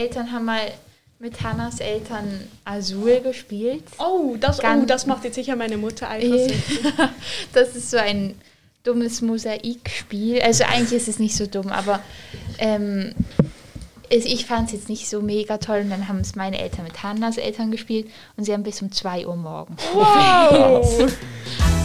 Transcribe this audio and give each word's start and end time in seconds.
Eltern 0.00 0.30
haben 0.30 0.44
mal 0.44 0.60
mit 1.18 1.42
Hannas 1.42 1.80
Eltern 1.80 2.46
Azul 2.64 3.18
gespielt. 3.20 3.82
Oh, 3.98 4.36
das, 4.38 4.60
oh, 4.60 4.62
Ganz- 4.62 4.86
das 4.86 5.06
macht 5.06 5.24
jetzt 5.24 5.34
sicher 5.34 5.56
meine 5.56 5.76
Mutter 5.76 6.08
eifersüchtig. 6.10 6.78
Das 7.52 7.74
ist 7.74 7.90
so 7.90 7.96
ein 7.96 8.36
dummes 8.84 9.22
Mosaikspiel. 9.22 10.40
Also 10.40 10.62
eigentlich 10.62 10.92
ist 10.92 11.08
es 11.08 11.18
nicht 11.18 11.34
so 11.34 11.46
dumm, 11.46 11.70
aber 11.72 11.98
ähm, 12.60 13.12
ich 14.08 14.46
fand 14.46 14.68
es 14.68 14.74
jetzt 14.74 14.88
nicht 14.88 15.08
so 15.08 15.20
mega 15.20 15.58
toll. 15.58 15.80
Und 15.80 15.90
dann 15.90 16.06
haben 16.06 16.20
es 16.20 16.36
meine 16.36 16.60
Eltern 16.60 16.84
mit 16.84 17.02
Hannas 17.02 17.36
Eltern 17.36 17.72
gespielt 17.72 18.08
und 18.36 18.44
sie 18.44 18.52
haben 18.52 18.62
bis 18.62 18.80
um 18.80 18.92
2 18.92 19.26
Uhr 19.26 19.34
morgens. 19.34 19.82
Wow! 19.94 21.12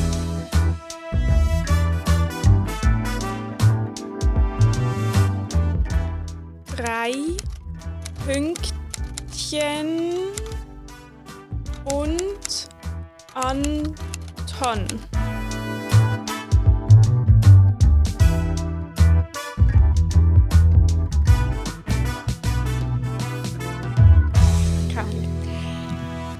Pünktchen 8.25 10.11
und 11.85 12.69
Anton. 13.33 14.87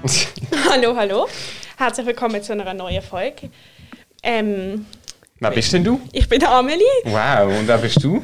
Hallo, 0.70 0.96
hallo. 0.96 1.28
Herzlich 1.76 2.06
willkommen 2.06 2.42
zu 2.42 2.52
einer 2.52 2.74
neuen 2.74 3.02
Folge. 3.02 3.50
Ähm, 4.22 4.86
Wer 5.40 5.50
bist 5.50 5.72
denn 5.72 5.84
du? 5.84 6.00
ich 6.12 6.28
bin 6.28 6.44
Amelie. 6.44 6.84
Wow, 7.04 7.58
und 7.58 7.66
wer 7.68 7.78
bist 7.78 8.02
du? 8.02 8.22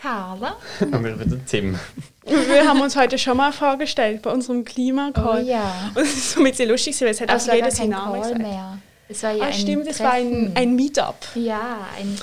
Carla? 0.00 0.56
Und 0.80 1.04
wir 1.04 1.18
wieder 1.20 1.36
Tim. 1.46 1.78
Wir 2.24 2.68
haben 2.68 2.80
uns 2.80 2.94
heute 2.96 3.18
schon 3.18 3.36
mal 3.36 3.52
vorgestellt 3.52 4.22
bei 4.22 4.30
unserem 4.30 4.64
Klima-Call. 4.64 5.42
Oh 5.44 5.46
ja. 5.46 5.90
Und 5.94 6.02
es 6.02 6.14
ist 6.14 6.30
so 6.32 6.40
ein 6.40 6.44
bisschen 6.50 6.68
lustig, 6.68 7.00
weil 7.00 7.08
es 7.08 7.20
hat 7.20 7.30
Aber 7.30 7.40
auch 7.42 7.54
jeder 7.54 7.70
seinen 7.70 7.90
Namen 7.90 8.12
Call 8.12 8.20
gesagt. 8.22 8.38
mehr. 8.42 8.78
Es 9.08 9.22
war 9.22 9.32
ja 9.32 9.44
Ah, 9.44 9.46
ein 9.46 9.52
stimmt, 9.54 9.86
es 9.86 10.00
war 10.00 10.12
ein, 10.12 10.30
Treffen. 10.30 10.52
ein 10.56 10.74
Meetup. 10.76 11.16
Ja, 11.34 11.78
ein 11.98 12.16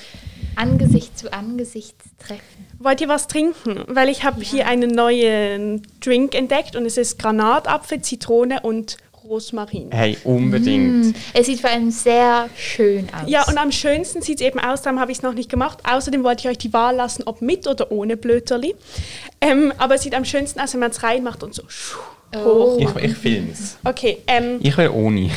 Angesicht 0.55 1.17
zu 1.17 1.33
Angesicht 1.33 1.95
Treffen. 2.19 2.41
Wollt 2.80 3.02
ihr 3.02 3.08
was 3.09 3.27
trinken? 3.27 3.83
Weil 3.88 4.09
ich 4.09 4.23
habe 4.23 4.42
hier 4.42 4.67
einen 4.67 4.92
neuen 4.92 5.81
Drink 6.02 6.36
entdeckt 6.36 6.75
und 6.75 6.86
es 6.86 6.97
ist 6.97 7.17
Granatapfel, 7.19 8.02
Zitrone 8.02 8.59
und 8.61 8.97
Rosmarin. 9.25 9.91
Hey, 9.91 10.17
unbedingt. 10.23 11.07
Mm, 11.07 11.13
Es 11.33 11.47
sieht 11.47 11.61
vor 11.61 11.69
allem 11.69 11.91
sehr 11.91 12.49
schön 12.57 13.07
aus. 13.13 13.27
Ja, 13.29 13.43
und 13.47 13.57
am 13.57 13.71
schönsten 13.71 14.21
sieht 14.21 14.39
es 14.39 14.45
eben 14.47 14.59
aus, 14.59 14.81
darum 14.83 14.99
habe 14.99 15.11
ich 15.11 15.17
es 15.19 15.23
noch 15.23 15.33
nicht 15.33 15.49
gemacht. 15.49 15.79
Außerdem 15.83 16.23
wollte 16.23 16.41
ich 16.41 16.49
euch 16.49 16.57
die 16.57 16.73
Wahl 16.73 16.95
lassen, 16.95 17.23
ob 17.25 17.41
mit 17.41 17.67
oder 17.67 17.91
ohne 17.91 18.17
Blöterli. 18.17 18.75
Ähm, 19.41 19.73
aber 19.77 19.95
es 19.95 20.03
sieht 20.03 20.15
am 20.15 20.25
schönsten 20.25 20.59
aus, 20.59 20.73
wenn 20.73 20.79
man 20.79 20.91
es 20.91 21.03
reinmacht 21.03 21.43
und 21.43 21.53
so 21.53 21.63
schuh, 21.67 21.97
hoch. 22.35 22.77
Oh. 22.77 22.77
Ich, 22.97 23.03
ich 23.03 23.13
film's. 23.17 23.77
Okay, 23.83 24.19
ähm, 24.27 24.59
Ich 24.61 24.77
will 24.77 24.89
ohne. 24.89 25.29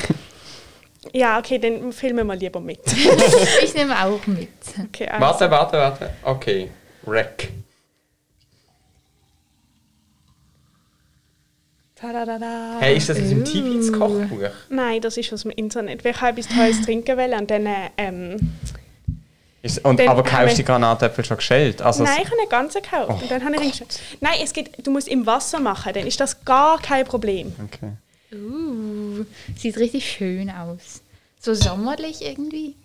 ja, 1.13 1.39
okay, 1.39 1.59
dann 1.59 1.93
filmen 1.93 2.27
wir 2.27 2.37
lieber 2.37 2.61
mit. 2.61 2.81
Ich 3.65 3.75
nehme 3.75 3.95
auch 4.05 4.27
mit. 4.27 4.49
Okay, 4.89 5.07
also. 5.09 5.21
Warte, 5.21 5.51
warte, 5.51 5.77
warte. 5.79 6.11
Okay. 6.23 6.71
Rec. 7.07 7.49
Tadadada. 12.01 12.77
Hey, 12.79 12.97
ist 12.97 13.09
das 13.09 13.21
aus 13.21 13.29
dem 13.29 13.45
Tipis 13.45 13.93
Kochbuch? 13.93 14.51
Nein, 14.69 15.01
das 15.01 15.17
ist 15.17 15.33
aus 15.33 15.43
dem 15.43 15.51
Internet. 15.51 16.05
Habe 16.21 16.41
etwas 16.41 16.55
Tolles 16.55 16.83
trinken 16.83 17.17
wollen 17.17 17.41
und 17.41 17.51
dann, 17.51 17.67
äh, 17.67 17.91
ähm, 17.97 18.37
Ist, 19.63 19.85
und, 19.85 19.99
Dann 19.99 20.09
aber 20.09 20.23
kaufst 20.23 20.53
du 20.53 20.63
die 20.63 20.65
Granatäpfel 20.65 21.25
schon 21.25 21.39
geschält? 21.39 21.83
Also, 21.83 22.05
nein, 22.05 22.21
ich 22.23 22.27
habe 22.27 22.41
eine 22.41 22.49
ganze 22.49 22.81
gekauft. 22.81 23.11
Oh 23.11 23.23
und 23.23 23.31
dann 23.31 23.45
habe 23.45 23.57
ich 23.65 23.83
Nein, 24.21 24.39
es 24.43 24.53
geht, 24.53 24.87
du 24.87 24.93
musst 24.93 25.09
im 25.09 25.27
Wasser 25.27 25.59
machen, 25.59 25.93
dann 25.93 26.07
ist 26.07 26.21
das 26.21 26.45
gar 26.45 26.81
kein 26.81 27.05
Problem. 27.05 27.53
Okay. 27.65 27.93
Uh, 28.33 29.25
sieht 29.57 29.77
richtig 29.79 30.09
schön 30.09 30.51
aus. 30.51 31.03
So 31.41 31.55
sommerlich 31.55 32.23
irgendwie. 32.23 32.77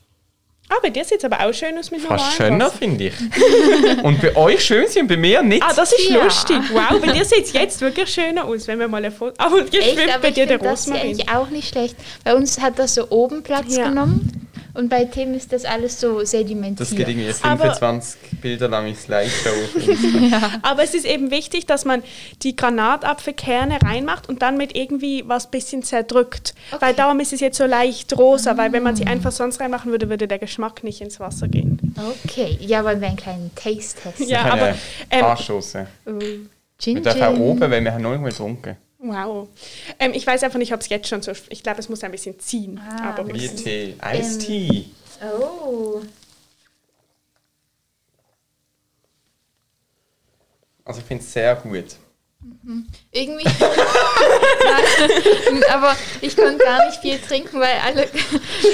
Ah, 0.75 0.79
bei 0.81 0.89
dir 0.89 1.03
sieht 1.05 1.19
es 1.19 1.25
aber 1.25 1.45
auch 1.45 1.53
schön 1.53 1.77
aus 1.77 1.91
mit 1.91 2.01
Fast 2.01 2.33
schöner, 2.35 2.71
finde 2.71 3.05
ich. 3.07 3.13
und 4.03 4.19
bei 4.21 4.35
euch 4.35 4.63
schön 4.63 4.87
sind 4.87 5.03
und 5.03 5.07
bei 5.09 5.17
mir 5.17 5.43
nicht. 5.43 5.61
Ah, 5.61 5.71
das 5.75 5.91
ist 5.93 6.09
Ja. 6.09 6.23
lustig. 6.23 6.57
Wow, 6.71 6.99
bei 6.99 7.11
dir 7.11 7.23
sieht 7.25 7.45
es 7.45 7.53
jetzt 7.53 7.81
wirklich 7.81 8.09
schöner 8.09 8.45
aus, 8.45 8.67
wenn 8.67 8.79
wir 8.79 8.87
mal 8.87 9.03
ein 9.05 9.11
Foto... 9.11 9.33
Aber 9.37 9.59
jetzt 9.59 9.73
Echt, 9.75 9.93
schwimmt 9.93 10.09
aber 10.13 10.21
bei 10.21 10.31
dir 10.31 10.45
der 10.47 10.57
finde 10.57 10.71
das 10.71 10.87
Rosmarin. 10.87 11.01
eigentlich 11.09 11.29
auch 11.29 11.49
nicht 11.49 11.69
schlecht. 11.69 11.95
Bei 12.23 12.33
uns 12.35 12.59
hat 12.59 12.79
das 12.79 12.95
so 12.95 13.09
oben 13.09 13.43
Platz 13.43 13.75
Ja. 13.75 13.89
genommen 13.89 14.42
und 14.73 14.89
bei 14.89 15.05
Tim 15.05 15.33
ist 15.33 15.53
das 15.53 15.65
alles 15.65 15.99
so 15.99 16.23
sedimentiert. 16.25 16.79
das 16.81 16.89
geht 16.95 17.07
irgendwie 17.07 17.29
Aber- 17.43 17.57
25 17.75 18.39
Bilder 18.41 18.67
lange 18.67 18.95
Slideshow. 18.95 19.49
Insta. 19.75 20.51
Aber 20.63 20.83
es 20.83 20.93
ist 20.93 21.05
eben 21.05 21.29
wichtig, 21.31 21.65
dass 21.65 21.85
man 21.85 22.01
die 22.41 22.55
Granatapfelkerne 22.55 23.81
reinmacht 23.81 24.27
und 24.29 24.41
dann 24.41 24.57
mit 24.57 24.75
irgendwie 24.75 25.23
was 25.27 25.49
bisschen 25.51 25.83
zerdrückt. 25.83 26.53
Okay. 26.71 26.85
Weil 26.85 26.93
darum 26.93 27.19
ist 27.19 27.33
es 27.33 27.39
jetzt 27.39 27.57
so 27.57 27.65
leicht 27.65 28.17
rosa, 28.17 28.57
weil 28.57 28.71
wenn 28.71 28.83
man 28.83 28.95
sie 28.95 29.05
einfach 29.05 29.31
sonst 29.31 29.59
reinmachen 29.59 29.91
würde, 29.91 30.09
würde 30.09 30.27
der 30.27 30.39
Geschmack 30.39 30.83
nicht 30.83 31.01
ins 31.01 31.19
Wasser 31.19 31.47
gehen. 31.47 31.93
Okay, 32.25 32.57
ja, 32.59 32.83
wollen 32.83 33.01
wir 33.01 33.07
einen 33.07 33.17
kleinen 33.17 33.51
Taste-Test. 33.55 34.29
Ja, 34.29 34.41
aber... 34.45 34.75
Ähm, 35.09 35.25
Anstoßen. 35.25 35.87
Uh, 36.07 36.19
Wir 36.19 36.39
Gin, 36.79 37.03
dürfen 37.03 37.21
auch 37.23 37.37
oben, 37.37 37.59
weil 37.61 37.83
wir 37.83 37.93
haben 37.93 38.01
noch 38.01 38.11
nicht 38.11 38.21
mal 38.21 38.29
getrunken. 38.29 38.75
Wow. 39.03 39.47
Ähm, 39.99 40.13
ich 40.13 40.25
weiß 40.25 40.43
einfach 40.43 40.59
nicht, 40.59 40.73
ob 40.73 40.81
es 40.81 40.89
jetzt 40.89 41.07
schon 41.07 41.21
so... 41.21 41.31
Ich 41.49 41.61
glaube, 41.63 41.79
es 41.79 41.89
muss 41.89 42.03
ein 42.03 42.11
bisschen 42.11 42.39
ziehen. 42.39 42.79
Ah, 42.79 43.09
aber 43.09 43.27
Wie 43.27 43.47
gut. 43.47 43.63
Tee. 43.63 43.95
Eistee. 43.99 44.85
Oh, 45.21 46.01
Also 50.85 50.99
ich 50.99 51.05
finde 51.05 51.23
es 51.23 51.31
sehr 51.31 51.55
gut. 51.55 51.95
irgendwie. 53.11 53.45
Nein, 54.63 55.63
aber 55.73 55.95
ich 56.21 56.35
konnte 56.35 56.57
gar 56.63 56.85
nicht 56.87 56.99
viel 57.01 57.19
trinken, 57.19 57.59
weil 57.59 57.75
alle 57.85 58.07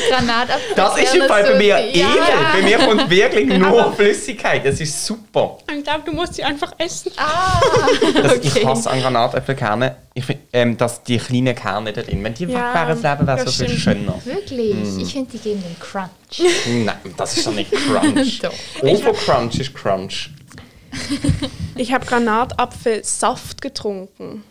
Granatapfel. 0.09 0.75
Das 0.75 0.97
ist 0.99 1.15
im 1.15 1.23
Fall 1.23 1.43
bei 1.43 1.55
mir 1.57 1.77
edel. 1.77 2.05
Bei 2.53 2.61
mir 2.61 2.77
kommt 2.79 3.09
wirklich 3.09 3.45
nur 3.47 3.67
Aber- 3.67 3.93
Flüssigkeit. 3.93 4.65
Das 4.65 4.79
ist 4.79 5.05
super. 5.05 5.57
Ich 5.75 5.83
glaube, 5.83 6.01
du 6.05 6.11
musst 6.11 6.35
sie 6.35 6.43
einfach 6.43 6.71
essen. 6.77 7.11
Ah, 7.17 7.59
Das, 8.21 8.33
okay. 8.37 8.51
Ich 8.55 8.65
hasse 8.65 8.89
an 8.89 9.01
Granatäpfelkernen, 9.01 9.91
ich 10.13 10.25
find, 10.25 10.39
ähm, 10.53 10.77
dass 10.77 11.03
die 11.03 11.17
kleinen 11.17 11.55
Kerne 11.55 11.93
da 11.93 12.01
drin, 12.01 12.23
wenn 12.23 12.33
die 12.33 12.45
Ja, 12.45 12.49
weg 12.49 12.73
wären, 12.73 12.87
das 12.89 13.03
Leben 13.03 13.27
wäre 13.27 13.49
so 13.49 13.65
viel 13.65 13.77
schöner. 13.77 14.15
Wirklich? 14.25 14.75
Mm. 14.75 14.99
Ich 14.99 15.13
finde, 15.13 15.31
die 15.31 15.37
geben 15.39 15.63
den 15.63 15.79
Crunch. 15.79 16.49
Nein, 16.67 17.13
das 17.17 17.37
ist 17.37 17.47
doch 17.47 17.53
nicht 17.53 17.71
Crunch. 17.71 18.39
Doch. 18.41 18.53
Overcrunch 18.81 19.59
ist 19.59 19.73
Crunch. 19.73 20.29
Ich 21.75 21.93
habe 21.93 22.05
Granatapfelsaft 22.05 23.61
getrunken. 23.61 24.43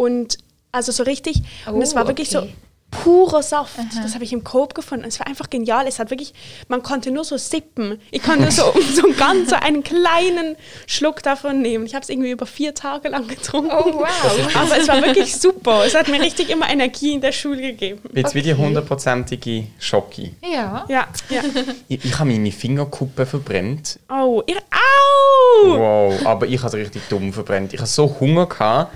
Und 0.00 0.38
also 0.72 0.92
so 0.92 1.02
richtig. 1.02 1.42
und 1.66 1.82
es 1.82 1.92
Oh, 1.92 1.96
war 1.96 2.06
wirklich 2.08 2.34
okay. 2.36 2.46
so 2.48 2.52
purer 3.04 3.40
Saft. 3.40 3.78
Das 4.02 4.14
habe 4.14 4.24
ich 4.24 4.32
im 4.32 4.42
Coop 4.42 4.74
gefunden. 4.74 5.04
Es 5.06 5.20
war 5.20 5.28
einfach 5.28 5.48
genial. 5.48 5.86
Es 5.86 6.00
hat 6.00 6.10
wirklich, 6.10 6.34
man 6.66 6.82
konnte 6.82 7.12
nur 7.12 7.22
so 7.22 7.36
sippen. 7.36 8.00
Ich 8.10 8.20
konnte 8.20 8.50
so, 8.50 8.64
so 8.94 9.04
einen 9.04 9.16
ganz 9.16 9.50
so 9.50 9.54
einen 9.56 9.84
kleinen 9.84 10.56
Schluck 10.88 11.22
davon 11.22 11.62
nehmen. 11.62 11.86
Ich 11.86 11.94
habe 11.94 12.02
es 12.02 12.08
irgendwie 12.08 12.32
über 12.32 12.46
vier 12.46 12.74
Tage 12.74 13.08
lang 13.08 13.28
getrunken. 13.28 13.70
Oh, 13.72 13.92
wow. 14.00 14.56
Aber 14.56 14.76
es 14.76 14.88
war 14.88 15.00
wirklich 15.04 15.36
super. 15.36 15.84
Es 15.86 15.94
hat 15.94 16.08
mir 16.08 16.20
richtig 16.20 16.50
immer 16.50 16.68
Energie 16.68 17.12
in 17.14 17.20
der 17.20 17.30
Schule 17.30 17.60
gegeben. 17.60 18.00
Jetzt 18.12 18.34
wie 18.34 18.42
die 18.42 18.52
Okay. 18.54 18.62
hundertprozentige 18.62 19.66
Schocke. 19.78 20.30
Ja. 20.42 20.84
Ja, 20.88 21.06
ja. 21.28 21.42
Ich, 21.86 22.04
ich 22.04 22.18
habe 22.18 22.30
meine 22.30 22.50
Fingerkuppe 22.50 23.24
verbrennt. 23.24 24.00
Oh, 24.08 24.42
ihr, 24.48 24.56
au! 24.56 25.78
Wow, 25.78 26.26
aber 26.26 26.46
ich 26.48 26.58
habe 26.58 26.68
es 26.68 26.74
richtig 26.86 27.02
dumm 27.08 27.32
verbrennt. 27.32 27.72
Ich 27.72 27.78
hatte 27.80 27.90
so 27.90 28.16
Hunger. 28.18 28.46
Gehabt. 28.46 28.92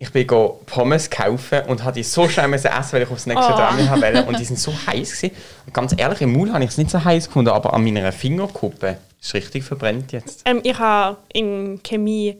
Ich 0.00 0.12
bin 0.12 0.26
go 0.28 0.60
Pommes 0.66 1.10
kaufen 1.10 1.62
und 1.66 1.82
hatte 1.82 1.96
die 1.96 2.04
so 2.04 2.28
schnell 2.28 2.52
essen, 2.54 2.68
weil 2.92 3.02
ich 3.02 3.10
aufs 3.10 3.26
nächste 3.26 3.52
Oh. 3.52 3.58
haben 3.58 3.78
wollte. 4.00 4.24
Und 4.26 4.38
die 4.38 4.44
sind 4.44 4.58
so 4.58 4.72
heiß 4.86 5.10
gewesen. 5.20 5.34
Und 5.66 5.74
ganz 5.74 5.92
ehrlich, 5.96 6.20
im 6.20 6.32
Maul 6.32 6.52
habe 6.52 6.62
ich 6.62 6.70
es 6.70 6.78
nicht 6.78 6.90
so 6.90 7.02
heiß 7.02 7.26
gefunden, 7.26 7.50
aber 7.50 7.74
an 7.74 7.82
meiner 7.82 8.12
Fingerkuppe 8.12 8.98
ist 9.20 9.26
es 9.26 9.34
richtig 9.34 9.64
verbrennt 9.64 10.12
jetzt. 10.12 10.42
Ähm, 10.44 10.60
ich 10.62 10.78
habe 10.78 11.16
im 11.32 11.80
Chemie 11.82 12.36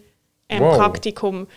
ähm, 0.49 0.61
Wow. 0.61 0.79
Praktikum 0.79 1.49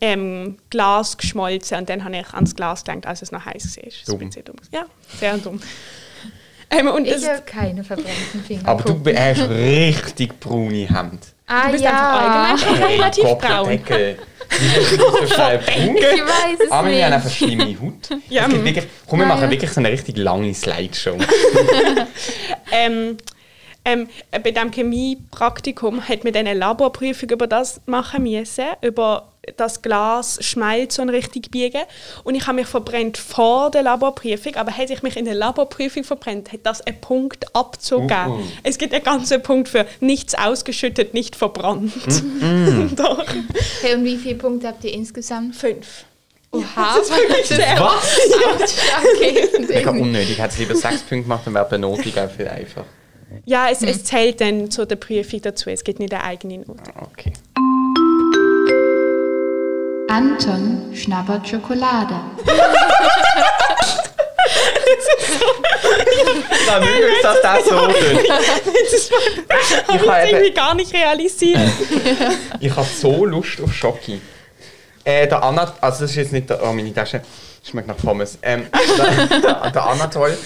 ähm, 0.00 0.58
Glas 0.70 1.16
geschmolzen 1.16 1.78
und 1.78 1.88
dann 1.88 2.02
habe 2.02 2.16
ich 2.16 2.34
ans 2.34 2.56
Glas 2.56 2.82
gelangt, 2.84 3.06
als 3.06 3.22
es 3.22 3.30
noch 3.30 3.46
heiß 3.46 3.76
war. 3.76 3.84
Das 3.84 3.94
Dumm. 4.06 4.18
bisschen 4.18 4.44
dumm. 4.44 4.56
Ja, 4.72 4.86
sehr 5.20 5.38
dumm. 5.38 5.60
ähm, 6.70 6.88
und 6.88 7.06
es, 7.06 7.22
Ich 7.22 7.28
habe 7.28 7.42
keine 7.42 7.84
verbrannten 7.84 8.42
Finger. 8.44 8.66
Aber 8.66 8.82
du 8.82 9.00
hast 9.14 9.48
richtig 9.50 10.40
braune 10.40 10.88
Hände. 10.92 11.18
ah, 11.46 11.66
du 11.66 11.72
bist 11.72 11.84
ja. 11.84 11.90
einfach 11.90 12.20
allgemein 12.20 12.58
schon 12.58 12.88
relativ 12.88 13.24
braun. 13.38 13.68
Deckel. 13.68 14.18
Wie? 14.50 14.66
Ich 15.24 15.38
weiß 15.38 16.58
es 16.64 16.70
Ah, 16.70 16.84
wir 16.86 17.04
haben 17.04 17.12
einfach 17.12 17.30
schlimme 17.30 17.76
Haut. 17.80 18.10
Ja, 18.28 18.42
Es 18.46 18.52
gibt 18.52 18.64
wirklich, 18.64 18.86
komm, 19.06 19.20
wir 19.20 19.26
Nein. 19.26 19.36
machen 19.38 19.50
wirklich 19.50 19.70
so 19.70 19.80
eine 19.80 19.90
richtig 19.90 20.16
lange 20.16 20.52
Slideshow. 20.54 21.16
ähm, 22.72 23.16
ähm, 23.84 24.08
bei 24.30 24.50
diesem 24.50 24.70
Chemiepraktikum 24.70 26.08
hat 26.08 26.24
man 26.24 26.32
dann 26.32 26.46
eine 26.46 26.58
Laborprüfung 26.58 27.30
über 27.30 27.46
das 27.46 27.80
machen 27.86 28.24
müssen, 28.24 28.66
über 28.82 29.28
das 29.56 29.82
Glas 29.82 30.38
Schmelz 30.44 30.96
so 30.96 31.02
richtig 31.02 31.50
biegen. 31.50 31.82
Und 32.24 32.34
ich 32.34 32.46
habe 32.46 32.56
mich 32.56 32.66
verbrennt 32.66 33.16
vor 33.18 33.70
der 33.70 33.82
Laborprüfung, 33.82 34.56
aber 34.56 34.70
hätte 34.70 34.92
ich 34.92 35.02
mich 35.02 35.16
in 35.16 35.24
der 35.24 35.34
Laborprüfung 35.34 36.04
verbrennt, 36.04 36.52
hätte 36.52 36.64
das 36.64 36.80
einen 36.82 37.00
Punkt 37.00 37.54
abzogen. 37.54 38.08
Uh, 38.10 38.34
uh. 38.34 38.40
Es 38.62 38.78
gibt 38.78 38.94
einen 38.94 39.04
ganzen 39.04 39.42
Punkt 39.42 39.68
für 39.68 39.86
nichts 40.00 40.34
ausgeschüttet, 40.34 41.14
nicht 41.14 41.36
verbrannt. 41.36 41.92
Doch. 42.96 43.20
Okay, 43.20 43.94
und 43.94 44.04
wie 44.04 44.16
viele 44.16 44.36
Punkte 44.36 44.68
habt 44.68 44.84
ihr 44.84 44.92
insgesamt? 44.92 45.54
Fünf. 45.56 46.04
Oha, 46.50 46.94
Das 46.96 47.08
ist 47.08 47.16
wirklich 47.16 47.46
sehr. 47.46 47.78
Was? 47.78 48.18
okay. 49.16 49.48
Mega 49.68 49.90
unnötig. 49.90 50.38
Hätte 50.38 50.54
es 50.54 50.58
lieber 50.58 50.74
sechs 50.74 51.00
Punkte 51.00 51.22
gemacht, 51.22 51.42
dann 51.44 51.54
wäre 51.54 51.66
die 51.66 51.70
Benotung 51.70 52.12
auch 52.16 52.30
viel 52.30 52.48
einfacher. 52.48 52.86
Ja, 53.44 53.68
es, 53.70 53.82
es 53.82 54.04
zählt 54.04 54.40
dann 54.40 54.70
zu 54.70 54.86
der 54.86 54.96
Prüfung 54.96 55.42
dazu. 55.42 55.68
Es 55.70 55.84
gibt 55.84 55.98
nicht 55.98 56.12
eine 56.14 56.24
eigene 56.24 56.58
Note. 56.58 56.90
Okay. 57.12 57.32
Anton 60.08 60.90
schnabbert 60.94 61.46
Schokolade. 61.46 62.14
Dann 66.66 66.82
nicht, 66.82 67.22
dass 67.24 67.42
das 67.42 67.64
so 67.66 67.86
tönt. 67.86 68.28
Das 68.88 69.10
habe 69.88 70.02
ich 70.02 70.08
habe 70.08 70.26
irgendwie 70.28 70.46
eben- 70.46 70.54
gar 70.54 70.74
nicht 70.74 70.92
realisiert. 70.94 71.60
Ich 72.60 72.74
habe 72.74 72.86
so 72.86 73.24
Lust 73.24 73.60
auf 73.62 73.72
Schoki. 73.72 74.20
Äh, 75.04 75.26
der 75.28 75.42
Anat 75.42 75.74
also 75.80 76.00
das 76.02 76.10
ist 76.10 76.16
jetzt 76.16 76.32
nicht 76.32 76.50
der, 76.50 76.62
oh, 76.62 76.72
meine 76.72 76.92
Tasche 76.92 77.22
schmeckt 77.68 77.88
nach 77.88 77.96
Pommes. 77.96 78.38
Ähm, 78.42 78.66
der, 78.98 79.38
der, 79.40 79.70
der 79.70 79.86
Anatol, 79.86 80.36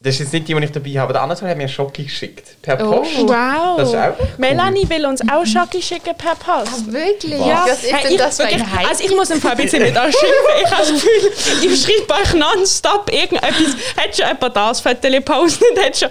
das 0.00 0.14
ist 0.14 0.20
jetzt 0.20 0.32
nicht 0.32 0.46
die, 0.46 0.54
die 0.54 0.64
ich 0.64 0.70
dabei 0.70 0.90
habe, 1.00 1.12
der 1.12 1.22
Anatol 1.22 1.48
hat 1.48 1.56
mir 1.56 1.66
Schoki 1.66 2.04
geschickt. 2.04 2.62
Per 2.62 2.78
Oh. 2.86 3.00
Post. 3.02 3.18
Wow. 3.18 3.78
Das 3.78 3.88
ist 3.88 3.94
auch 3.96 4.14
cool. 4.20 4.28
Melanie 4.38 4.88
will 4.88 5.04
uns 5.06 5.20
auch 5.22 5.44
Schoki 5.44 5.82
schicken 5.82 6.14
per 6.16 6.36
Post. 6.36 6.92
Wirklich? 6.92 7.40
Was? 7.40 7.68
Was 7.68 7.82
ist 7.82 7.92
denn 8.04 8.12
ich, 8.12 8.16
das 8.16 8.36
für 8.36 8.42
wirklich, 8.44 8.62
ein? 8.62 8.86
Also 8.86 9.04
ich 9.04 9.10
muss 9.16 9.28
ein 9.32 9.40
bisschen 9.40 9.82
mit 9.82 9.96
euch 9.96 10.14
schimpfen. 10.14 10.54
Ich 10.62 10.70
habe 10.70 10.82
das 10.82 10.92
Gefühl, 10.92 11.68
ich 11.72 11.82
schreibe 11.82 12.14
euch 12.14 12.34
nonstop 12.34 13.12
irgendetwas. 13.12 13.74
Hat 13.96 14.16
schon 14.16 14.28
jemand 14.28 14.56
das 14.56 14.80
Foto 14.80 15.10
gepostet? 15.10 15.84
Hat 15.84 15.96
schon. 15.98 16.08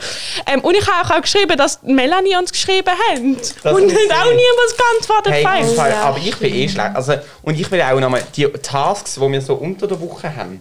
Ähm, 0.48 0.60
und 0.66 0.76
ich 0.76 0.86
habe 0.86 1.16
auch 1.16 1.22
geschrieben, 1.22 1.56
dass 1.56 1.82
Melanie 1.84 2.36
uns 2.36 2.52
geschrieben 2.52 2.90
hat. 2.90 3.20
Das 3.64 3.74
und 3.74 3.90
hat 3.90 4.12
auch 4.12 4.32
niemand 4.34 4.78
geantwortet. 4.78 5.32
Hey, 5.32 5.76
Fall, 5.76 5.92
ja, 5.92 6.02
aber 6.02 6.18
ich 6.18 6.36
bin 6.36 6.54
eh 6.54 6.68
schlecht. 6.68 6.94
Also, 6.94 7.14
und 7.42 7.58
ich 7.58 7.72
will 7.72 7.82
auch 7.82 7.98
nochmal, 8.02 8.22
die 8.36 8.48
Tasks, 8.48 9.16
die 9.16 9.22
wir 9.32 9.42
so 9.42 9.54
unter 9.54 9.88
der 9.88 10.02
Woche 10.02 10.36
haben, 10.36 10.60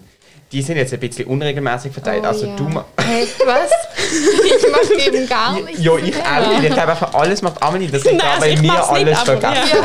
die 0.52 0.62
sind 0.62 0.76
jetzt 0.76 0.92
ein 0.92 1.00
bisschen 1.00 1.26
unregelmäßig 1.26 1.92
verteilt. 1.92 2.22
Oh, 2.24 2.28
also 2.28 2.46
ja. 2.46 2.56
du 2.56 2.64
ma- 2.64 2.84
Hey, 2.98 3.26
was? 3.44 3.70
Ich 4.06 4.70
mache 4.70 5.08
eben 5.08 5.28
gar 5.28 5.52
nichts. 5.60 5.82
Ja, 5.82 5.96
ich 5.96 6.14
auch. 6.16 6.62
Ich 6.62 6.72
glaube 6.72 6.92
einfach, 6.92 7.14
alles 7.14 7.42
macht 7.42 7.60
Amelie. 7.62 7.88
Das 7.88 8.04
liegt 8.04 8.16
Nein, 8.16 8.26
daran, 8.26 8.40
weil 8.42 8.54
nicht, 8.54 8.70
alles 8.72 9.18
vergessen. 9.20 9.78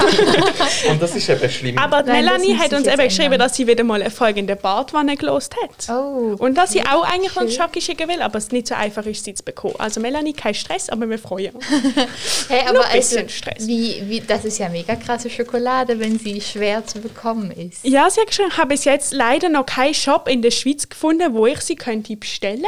Und 0.89 1.01
das 1.01 1.15
ist 1.15 1.29
eben 1.29 1.49
schlimm. 1.49 1.77
Aber 1.77 2.03
Nein, 2.03 2.25
Melanie 2.25 2.55
hat 2.57 2.71
uns 2.73 2.87
eben 2.87 3.03
geschrieben, 3.03 3.39
dass 3.39 3.55
sie 3.55 3.65
wieder 3.65 3.83
mal 3.83 4.01
eine 4.01 4.11
Folge 4.11 4.39
in 4.39 4.47
der 4.47 4.55
Badwanne 4.55 5.15
gelost 5.17 5.55
hat. 5.61 5.95
Oh. 5.95 6.35
Und 6.37 6.55
dass 6.55 6.71
sie 6.71 6.81
auch 6.81 7.03
eigentlich 7.03 7.35
uns 7.35 7.55
Schoki 7.55 7.81
schicken 7.81 8.07
will, 8.09 8.21
aber 8.21 8.37
es 8.37 8.51
nicht 8.51 8.67
so 8.67 8.75
einfach 8.75 9.05
ist, 9.05 9.23
sie 9.23 9.33
zu 9.33 9.43
bekommen. 9.43 9.75
Also 9.79 9.99
Melanie, 9.99 10.33
kein 10.33 10.53
Stress, 10.53 10.89
aber 10.89 11.09
wir 11.09 11.19
freuen 11.19 11.55
uns. 11.55 11.65
Hey, 12.47 12.65
Nur 12.65 12.81
aber 12.81 12.89
ein 12.89 12.97
bisschen 12.99 13.23
also, 13.23 13.29
Stress. 13.29 13.67
Wie, 13.67 14.03
wie, 14.07 14.21
das 14.21 14.45
ist 14.45 14.57
ja 14.59 14.69
mega 14.69 14.95
krasse 14.95 15.29
Schokolade, 15.29 15.99
wenn 15.99 16.19
sie 16.19 16.41
schwer 16.41 16.85
zu 16.85 16.99
bekommen 16.99 17.51
ist. 17.51 17.83
Ja, 17.83 18.09
sie 18.09 18.19
hat 18.21 18.27
geschrieben, 18.27 18.49
ich 18.51 18.57
habe 18.57 18.67
bis 18.67 18.83
jetzt 18.85 19.13
leider 19.13 19.49
noch 19.49 19.65
keinen 19.65 19.93
Shop 19.93 20.27
in 20.27 20.41
der 20.41 20.50
Schweiz 20.51 20.87
gefunden, 20.89 21.33
wo 21.33 21.45
ich 21.47 21.61
sie 21.61 21.75
könnte 21.75 22.15
bestellen. 22.15 22.65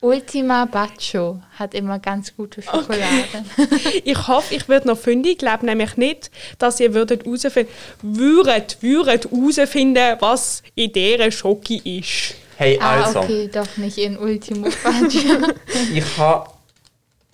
Ultima 0.00 0.66
Baccio 0.66 1.40
hat 1.58 1.72
immer 1.72 1.98
ganz 1.98 2.36
gute 2.36 2.60
Schokolade. 2.60 3.24
Ich 4.04 4.28
hoffe, 4.28 4.54
ich 4.54 4.68
werde 4.68 4.88
noch 4.88 4.98
finden. 4.98 5.28
Ich 5.28 5.38
glaube 5.38 5.64
nämlich 5.64 5.96
nicht, 5.96 6.30
dass 6.58 6.78
ihr 6.78 6.92
würdet 6.92 7.24
herausfinden, 7.24 7.70
würdet, 8.02 8.76
würdet 8.82 9.30
herausfinden, 9.30 10.16
was 10.20 10.62
in 10.74 10.92
dieser 10.92 11.30
Schoki 11.30 11.98
ist. 11.98 12.34
Hey, 12.56 12.78
Ah, 12.80 13.04
also, 13.04 13.20
okay, 13.20 13.48
doch 13.50 13.76
nicht 13.78 13.96
in 13.96 14.18
Ultimo 14.18 14.68
Baccio. 14.82 15.38
ich 15.94 16.18
habe. 16.18 16.50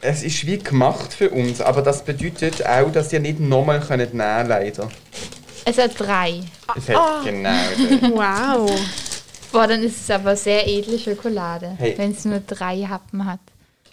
Es 0.03 0.23
ist 0.23 0.47
wie 0.47 0.59
gemacht 0.59 1.13
für 1.13 1.29
uns, 1.29 1.61
aber 1.61 1.83
das 1.83 2.05
bedeutet 2.05 2.65
auch, 2.65 2.91
dass 2.91 3.13
ihr 3.13 3.21
nicht 3.21 3.39
nochmal 3.39 3.81
könnt 3.81 4.15
nehmen 4.15 4.49
leider. 4.49 4.89
es 5.67 5.77
hat 5.77 5.99
drei. 5.99 6.41
Es 6.75 6.89
hat 6.89 7.25
genau. 7.25 7.51
den. 7.77 8.13
Wow. 8.13 8.71
Boah, 9.52 9.67
dann 9.67 9.82
ist 9.82 10.00
es 10.02 10.11
aber 10.11 10.37
sehr 10.37 10.67
edle 10.69 10.99
Schokolade, 10.99 11.70
Hey. 11.79 11.94
wenn 11.97 12.12
es 12.12 12.25
nur 12.25 12.41
drei 12.47 12.82
Happen 12.88 13.25
hat. 13.25 13.41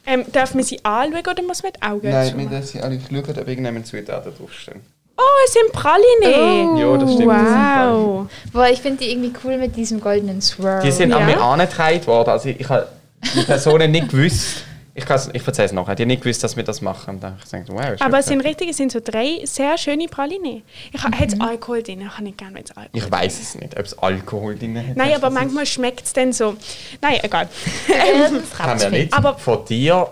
Ähm, 0.05 0.23
darf 0.31 0.53
man 0.53 0.63
sie 0.63 0.83
anschauen 0.85 1.19
oder 1.19 1.43
muss 1.43 1.63
man 1.63 1.73
die 1.73 1.81
Augen 1.81 2.09
Nein, 2.09 2.37
wir 2.37 2.47
müssen 2.59 2.81
alle 2.81 2.99
schauen, 2.99 3.19
ob 3.19 3.47
irgendjemand 3.47 3.87
Zutaten 3.87 4.31
draufstehen. 4.37 4.79
Oh, 5.17 5.21
es 5.45 5.53
sind 5.53 5.71
Praline. 5.73 6.71
Oh. 6.73 6.77
Ja, 6.77 6.97
das 6.97 7.13
stimmt. 7.13 7.31
das. 7.31 7.89
Wow. 7.89 8.27
Boah, 8.53 8.67
ich 8.69 8.79
finde 8.81 9.03
die 9.03 9.11
irgendwie 9.11 9.33
cool 9.43 9.57
mit 9.57 9.75
diesem 9.75 9.99
goldenen 9.99 10.41
Swirl. 10.41 10.81
Die 10.83 10.91
sind 10.91 11.09
Ja. 11.09 11.17
an 11.17 11.25
mir 11.25 11.41
angetragen 11.41 12.05
worden. 12.05 12.29
Also 12.29 12.49
ich, 12.49 12.59
ich 12.59 12.69
habe 12.69 12.87
die 13.35 13.41
Personen 13.41 13.91
nicht 13.91 14.09
gewusst. 14.09 14.63
Ich, 14.97 15.03
ich 15.33 15.47
erzähle 15.47 15.65
es 15.67 15.71
nachher. 15.73 15.93
Die 15.93 16.01
haben 16.03 16.07
nicht 16.07 16.23
gewusst, 16.23 16.43
dass 16.43 16.55
wir 16.57 16.63
das 16.63 16.81
machen. 16.81 17.21
Habe 17.21 17.35
ich 17.43 17.51
gedacht, 17.51 17.69
wow, 17.69 18.01
Aber 18.01 18.17
es 18.17 18.25
sind 18.25 18.41
richtig, 18.41 18.69
es 18.71 18.77
sind 18.77 18.91
so 18.91 18.99
drei 18.99 19.41
sehr 19.43 19.77
schöne 19.77 20.07
Praline. 20.07 20.63
Ich 20.91 21.03
habe 21.03 21.15
mhm. 21.15 21.39
Alkohol 21.41 21.83
drin, 21.83 22.01
ich 22.01 22.09
habe 22.09 22.23
nicht 22.23 22.39
gerne, 22.39 22.55
wenn 22.55 22.63
es 22.63 22.71
Alkohol 22.71 22.89
Ich 22.93 23.11
weiß 23.11 23.39
es 23.39 23.55
nicht, 23.55 23.77
ob 23.79 23.85
es 23.85 23.95
Alkohol 23.99 24.57
drin 24.57 24.75
hat. 24.75 24.95
Nein, 24.97 25.13
aber 25.13 25.29
manchmal 25.29 25.67
schmeckt 25.67 26.03
es 26.07 26.13
dann 26.13 26.33
so. 26.33 26.55
Nein, 26.99 27.19
egal. 27.21 27.47
Ja, 27.87 28.21
das 28.23 28.31
wir 28.31 28.59
ratscht 28.59 28.89
nicht. 28.91 29.13
Aber- 29.13 29.37
von 29.37 29.63
dir. 29.65 30.09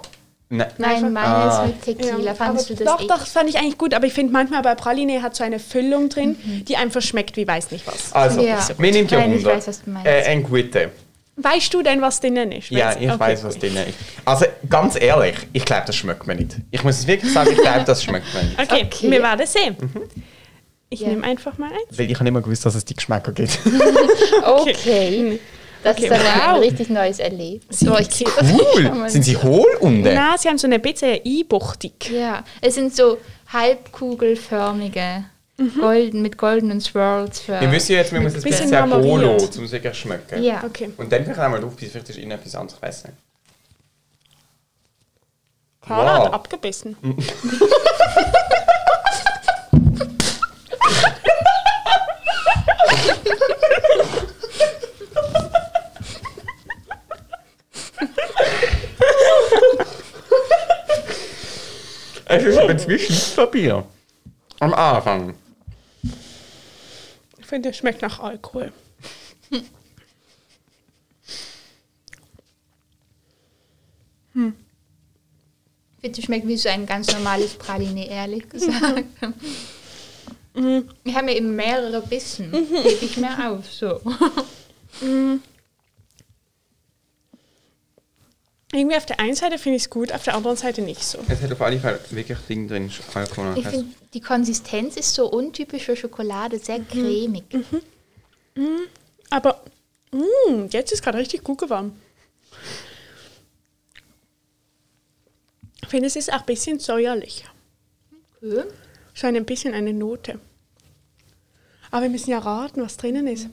Ne, 0.47 0.67
Nein, 0.77 1.11
meine 1.11 1.27
Ah. 1.27 1.65
ist 1.65 1.67
mit 1.67 1.81
Tequila. 1.97 2.35
Fandest 2.35 2.69
aber 2.69 2.77
du 2.77 2.83
das 2.83 2.85
doch, 2.85 2.95
eklig? 2.99 3.07
doch, 3.09 3.19
das 3.19 3.29
fand 3.29 3.49
ich 3.49 3.57
eigentlich 3.57 3.79
gut. 3.79 3.95
Aber 3.95 4.05
ich 4.05 4.13
finde 4.13 4.31
manchmal 4.31 4.61
bei 4.61 4.75
Praline 4.75 5.23
hat 5.23 5.35
so 5.35 5.43
eine 5.43 5.57
Füllung 5.57 6.09
drin, 6.09 6.35
die 6.67 6.77
einfach 6.77 7.01
schmeckt 7.01 7.35
wie 7.37 7.47
weiß 7.47 7.71
nicht 7.71 7.87
was. 7.87 8.13
Also, 8.13 8.41
Ja. 8.41 8.59
mir 8.77 8.91
nimmt 8.91 9.09
ja 9.09 9.17
Nein, 9.17 9.31
ich 9.33 9.37
Wunder. 9.43 9.55
weiß, 9.57 9.67
was 9.67 9.83
du 9.83 9.89
meinst. 9.89 10.05
Äh, 10.07 10.21
ein 10.25 10.43
Gute. 10.43 10.91
Weißt 11.37 11.73
du 11.73 11.81
denn, 11.81 12.01
was 12.01 12.19
drinnen 12.21 12.51
ist? 12.53 12.69
Ja, 12.69 12.91
ich 12.97 13.09
okay, 13.09 13.19
weiß, 13.19 13.43
was 13.43 13.55
gut. 13.55 13.63
drin 13.63 13.75
ist. 13.77 13.97
Also, 14.23 14.45
ganz 14.69 14.95
ehrlich, 14.99 15.35
ich 15.51 15.65
glaube, 15.65 15.83
das 15.85 15.95
schmeckt 15.95 16.25
mir 16.25 16.35
nicht. 16.35 16.55
Ich 16.71 16.83
muss 16.83 16.99
es 16.99 17.07
wirklich 17.07 17.31
sagen, 17.33 17.49
ich 17.51 17.57
glaube, 17.57 17.83
das 17.85 18.03
schmeckt 18.03 18.33
mir 18.33 18.43
nicht. 18.43 18.59
Okay, 18.59 18.85
Okay. 18.85 19.11
wir 19.11 19.21
werden 19.21 19.45
sehen. 19.45 19.75
Mhm. 19.79 20.01
Ich 20.89 21.01
Ja. 21.01 21.09
nehme 21.09 21.25
einfach 21.25 21.57
mal 21.57 21.71
eins. 21.71 21.97
Weil 21.99 22.05
ich 22.09 22.13
habe 22.15 22.23
nicht 22.23 22.33
mal 22.33 22.41
gewusst, 22.41 22.65
dass 22.65 22.75
es 22.75 22.85
die 22.85 22.93
Geschmäcker 22.95 23.31
gibt. 23.33 23.59
Okay. 24.45 25.39
Das 25.83 25.97
Okay, 25.97 26.05
ist 26.07 26.11
wow. 26.11 26.55
ein 26.55 26.59
richtig 26.61 26.89
neues 26.89 27.19
Erlebnis. 27.19 27.79
Krieg 27.79 28.27
das 28.39 28.51
Cool! 28.51 29.09
Sind 29.09 29.23
sie 29.23 29.37
hohl 29.37 29.67
unten? 29.81 30.01
Nein, 30.01 30.35
sie 30.37 30.47
haben 30.49 30.57
so 30.57 30.65
eine 30.67 30.79
bisschen 30.79 31.19
Einbuchtung. 31.23 31.91
Ja, 32.11 32.43
es 32.61 32.73
sind 32.75 32.95
so 32.95 33.17
halbkugelförmige, 33.53 35.25
golden, 35.79 36.21
mit 36.21 36.37
goldenen 36.37 36.81
Swirls 36.81 37.39
für. 37.39 37.59
Wir 37.61 37.71
wissen 37.71 37.93
ja 37.93 37.99
jetzt, 37.99 38.11
wir 38.11 38.19
müssen 38.19 38.37
es 38.37 38.43
ein 38.43 38.49
Bisschen 38.49 38.69
bisschen 38.69 38.89
marmoriert. 38.89 39.39
Bolo, 39.39 39.57
um 39.57 39.63
es 39.63 39.71
wirklich 39.71 39.97
schmecken. 39.97 40.43
Ja. 40.43 40.63
Okay. 40.63 40.91
Und 40.97 41.11
dann 41.11 41.23
vielleicht 41.23 41.39
einmal 41.39 41.59
drauf, 41.61 41.73
vielleicht 41.77 42.09
ist 42.09 42.17
innen 42.17 42.31
etwas 42.31 42.55
anderes, 42.55 42.77
ich 42.77 42.81
weiß 42.87 43.03
nicht. 43.05 43.17
Carla 45.81 46.17
Wow. 46.17 46.25
hat 46.25 46.33
abgebissen. 46.33 46.97
Es 62.27 62.43
ist 62.43 62.57
ein 62.57 62.79
Schießpapier. 62.79 63.85
Am 64.59 64.73
Anfang. 64.73 65.35
Ich 67.45 67.49
finde, 67.49 67.69
es 67.69 67.77
schmeckt 67.77 68.01
nach 68.01 68.19
Alkohol. 68.19 68.73
Ich 69.51 69.61
finde, 76.01 76.19
es 76.19 76.25
schmeckt 76.25 76.47
wie 76.47 76.57
so 76.57 76.69
ein 76.69 76.87
ganz 76.87 77.13
normales 77.13 77.53
Praline, 77.53 78.07
ehrlich 78.09 78.49
gesagt. 78.49 79.05
Ich 81.03 81.13
habe 81.13 81.25
mir 81.25 81.35
eben 81.35 81.53
mehrere 81.53 82.01
Bissen. 82.01 82.49
Gebe 82.49 82.97
ich 83.01 83.17
mir 83.17 83.51
auf, 83.51 83.69
so. 83.71 83.99
Irgendwie 88.73 88.97
auf 88.97 89.05
der 89.05 89.19
einen 89.19 89.35
Seite 89.35 89.57
finde 89.57 89.77
ich 89.77 89.83
es 89.83 89.89
gut, 89.89 90.11
auf 90.11 90.23
der 90.23 90.35
anderen 90.35 90.57
Seite 90.57 90.81
nicht 90.81 91.03
so. 91.03 91.19
Es 91.27 91.41
hat 91.41 91.51
auf 91.51 91.61
alle 91.61 91.79
Fälle 91.79 91.99
wirklich 92.09 92.37
Ding 92.49 92.67
drin, 92.67 92.91
Alkohol. 93.13 93.53
Ich 93.57 93.67
finde, 93.67 93.93
die 94.13 94.21
Konsistenz 94.21 94.97
ist 94.97 95.13
so 95.13 95.29
untypisch 95.31 95.83
für 95.83 95.95
Schokolade, 95.95 96.59
sehr 96.59 96.79
cremig. 96.79 97.43
Aber 99.29 99.63
mh, 100.11 100.67
jetzt 100.71 100.91
ist 100.91 101.03
gerade 101.03 101.19
richtig 101.19 101.43
gut 101.43 101.59
geworden. 101.59 101.99
Ich 105.83 105.89
finde, 105.89 106.07
es 106.07 106.15
ist 106.15 106.33
auch 106.33 106.39
ein 106.39 106.45
bisschen 106.45 106.79
säuerlich. 106.79 107.45
Okay. 108.41 108.63
So 109.13 109.27
ein 109.27 109.45
bisschen 109.45 109.73
eine 109.73 109.93
Note. 109.93 110.39
Aber 111.91 112.01
wir 112.01 112.09
müssen 112.09 112.31
ja 112.31 112.39
raten, 112.39 112.81
was 112.81 112.97
drinnen 112.97 113.27
ist. 113.27 113.47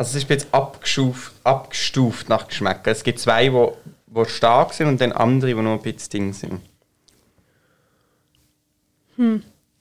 Also 0.00 0.16
es 0.16 0.22
ist 0.22 0.30
jetzt 0.30 0.46
abgestuft, 0.54 1.32
abgestuft 1.44 2.30
nach 2.30 2.48
Geschmack. 2.48 2.86
Es 2.86 3.04
gibt 3.04 3.18
zwei, 3.18 3.44
die 3.44 3.52
wo, 3.52 3.76
wo 4.06 4.24
stark 4.24 4.72
sind 4.72 4.86
und 4.86 4.98
dann 4.98 5.12
andere, 5.12 5.54
die 5.54 5.60
nur 5.60 5.74
ein 5.74 5.82
bisschen 5.82 6.32
dünn 6.32 6.32
sind. 6.32 6.62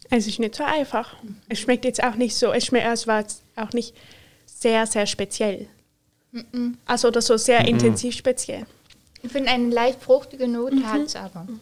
Es 0.10 0.28
ist 0.28 0.40
nicht 0.40 0.56
so 0.56 0.66
einfach. 0.66 1.16
Es 1.48 1.60
schmeckt 1.60 1.86
jetzt 1.86 2.04
auch 2.04 2.16
nicht 2.16 2.36
so, 2.36 2.52
es 2.52 2.66
schmeckt, 2.66 2.86
es 2.86 3.08
war 3.08 3.22
jetzt 3.22 3.44
auch 3.56 3.72
nicht 3.72 3.96
sehr, 4.46 4.86
sehr 4.88 5.06
speziell. 5.06 5.68
Also 6.86 7.08
oder 7.08 7.22
so 7.22 7.38
sehr 7.38 7.66
intensiv 7.66 8.14
speziell. 8.14 8.66
Ich 9.22 9.32
finde, 9.32 9.52
eine 9.52 9.70
leicht 9.70 10.04
fruchtige 10.04 10.50
Note 10.50 10.86
hat 10.86 11.00
es 11.00 11.16
aber. 11.16 11.48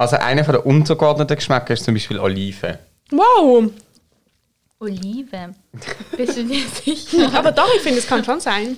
Also 0.00 0.14
einer 0.14 0.44
von 0.44 0.52
der 0.54 0.64
untergeordneten 0.64 1.34
Geschmäcker 1.34 1.74
ist 1.74 1.84
zum 1.84 1.94
Beispiel 1.94 2.20
Oliven. 2.20 2.78
Wow! 3.10 3.72
Olive. 4.80 5.54
Bist 6.16 6.36
du 6.36 6.44
dir 6.44 6.66
sicher? 6.68 7.32
Aber 7.34 7.52
doch, 7.52 7.68
ich 7.74 7.82
finde, 7.82 7.98
es 7.98 8.06
kann 8.06 8.24
schon 8.24 8.40
sein. 8.40 8.76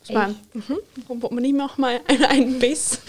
Muss 0.00 0.10
man, 0.10 0.30
mhm. 0.52 0.78
Warum 1.06 1.22
wollte 1.22 1.34
man 1.34 1.42
nicht 1.42 1.56
noch 1.56 1.78
mal 1.78 2.00
einen, 2.08 2.24
einen 2.24 2.58
Biss? 2.58 3.00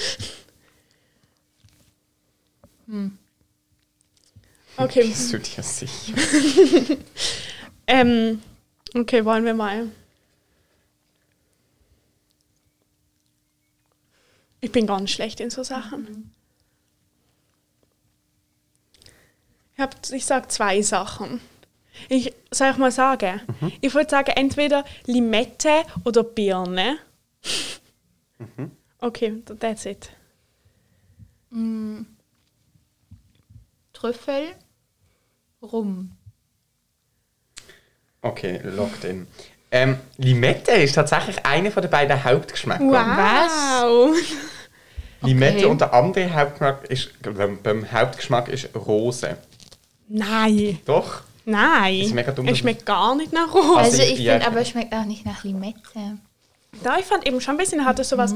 Okay. 4.78 5.08
Bist 5.08 5.34
du 5.34 5.40
dir 5.40 5.64
sicher? 5.64 6.98
Ähm, 7.88 8.42
okay, 8.96 9.26
wollen 9.26 9.44
wir 9.44 9.54
mal. 9.54 9.92
Ich 14.62 14.72
bin 14.72 14.88
ganz 14.88 15.10
schlecht 15.10 15.42
in 15.42 15.50
so 15.50 15.64
Sachen. 15.64 16.32
Ich, 19.74 19.82
hab, 19.82 19.96
ich 20.10 20.26
sage 20.26 20.48
zwei 20.48 20.82
Sachen. 20.82 21.42
Ich 22.10 22.34
soll 22.52 22.72
ich 22.72 22.78
mal 22.78 22.92
sagen? 22.92 23.42
Ich 23.82 23.94
würde 23.94 24.10
sagen, 24.10 24.32
entweder 24.36 24.84
Limette 25.06 25.84
oder 26.04 26.24
Birne. 26.24 26.98
Okay, 29.00 29.42
that's 29.60 29.86
it. 29.86 30.10
Trüffel, 33.94 34.48
Rum. 35.62 36.12
Okay, 38.22 38.60
locked 38.64 39.04
in. 39.04 39.28
Ähm, 39.72 39.98
Limette 40.18 40.72
ist 40.72 40.94
tatsächlich 40.94 41.46
einer 41.46 41.72
von 41.72 41.82
den 41.82 41.90
beiden 41.92 42.24
Hauptgeschmäcker. 42.24 42.84
Wow! 42.84 44.16
Limette 45.22 45.58
Okay. 45.58 45.66
und 45.66 45.82
der 45.82 45.94
andere 45.94 46.34
Hauptgeschmack 46.34 46.86
ist, 46.86 47.10
beim 47.64 47.92
Hauptgeschmack 47.92 48.48
ist 48.50 48.70
Rose. 48.76 49.38
Nein, 50.10 50.80
Doch? 50.86 51.22
Nein. 51.46 52.00
Das 52.00 52.08
ist 52.08 52.14
mega 52.16 52.32
dumm. 52.32 52.48
Es 52.48 52.58
schmeckt 52.58 52.86
gar 52.86 53.16
nicht 53.16 53.34
nach 53.34 53.54
Rose. 53.54 53.78
Also 53.78 54.02
Also 54.02 54.04
ich 54.04 54.18
finde 54.28 54.46
aber, 54.48 54.62
es 54.62 54.70
schmeckt 54.70 54.94
auch 54.94 55.06
nicht 55.06 55.26
nach 55.26 55.44
Limette. 55.44 56.18
Da, 56.84 56.98
ich 56.98 57.06
fand 57.06 57.28
eben 57.28 57.42
schon 57.42 57.56
ein 57.56 57.58
bisschen, 57.58 57.84
hatte 57.86 58.04
sowas. 58.04 58.34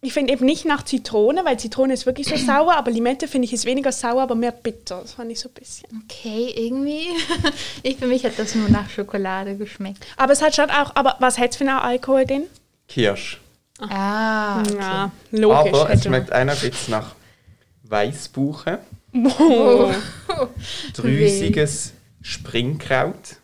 Ich 0.00 0.12
finde 0.12 0.32
eben 0.34 0.44
nicht 0.44 0.64
nach 0.66 0.84
Zitrone, 0.84 1.44
weil 1.46 1.58
Zitrone 1.58 1.94
ist 1.94 2.04
wirklich 2.06 2.26
so 2.28 2.36
sauer, 2.46 2.74
aber 2.76 2.90
Limette 2.90 3.26
finde 3.28 3.46
ich 3.46 3.52
ist 3.54 3.64
weniger 3.64 3.90
sauer, 3.92 4.22
aber 4.22 4.34
mehr 4.34 4.52
bitter. 4.52 5.00
Das 5.02 5.14
fand 5.14 5.30
ich 5.32 5.40
so 5.40 5.48
ein 5.48 5.54
bisschen. 5.54 5.88
Okay, 6.04 6.52
irgendwie. 6.56 7.06
Ich 7.82 7.96
für 7.98 8.06
mich 8.06 8.24
hat 8.24 8.38
das 8.38 8.54
nur 8.54 8.68
nach 8.68 8.88
Schokolade 8.90 9.56
geschmeckt. 9.56 10.06
Aber 10.16 10.32
es 10.32 10.42
hat 10.42 10.54
schon 10.56 10.70
auch, 10.70 10.92
aber 10.94 11.16
was 11.20 11.38
hat 11.38 11.50
es 11.50 11.56
für 11.56 11.64
einen 11.64 11.78
Alkohol 11.78 12.24
drin? 12.26 12.44
Kirsch. 12.88 13.40
Ah, 13.80 14.60
okay. 14.60 14.76
Ja, 14.78 15.10
logisch. 15.32 15.56
Aber 15.72 15.82
es 15.84 15.88
hätte- 15.98 16.08
schmeckt 16.08 16.32
einer 16.32 16.54
bisschen 16.54 16.90
nach 16.92 17.14
Weißbuche, 17.84 18.78
Oh. 19.38 19.90
drüsiges 20.94 21.92
Springkraut, 22.24 23.36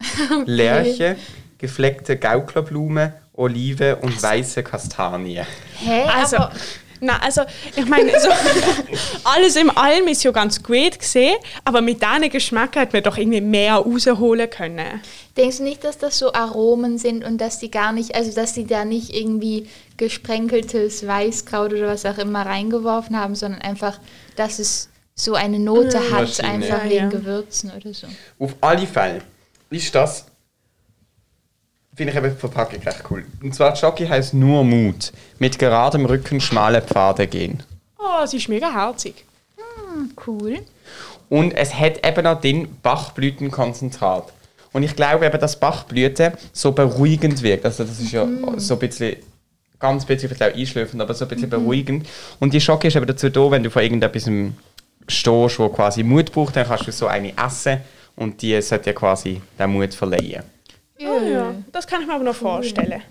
Lerche, 0.46 1.16
gefleckte 1.58 2.16
Gauklerblume, 2.16 3.14
Olive 3.32 3.96
und 3.96 4.22
weiße 4.22 4.62
Kastanie. 4.62 5.42
Hä? 5.80 6.02
Also, 6.04 6.36
aber 6.36 6.52
na, 7.00 7.18
also, 7.18 7.42
ich 7.74 7.84
meine, 7.86 8.12
so, 8.20 8.28
alles 9.24 9.56
im 9.56 9.76
Allem 9.76 10.06
ist 10.06 10.22
ja 10.22 10.30
ganz 10.30 10.62
gut 10.62 11.00
gesehen, 11.00 11.36
aber 11.64 11.80
mit 11.80 12.00
diesen 12.00 12.30
Geschmack 12.30 12.76
hat 12.76 12.92
man 12.92 13.02
doch 13.02 13.18
irgendwie 13.18 13.40
mehr 13.40 13.74
rausholen 13.74 14.48
können. 14.48 15.00
denkst 15.36 15.58
du 15.58 15.64
nicht, 15.64 15.82
dass 15.82 15.98
das 15.98 16.16
so 16.16 16.32
Aromen 16.32 16.96
sind 16.98 17.24
und 17.24 17.38
dass 17.40 17.58
die 17.58 17.72
gar 17.72 17.90
nicht, 17.92 18.14
also 18.14 18.32
dass 18.32 18.52
die 18.52 18.68
da 18.68 18.84
nicht 18.84 19.12
irgendwie 19.12 19.68
gesprenkeltes 19.96 21.04
Weißkraut 21.04 21.72
oder 21.72 21.88
was 21.88 22.06
auch 22.06 22.18
immer 22.18 22.46
reingeworfen 22.46 23.18
haben, 23.18 23.34
sondern 23.34 23.60
einfach, 23.62 23.98
dass 24.36 24.60
es 24.60 24.88
so 25.14 25.34
eine 25.34 25.58
Note 25.58 25.98
hat, 25.98 26.12
Wahrscheinlich. 26.12 26.72
einfach 26.72 26.84
Ja, 26.84 26.90
wegen 26.90 26.96
ja. 27.04 27.08
Gewürzen 27.08 27.70
oder 27.70 27.94
so. 27.94 28.06
Auf 28.38 28.54
alle 28.60 28.86
Fälle 28.86 29.22
ist 29.70 29.94
das, 29.94 30.26
finde 31.94 32.12
ich 32.12 32.18
eben 32.18 32.30
die 32.30 32.40
Verpackung 32.40 32.82
recht 32.82 33.04
cool. 33.10 33.24
Und 33.42 33.54
zwar, 33.54 33.74
Jockey 33.74 34.06
heißt 34.06 34.34
nur 34.34 34.64
Mut. 34.64 35.12
Mit 35.38 35.58
geradem 35.58 36.06
Rücken 36.06 36.40
schmale 36.40 36.82
Pfade 36.82 37.26
gehen. 37.26 37.62
Oh, 37.98 38.26
sie 38.26 38.38
ist 38.38 38.48
mega 38.48 38.72
herzig. 38.72 39.24
Hm, 39.56 40.12
cool. 40.26 40.58
Und 41.28 41.52
es 41.52 41.74
hat 41.74 42.06
eben 42.06 42.24
noch 42.24 42.40
den 42.40 42.76
Bachblütenkonzentrat. 42.82 44.32
Und 44.72 44.82
ich 44.82 44.96
glaube 44.96 45.24
eben, 45.24 45.38
dass 45.40 45.58
Bachblüte 45.58 46.32
so 46.52 46.72
beruhigend 46.72 47.42
wirkt. 47.42 47.64
Also 47.64 47.84
das 47.84 48.00
ist 48.00 48.10
ja 48.12 48.26
so 48.56 48.74
ein 48.74 48.80
bisschen, 48.80 49.16
ganz 49.78 50.04
bisschen 50.04 50.28
vielleicht 50.28 50.52
auch 50.52 50.58
einschläfend, 50.58 51.00
aber 51.00 51.14
so 51.14 51.24
ein 51.24 51.28
bisschen 51.28 51.48
beruhigend. 51.48 52.06
Und 52.40 52.52
die 52.52 52.60
Schocke 52.60 52.88
ist 52.88 52.96
eben 52.96 53.06
dazu 53.06 53.30
da, 53.30 53.50
wenn 53.52 53.62
du 53.62 53.70
von 53.70 53.82
irgendetwas 53.82 54.28
stehst, 55.08 55.58
wo 55.58 55.68
quasi 55.68 56.02
Mut 56.02 56.32
braucht, 56.32 56.56
dann 56.56 56.66
kannst 56.66 56.86
du 56.86 56.92
so 56.92 57.06
eine 57.06 57.32
essen 57.36 57.80
und 58.16 58.40
die 58.42 58.60
sollte 58.62 58.84
dir 58.90 58.94
quasi 58.94 59.40
den 59.58 59.70
Mut 59.70 59.94
verleihen. 59.94 60.42
Oh, 61.00 61.18
ja. 61.20 61.54
Das 61.72 61.86
kann 61.86 62.00
ich 62.02 62.06
mir 62.06 62.14
aber 62.14 62.24
noch 62.24 62.34
vorstellen. 62.34 63.02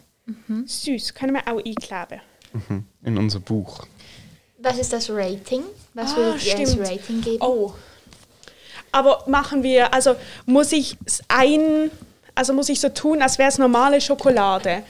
Süß, 0.66 1.14
können 1.14 1.34
wir 1.34 1.42
auch 1.42 1.58
einkleben. 1.58 2.22
In 3.04 3.18
unser 3.18 3.40
Buch. 3.40 3.86
Was 4.60 4.78
ist 4.78 4.94
das 4.94 5.10
Rating? 5.10 5.64
Was 5.94 6.14
Ah, 6.14 6.18
würdet 6.18 6.46
ihr 6.46 6.58
als 6.58 6.72
stimmt. 6.72 6.88
Rating 6.90 7.22
geben? 7.22 7.38
Oh. 7.42 7.74
Aber 8.92 9.24
machen 9.28 9.64
wir, 9.64 9.94
also 9.94 10.16
muss 10.46 10.72
ich 10.72 10.96
es 11.06 11.22
ein, 11.28 11.92
also 12.36 12.54
muss 12.54 12.70
ich 12.70 12.80
so 12.80 12.90
tun, 12.90 13.22
als 13.22 13.38
wäre 13.40 13.50
es 13.50 13.58
normale 13.58 14.00
Schokolade. 14.00 14.84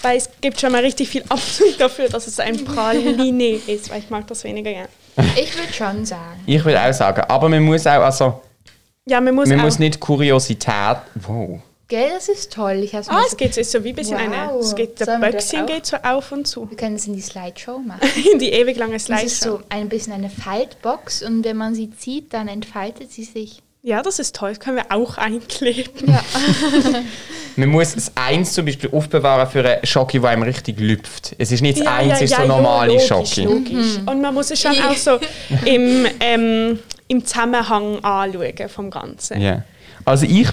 Weil 0.00 0.16
es 0.16 0.30
gibt 0.40 0.60
schon 0.60 0.72
mal 0.72 0.80
richtig 0.82 1.08
viel 1.10 1.24
Abzug 1.28 1.76
dafür, 1.78 2.08
dass 2.08 2.26
es 2.26 2.40
ein 2.40 2.64
Praline 2.64 3.56
ist, 3.66 3.90
weil 3.90 3.98
ich 3.98 4.10
mag 4.10 4.26
das 4.28 4.44
weniger 4.44 4.70
gerne. 4.70 4.88
Ich 5.36 5.56
würde 5.56 5.72
schon 5.72 6.04
sagen. 6.04 6.40
Ich 6.46 6.64
würde 6.64 6.80
auch 6.82 6.92
sagen, 6.92 7.22
aber 7.28 7.48
man 7.48 7.62
muss 7.62 7.86
auch, 7.86 8.02
also, 8.02 8.40
Ja, 9.06 9.20
man 9.20 9.34
muss 9.34 9.48
man 9.48 9.60
auch, 9.60 9.64
muss 9.64 9.78
nicht 9.78 9.98
Kuriosität. 10.00 10.98
Wow. 11.14 11.60
Gell, 11.88 12.10
das 12.14 12.28
ist 12.28 12.52
toll. 12.52 12.80
Ich 12.84 12.94
Ah, 12.94 13.22
es 13.26 13.34
geht 13.36 13.54
so 13.54 13.82
wie 13.82 13.88
ein 13.90 13.94
bisschen 13.94 14.18
eine, 14.18 14.50
Wow. 14.52 14.60
es 14.60 14.74
geht, 14.74 15.00
der 15.00 15.06
Sollen 15.06 15.24
auch? 15.24 15.66
geht 15.66 15.86
so 15.86 15.96
auf 15.96 16.32
und 16.32 16.46
zu. 16.46 16.68
Wir 16.68 16.76
können 16.76 16.96
es 16.96 17.06
in 17.06 17.14
die 17.14 17.22
Slideshow 17.22 17.78
machen. 17.78 18.00
In 18.32 18.38
die 18.38 18.50
ewig 18.52 18.76
lange 18.76 18.92
Das 18.92 19.02
ist 19.04 19.06
Slideshow. 19.06 19.58
so 19.58 19.60
ein 19.70 19.88
bisschen 19.88 20.12
eine 20.12 20.28
Faltbox 20.28 21.22
und 21.22 21.44
wenn 21.44 21.56
man 21.56 21.74
sie 21.74 21.90
zieht, 21.90 22.34
dann 22.34 22.46
entfaltet 22.48 23.10
sie 23.10 23.24
sich. 23.24 23.62
Ja, 23.88 24.02
das 24.02 24.18
ist 24.18 24.36
toll, 24.36 24.50
das 24.50 24.60
können 24.60 24.76
wir 24.76 24.92
auch 24.94 25.16
einkleben. 25.16 26.08
Ja. 26.12 26.22
Man 27.56 27.70
muss 27.70 27.94
das 27.94 28.12
Eins 28.16 28.52
zum 28.52 28.66
Beispiel 28.66 28.90
aufbewahren 28.92 29.48
für 29.50 29.66
einen 29.66 29.86
Schoki, 29.86 30.20
der 30.20 30.28
einem 30.28 30.42
richtig 30.42 30.78
lüpft. 30.78 31.34
Es 31.38 31.50
ist 31.52 31.62
nicht 31.62 31.78
das 31.78 31.86
Ja, 31.86 31.94
Eins, 31.94 32.08
ja, 32.08 32.14
es 32.16 32.20
ist 32.20 32.30
ja, 32.32 32.36
so 32.36 32.42
ja, 32.42 32.48
normale 32.48 32.92
logisch, 32.92 33.08
Schoki. 33.08 33.44
Logisch. 33.44 33.96
Und 34.04 34.20
man 34.20 34.34
muss 34.34 34.50
es 34.50 34.60
schon 34.60 34.72
auch 34.72 34.94
so 34.94 35.18
im, 35.64 36.06
ähm, 36.20 36.78
im 37.06 37.24
Zusammenhang 37.24 38.04
anschauen 38.04 38.68
vom 38.68 38.90
Ganzen. 38.90 39.40
Ja. 39.40 39.62
Also 40.04 40.26
ich, 40.26 40.48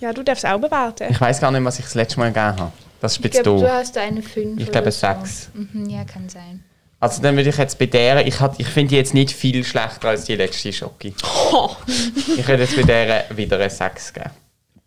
Ja, 0.00 0.14
du 0.14 0.22
darfst 0.22 0.46
auch 0.46 0.58
bewerten. 0.58 1.08
ich 1.10 1.20
weiß 1.20 1.38
gar 1.38 1.50
nicht, 1.50 1.64
was 1.64 1.78
ich 1.78 1.84
das 1.84 1.96
letzte 1.96 2.18
Mal 2.18 2.32
gegeben 2.32 2.60
habe. 2.60 2.72
Das 3.02 3.18
ist 3.18 3.22
Ich 3.22 3.30
glaube, 3.30 3.60
du 3.60 3.70
hast 3.70 3.94
da 3.94 4.00
eine 4.00 4.22
5. 4.22 4.58
Ich 4.58 4.72
glaube, 4.72 4.90
sechs. 4.90 5.50
Mhm, 5.52 5.90
ja, 5.90 6.02
kann 6.04 6.30
sein. 6.30 6.64
Also 7.10 7.22
dann 7.22 7.36
würde 7.36 7.50
ich 7.50 7.56
jetzt 7.56 7.78
bei 7.78 7.86
der, 7.86 8.26
ich, 8.26 8.40
hat- 8.40 8.54
ich 8.58 8.66
finde 8.66 8.90
die 8.90 8.96
jetzt 8.96 9.14
nicht 9.14 9.30
viel 9.32 9.62
schlechter 9.64 10.08
als 10.08 10.24
die 10.24 10.34
letzte 10.36 10.72
Schoki. 10.72 11.14
Oh. 11.52 11.70
Ich 12.36 12.46
würde 12.48 12.64
jetzt 12.64 12.76
bei 12.76 12.82
der 12.82 13.24
wieder 13.36 13.56
eine 13.58 13.70
6 13.70 14.12
geben. 14.12 14.30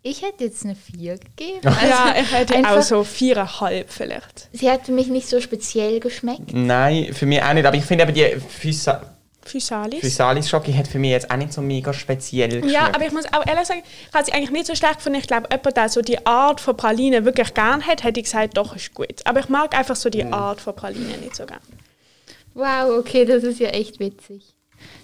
Ich 0.02 0.22
hätte 0.22 0.44
jetzt 0.44 0.64
eine 0.64 0.74
4 0.76 1.18
gegeben. 1.18 1.60
Also 1.66 1.86
ja, 1.86 2.14
ich 2.20 2.32
hätte 2.32 2.54
einfach- 2.56 2.76
auch 2.78 2.82
so 2.82 3.04
viereinhalb 3.04 3.90
vielleicht. 3.90 4.48
Sie 4.52 4.70
hat 4.70 4.86
für 4.86 4.92
mich 4.92 5.08
nicht 5.08 5.28
so 5.28 5.40
speziell 5.40 6.00
geschmeckt. 6.00 6.52
Nein, 6.54 7.12
für 7.12 7.26
mich 7.26 7.42
auch 7.42 7.52
nicht. 7.52 7.66
Aber 7.66 7.76
ich 7.76 7.84
finde 7.84 8.04
eben 8.04 8.14
die 8.14 8.40
Physa 8.48 9.02
Physalis. 9.42 10.00
Physalis 10.00 10.48
Schoki 10.50 10.72
hat 10.74 10.86
für 10.86 10.98
mich 10.98 11.10
jetzt 11.10 11.30
auch 11.30 11.36
nicht 11.36 11.52
so 11.52 11.60
mega 11.62 11.92
speziell 11.94 12.48
geschmeckt. 12.50 12.72
Ja, 12.72 12.86
aber 12.94 13.06
ich 13.06 13.12
muss 13.12 13.24
auch 13.32 13.44
ehrlich 13.46 13.66
sagen, 13.66 13.82
ich 14.08 14.14
habe 14.14 14.24
sie 14.24 14.32
eigentlich 14.32 14.50
nicht 14.50 14.66
so 14.66 14.74
schlecht 14.74 14.96
gefunden. 14.96 15.18
Ich 15.18 15.26
glaube, 15.26 15.48
jemand, 15.50 15.76
der 15.76 15.88
so 15.88 16.02
die 16.02 16.24
Art 16.26 16.60
von 16.60 16.76
Praline 16.76 17.24
wirklich 17.24 17.52
gern 17.54 17.84
hat, 17.86 18.04
hätte 18.04 18.20
ich 18.20 18.24
gesagt, 18.26 18.56
doch, 18.58 18.76
ist 18.76 18.92
gut. 18.94 19.20
Aber 19.24 19.40
ich 19.40 19.48
mag 19.48 19.74
einfach 19.76 19.96
so 19.96 20.08
die 20.10 20.24
Art 20.26 20.60
von 20.60 20.76
Praline 20.76 21.16
nicht 21.18 21.34
so 21.34 21.46
gern. 21.46 21.58
Wow, 22.60 22.98
okay, 22.98 23.24
das 23.24 23.42
ist 23.42 23.58
ja 23.58 23.68
echt 23.70 24.00
witzig. 24.00 24.54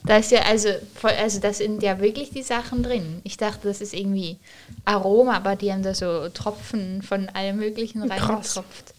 Da 0.05 0.19
ist 0.19 0.31
ja 0.31 0.43
also, 0.43 0.69
voll, 0.95 1.13
also 1.13 1.41
das 1.41 1.59
sind 1.59 1.83
ja 1.83 1.99
wirklich 2.01 2.31
die 2.31 2.43
Sachen 2.43 2.83
drin. 2.83 3.21
Ich 3.25 3.39
dachte, 3.39 3.67
das 3.69 3.81
ist 3.81 3.95
irgendwie 3.95 4.39
Aroma, 4.85 5.37
aber 5.37 5.57
die 5.57 5.73
haben 5.73 5.83
da 5.83 5.95
so 5.95 6.29
Tropfen 6.29 7.03
von 7.03 7.29
allem 7.31 7.57
Möglichen 7.57 8.03
reingetropft. 8.03 8.95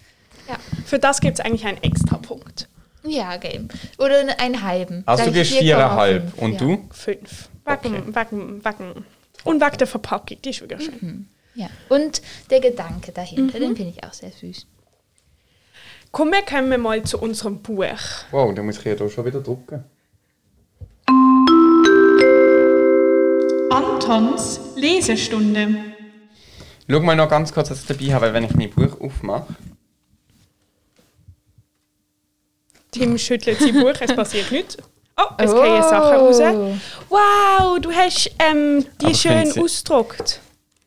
Ja, 0.49 0.57
Für 0.85 0.97
das 0.97 1.19
gibt 1.21 1.39
es 1.39 1.45
eigentlich 1.45 1.65
einen 1.65 1.81
extra 1.83 2.17
Punkt. 2.17 2.67
ja, 3.03 3.35
okay. 3.35 3.61
Oder 3.99 4.23
ne- 4.23 4.39
einen 4.39 4.63
halben. 4.63 5.03
Also 5.05 5.25
du 5.25 5.31
4,5, 5.31 5.61
4,5. 5.61 6.21
Und 6.37 6.51
ja. 6.53 6.57
du? 6.57 6.89
Fünf. 6.91 7.49
Wegen, 7.65 8.15
wegen, 8.15 8.65
wegen. 8.65 9.05
Und 9.43 9.61
wegen 9.61 9.77
der 9.77 9.87
Verpackung, 9.87 10.41
die 10.41 10.49
ist 10.49 10.61
wirklich 10.61 10.83
schön. 10.85 11.27
Ja. 11.55 11.69
Und 11.89 12.21
der 12.49 12.59
Gedanke 12.59 13.11
dahinter, 13.11 13.59
den 13.59 13.75
finde 13.75 13.93
ich 13.95 14.03
auch 14.03 14.13
sehr 14.13 14.31
süß. 14.31 14.65
Komm, 16.11 16.31
wir 16.31 16.41
kommen 16.43 16.81
mal 16.81 17.03
zu 17.03 17.19
unserem 17.19 17.61
Buch. 17.61 17.85
Wow, 18.31 18.53
dann 18.55 18.65
muss 18.65 18.79
ich 18.79 18.85
ja 18.85 18.95
hier 18.95 19.09
schon 19.09 19.25
wieder 19.25 19.41
drucken. 19.41 19.83
Antons 23.69 24.59
Lesestunde. 24.75 25.75
Schau 26.89 26.99
mal 27.01 27.15
noch 27.15 27.29
ganz 27.29 27.53
kurz, 27.53 27.69
was 27.69 27.81
ich 27.81 27.85
dabei 27.87 28.13
habe, 28.13 28.33
wenn 28.33 28.45
ich 28.45 28.55
mein 28.55 28.69
Buch 28.69 28.99
aufmache. 29.01 29.55
Tim 32.91 33.17
schüttelt 33.17 33.59
sein 33.59 33.73
Buch, 33.73 33.93
es 33.99 34.15
passiert 34.15 34.51
nichts. 34.51 34.77
Oh, 35.19 35.23
es 35.37 35.51
kommen 35.51 35.81
Sachen 35.83 36.15
raus. 36.17 36.39
Wow, 37.09 37.79
du 37.79 37.91
hast 37.91 38.31
ähm, 38.39 38.85
die 39.01 39.07
Aber 39.07 39.15
schön 39.15 39.51
ausgedruckt. 39.63 40.39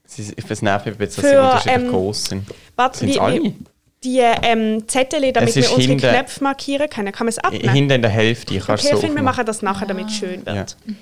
Sie- 0.07 0.33
Ich 0.37 0.63
nervig, 0.63 0.93
ein 0.95 0.99
bisschen, 0.99 1.23
dass 1.23 1.31
sie 1.31 1.37
unterschiedlich 1.37 1.85
ähm, 1.85 1.91
groß 1.91 2.25
sind. 2.25 2.47
Warte, 2.75 2.99
Sind 2.99 3.11
es 3.11 3.15
wie- 3.17 3.21
alle? 3.21 3.43
wie- 3.43 3.57
Die 4.03 4.19
ähm, 4.19 4.89
Zettel, 4.89 5.31
damit 5.33 5.55
wir 5.55 5.71
unsere 5.73 5.81
hinten- 5.83 6.09
Knöpfe 6.09 6.43
markieren 6.43 6.89
können, 6.89 7.13
kann 7.13 7.27
man 7.27 7.29
es 7.29 7.39
abnehmen? 7.39 7.75
Hinten 7.75 7.91
in 7.93 8.03
der 8.03 8.11
Hälfte, 8.11 8.55
ich 8.55 8.65
kann 8.65 8.77
es 8.77 8.81
okay, 8.81 8.91
so 8.93 8.95
ich 8.97 9.01
finde, 9.01 9.17
wir 9.17 9.23
machen 9.23 9.45
das 9.45 9.61
nachher, 9.61 9.87
damit 9.87 10.07
es 10.07 10.15
schön 10.15 10.45
wird. 10.47 10.77
Ja. 10.87 10.95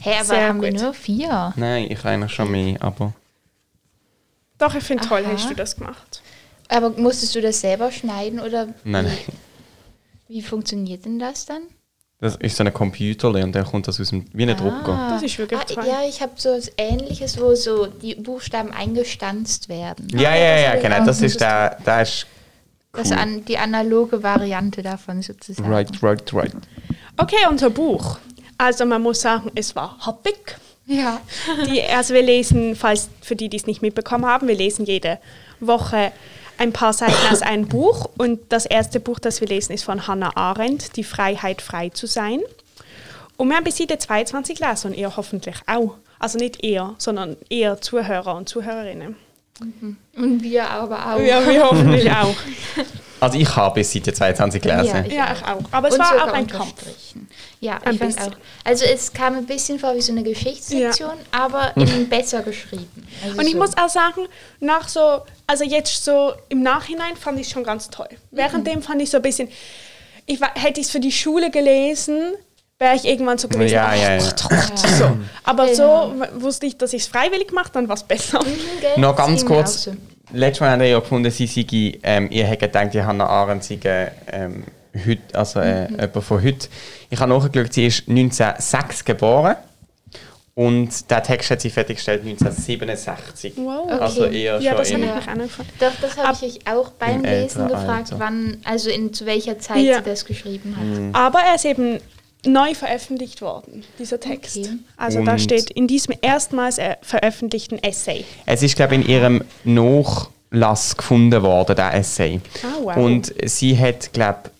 Hey, 0.00 0.14
aber 0.16 0.24
Sehr 0.24 0.48
haben 0.48 0.60
wir 0.60 0.70
gut. 0.70 0.80
nur 0.80 0.92
vier? 0.92 1.54
Nein, 1.56 1.90
ich 1.90 2.04
eigentlich 2.04 2.32
schon 2.32 2.50
mehr, 2.50 2.76
aber... 2.82 3.14
Doch, 4.58 4.74
ich 4.74 4.84
finde 4.84 5.06
toll, 5.06 5.24
hast 5.26 5.48
du 5.50 5.54
das 5.54 5.76
gemacht. 5.76 6.22
Aber 6.68 6.90
musstest 6.90 7.34
du 7.34 7.40
das 7.40 7.60
selber 7.60 7.90
schneiden 7.92 8.40
oder 8.40 8.66
Nein, 8.84 9.06
wie, 9.06 9.08
nein. 9.08 9.18
wie 10.28 10.42
funktioniert 10.42 11.04
denn 11.04 11.18
das 11.18 11.46
dann? 11.46 11.62
Das 12.18 12.36
ist 12.36 12.56
so 12.56 12.64
ein 12.64 12.72
Computer 12.72 13.28
und 13.28 13.52
dann 13.52 13.64
kommt 13.64 13.88
das 13.88 14.00
aus 14.00 14.08
dem... 14.08 14.24
wie 14.32 14.44
ein 14.44 14.56
Drucker. 14.56 15.08
Das 15.10 15.22
ist 15.22 15.38
wirklich 15.38 15.60
ah. 15.76 15.84
Ja, 15.84 16.08
ich 16.08 16.22
habe 16.22 16.32
so 16.36 16.48
was 16.50 16.72
ähnliches, 16.78 17.38
wo 17.38 17.54
so 17.54 17.86
die 17.86 18.14
Buchstaben 18.14 18.72
eingestanzt 18.72 19.68
werden. 19.68 20.08
Ja, 20.12 20.34
ja, 20.34 20.58
ja, 20.58 20.68
hab 20.68 20.76
ich 20.76 20.82
genau, 20.82 21.04
das 21.04 21.20
ist 21.20 21.40
der... 21.40 21.76
Der 21.84 22.02
ist 22.02 22.26
Das 22.92 23.10
cool. 23.10 23.18
an, 23.18 23.44
die 23.44 23.58
analoge 23.58 24.22
Variante 24.22 24.82
davon 24.82 25.20
sozusagen. 25.20 25.70
Right, 25.70 26.02
right, 26.02 26.32
right. 26.32 26.52
Okay, 27.18 27.36
unser 27.50 27.68
Buch. 27.68 28.18
Also 28.56 28.86
man 28.86 29.02
muss 29.02 29.20
sagen, 29.20 29.50
es 29.54 29.76
war 29.76 29.98
happig. 30.00 30.56
Ja. 30.86 31.20
Die, 31.66 31.82
also 31.82 32.14
wir 32.14 32.22
lesen, 32.22 32.76
falls 32.76 33.10
für 33.20 33.36
die, 33.36 33.50
die 33.50 33.58
es 33.58 33.66
nicht 33.66 33.82
mitbekommen 33.82 34.24
haben, 34.24 34.48
wir 34.48 34.56
lesen 34.56 34.86
jede 34.86 35.18
Woche 35.60 36.12
ein 36.58 36.72
paar 36.72 36.92
Seiten 36.92 37.32
aus 37.32 37.42
einem 37.42 37.68
Buch. 37.68 38.08
Und 38.16 38.40
das 38.50 38.66
erste 38.66 39.00
Buch, 39.00 39.18
das 39.18 39.40
wir 39.40 39.48
lesen, 39.48 39.72
ist 39.72 39.84
von 39.84 40.06
Hannah 40.06 40.36
Arendt, 40.36 40.96
Die 40.96 41.04
Freiheit, 41.04 41.62
frei 41.62 41.90
zu 41.90 42.06
sein. 42.06 42.40
Und 43.36 43.48
wir 43.48 43.56
haben 43.56 43.64
bis 43.64 43.76
Seite 43.76 43.98
22 43.98 44.58
gelesen 44.58 44.88
und 44.88 44.94
ihr 44.94 45.16
hoffentlich 45.16 45.56
auch. 45.66 45.96
Also 46.18 46.38
nicht 46.38 46.64
ihr, 46.64 46.94
sondern 46.98 47.36
ihr 47.50 47.80
Zuhörer 47.80 48.34
und 48.36 48.48
Zuhörerinnen. 48.48 49.16
Und 49.60 50.42
wir 50.42 50.70
aber 50.70 51.14
auch. 51.14 51.20
Ja, 51.20 51.46
wir 51.46 51.64
hoffentlich 51.64 52.10
auch. 52.10 52.34
Also 53.20 53.38
ich 53.38 53.56
habe 53.56 53.74
bis 53.74 53.92
Seite 53.92 54.12
22 54.12 54.60
gelesen. 54.62 54.84
Ja, 54.94 55.04
ich 55.06 55.12
Ja, 55.12 55.32
ich 55.34 55.42
auch. 55.44 55.60
Aber 55.72 55.88
es 55.88 55.94
Und 55.94 56.00
war 56.00 56.24
auch 56.24 56.32
ein 56.32 56.46
Kampf. 56.46 56.74
Ja, 57.60 57.78
Ein 57.84 57.94
ich 57.94 57.98
fand 58.00 58.20
auch. 58.20 58.36
Also 58.64 58.84
es 58.84 59.12
kam 59.12 59.36
ein 59.36 59.46
bisschen 59.46 59.78
vor 59.78 59.94
wie 59.96 60.02
so 60.02 60.12
eine 60.12 60.22
Geschichtssektion, 60.22 61.12
aber 61.32 61.72
in 61.76 62.08
besser 62.08 62.42
geschrieben. 62.42 63.06
Also 63.24 63.38
Und 63.38 63.46
ich 63.46 63.52
so. 63.52 63.58
muss 63.58 63.76
auch 63.76 63.88
sagen, 63.88 64.26
nach 64.60 64.88
so, 64.88 65.22
also 65.46 65.64
jetzt 65.64 66.04
so 66.04 66.32
im 66.50 66.62
Nachhinein 66.62 67.16
fand 67.16 67.38
ich 67.40 67.46
es 67.46 67.52
schon 67.52 67.64
ganz 67.64 67.88
toll. 67.88 68.08
Mhm. 68.30 68.36
Währenddem 68.36 68.82
fand 68.82 69.00
ich 69.00 69.10
so 69.10 69.16
ein 69.16 69.22
bisschen, 69.22 69.48
ich 70.26 70.40
war, 70.40 70.50
hätte 70.54 70.80
ich 70.80 70.86
es 70.86 70.92
für 70.92 71.00
die 71.00 71.12
Schule 71.12 71.50
gelesen, 71.50 72.34
wäre 72.78 72.94
ich 72.94 73.06
irgendwann 73.06 73.38
so 73.38 73.48
gewesen. 73.48 73.72
Ja, 73.74 73.86
ach 73.90 73.96
ja, 73.96 74.16
ja. 74.16 74.20
So. 74.20 75.16
Aber 75.44 75.68
Ja. 75.68 75.74
so 75.74 76.14
wusste 76.34 76.66
ich, 76.66 76.76
dass 76.76 76.92
ich 76.92 77.02
es 77.02 77.08
freiwillig 77.08 77.50
mache, 77.52 77.70
dann 77.72 77.88
war 77.88 77.96
es 77.96 78.02
besser. 78.02 78.40
Mhm? 78.44 79.00
Noch 79.00 79.16
ganz 79.16 79.44
kurz. 79.46 79.88
Letztes 80.32 80.60
Mal 80.60 80.70
haben 80.72 80.80
wir 80.80 80.88
ja 80.88 80.98
gefunden, 80.98 81.30
sie 81.30 81.46
sei, 81.46 81.98
ähm, 82.02 82.28
ihr 82.30 82.44
hättet 82.46 82.72
gedacht, 82.72 82.92
die 82.94 83.02
Hannah 83.02 83.26
Arendt 83.26 83.64
sei 83.64 83.78
ähm, 84.32 84.64
heute, 85.06 85.38
also 85.38 85.60
äh, 85.60 85.88
Mhm. 85.88 86.00
jemand 86.00 86.24
von 86.24 86.42
heute. 86.42 86.68
Ich 87.10 87.20
habe 87.20 87.32
nachgeschaut, 87.32 87.72
sie 87.72 87.86
ist 87.86 88.08
1906 88.08 89.04
geboren 89.04 89.54
und 90.54 91.08
der 91.10 91.22
Text 91.22 91.50
hat 91.50 91.60
sie 91.60 91.70
fertiggestellt 91.70 92.22
1967. 92.24 93.52
Wow. 93.56 93.88
Also 94.00 94.24
Okay. 94.24 94.42
eher 94.42 94.58
Ja, 94.60 94.70
schon 94.70 94.78
das 94.78 94.92
habe 94.92 95.00
ich 95.04 95.06
mich 95.14 95.28
auch 95.28 95.34
noch 95.36 95.42
gefragt. 95.44 95.70
Doch, 95.78 95.92
das 96.00 96.16
habe 96.16 96.28
Ab- 96.28 96.36
ich 96.42 96.42
euch 96.66 96.74
auch 96.74 96.90
beim 96.92 97.16
Im 97.24 97.30
Lesen 97.30 97.68
gefragt, 97.68 98.12
Alter. 98.12 98.18
wann, 98.18 98.58
also 98.64 98.90
in 98.90 99.12
zu 99.12 99.26
welcher 99.26 99.58
Zeit 99.60 99.78
Ja. 99.78 99.98
sie 99.98 100.04
das 100.10 100.24
geschrieben 100.24 100.76
hat. 100.76 100.84
Mhm. 100.84 101.14
Aber 101.14 101.38
er 101.40 101.54
ist 101.54 101.64
eben 101.66 101.98
neu 102.44 102.74
veröffentlicht 102.74 103.40
worden, 103.42 103.84
dieser 103.98 104.20
Text. 104.20 104.56
Okay. 104.58 104.68
Also 104.96 105.24
da 105.24 105.32
Und- 105.32 105.40
steht 105.40 105.70
in 105.70 105.86
diesem 105.88 106.14
erstmals 106.20 106.78
äh, 106.78 106.96
veröffentlichten 107.02 107.82
Essay. 107.82 108.24
Es 108.44 108.62
ist, 108.62 108.76
glaube 108.76 108.94
ich, 108.96 109.02
in 109.02 109.08
ihrem 109.08 109.44
Nachlass 109.64 110.96
gefunden 110.96 111.42
worden, 111.42 111.74
der 111.76 111.94
Essay. 111.94 112.40
Ah, 112.62 112.66
wow. 112.82 112.96
Und 112.96 113.32
sie 113.44 113.78
hat, 113.78 114.12
glaube 114.12 114.38
ich, 114.44 114.50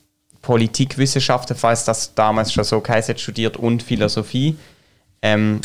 Politikwissenschaften, 0.43 1.57
falls 1.57 1.85
das 1.85 2.15
damals 2.15 2.53
schon 2.53 2.62
so 2.65 2.81
geheißen 2.81 3.15
hat, 3.15 3.21
studiert 3.21 3.57
und 3.57 3.83
Philosophie. 3.83 4.57
Ähm, 5.23 5.61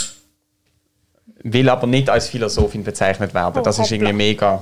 will 1.43 1.69
aber 1.69 1.87
nicht 1.87 2.09
als 2.09 2.29
Philosophin 2.29 2.83
bezeichnet 2.83 3.33
werden. 3.33 3.59
Oh, 3.59 3.63
das 3.63 3.77
ist 3.77 3.83
hoppla. 3.85 3.95
irgendwie 3.95 4.13
mega. 4.13 4.61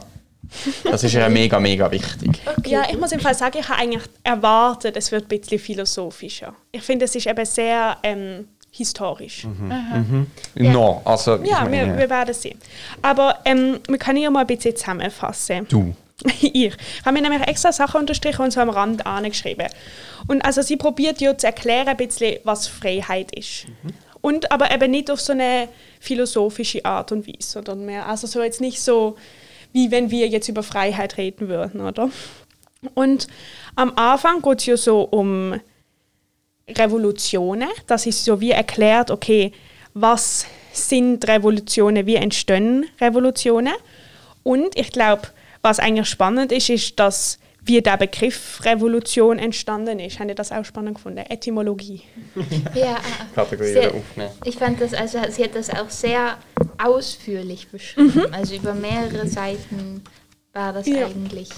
Das 0.84 1.04
ist 1.04 1.13
ihr 1.13 1.30
mega, 1.30 1.60
mega 1.60 1.91
wichtig. 1.91 2.41
Okay. 2.58 2.69
Ja, 2.69 2.84
ich 2.89 2.97
muss 2.97 3.12
im 3.12 3.19
Fall 3.19 3.36
sagen, 3.36 3.58
ich 3.60 3.69
habe 3.69 3.80
eigentlich 3.82 4.04
erwartet, 4.23 4.97
es 4.97 5.12
wird 5.12 5.25
ein 5.25 5.39
bisschen 5.39 5.60
philosophischer. 5.60 6.56
Ich 6.71 6.82
finde, 6.82 7.06
es 7.06 7.15
ist 7.15 7.28
eben 7.28 7.45
sehr 7.45 7.97
ähm, 8.04 8.47
historisch. 8.71 9.45
Ja. 10.56 10.71
No, 10.71 11.02
also, 11.06 11.36
Ja, 11.43 11.62
meine, 11.62 11.88
wir, 11.88 11.97
wir 11.97 12.10
werden 12.10 12.34
sehen. 12.34 12.60
Aber 13.02 13.39
ähm, 13.45 13.80
wir 13.88 13.97
können 13.97 14.17
ja 14.19 14.30
mal 14.30 14.41
ein 14.41 14.47
bisschen 14.47 14.75
zusammenfassen. 14.75 15.67
du. 15.69 15.95
ich. 16.41 16.54
Ich 16.54 16.75
habe 17.06 17.13
mir 17.13 17.21
nämlich 17.21 17.47
extra 17.47 17.71
Sachen 17.71 18.02
unterstrichen 18.02 18.41
und 18.41 18.52
so 18.52 18.60
am 18.60 18.69
Rand 18.69 19.06
angeschrieben. 19.06 19.67
Und 20.28 20.43
also 20.43 20.62
sie 20.62 20.75
probiert 20.75 21.21
ja 21.21 21.38
zu 21.38 21.47
erklären, 21.47 21.88
ein 21.88 21.97
bisschen, 21.97 22.39
was 22.43 22.67
Freiheit 22.67 23.34
ist. 23.36 23.67
Und 24.21 24.52
aber 24.52 24.71
eben 24.71 24.91
nicht 24.91 25.10
auf 25.12 25.21
so 25.21 25.32
eine 25.32 25.69
philosophische 25.99 26.84
Art 26.84 27.12
und 27.12 27.25
Weise, 27.25 27.52
sondern 27.52 27.86
mehr, 27.86 28.06
also 28.08 28.28
so 28.28 28.43
jetzt 28.43 28.60
nicht 28.60 28.82
so, 28.82 29.15
wie 29.72 29.92
wenn 29.92 30.12
wir 30.12 30.28
jetzt 30.28 30.50
über 30.50 30.64
Freiheit 30.64 31.18
reden 31.18 31.48
würden, 31.48 31.82
oder? 31.82 32.10
Und 32.94 33.28
am 33.76 33.94
Anfang 33.96 34.42
geht 34.42 34.60
es 34.60 34.66
ja 34.66 34.78
so 34.78 35.02
um 35.02 35.60
Revolutionen. 36.68 37.70
Das 37.88 38.06
ist 38.06 38.24
so 38.24 38.40
wie 38.40 38.52
erklärt, 38.52 39.12
okay, 39.12 39.52
was 39.94 40.46
sind 40.72 41.28
Revolutionen, 41.28 42.06
wie 42.06 42.16
entstehen 42.16 42.86
Revolutionen. 43.02 43.74
Und 44.44 44.78
ich 44.78 44.92
glaube, 44.92 45.24
was 45.62 45.80
eigentlich 45.80 46.08
spannend 46.08 46.52
ist, 46.52 46.70
ist, 46.70 47.00
dass 47.00 47.40
wie 47.70 47.82
der 47.82 47.98
Begriff 47.98 48.60
Revolution 48.66 49.38
entstanden 49.38 50.00
ist. 50.00 50.20
Habt 50.20 50.30
ihr 50.30 50.36
das 50.36 50.52
auch 50.52 50.66
spannend 50.66 50.96
gefunden? 50.96 51.20
Etymologie. 51.20 52.02
Ja, 52.74 52.98
Kategorie 53.36 53.72
sehr, 53.74 53.84
wieder 53.90 53.96
aufnehmen. 53.96 54.32
ich 54.44 54.56
fand 54.58 54.82
das, 54.82 54.94
also 54.94 55.20
sie 55.30 55.44
hat 55.44 55.54
das 55.56 55.70
auch 55.70 55.90
sehr 55.90 56.38
ausführlich 56.84 57.70
beschrieben. 57.70 58.12
Mhm. 58.28 58.34
Also 58.34 58.56
über 58.56 58.74
mehrere 58.74 59.28
Seiten 59.28 60.04
war 60.54 60.74
das 60.74 60.88
Ja. 60.88 61.06
eigentlich. 61.06 61.50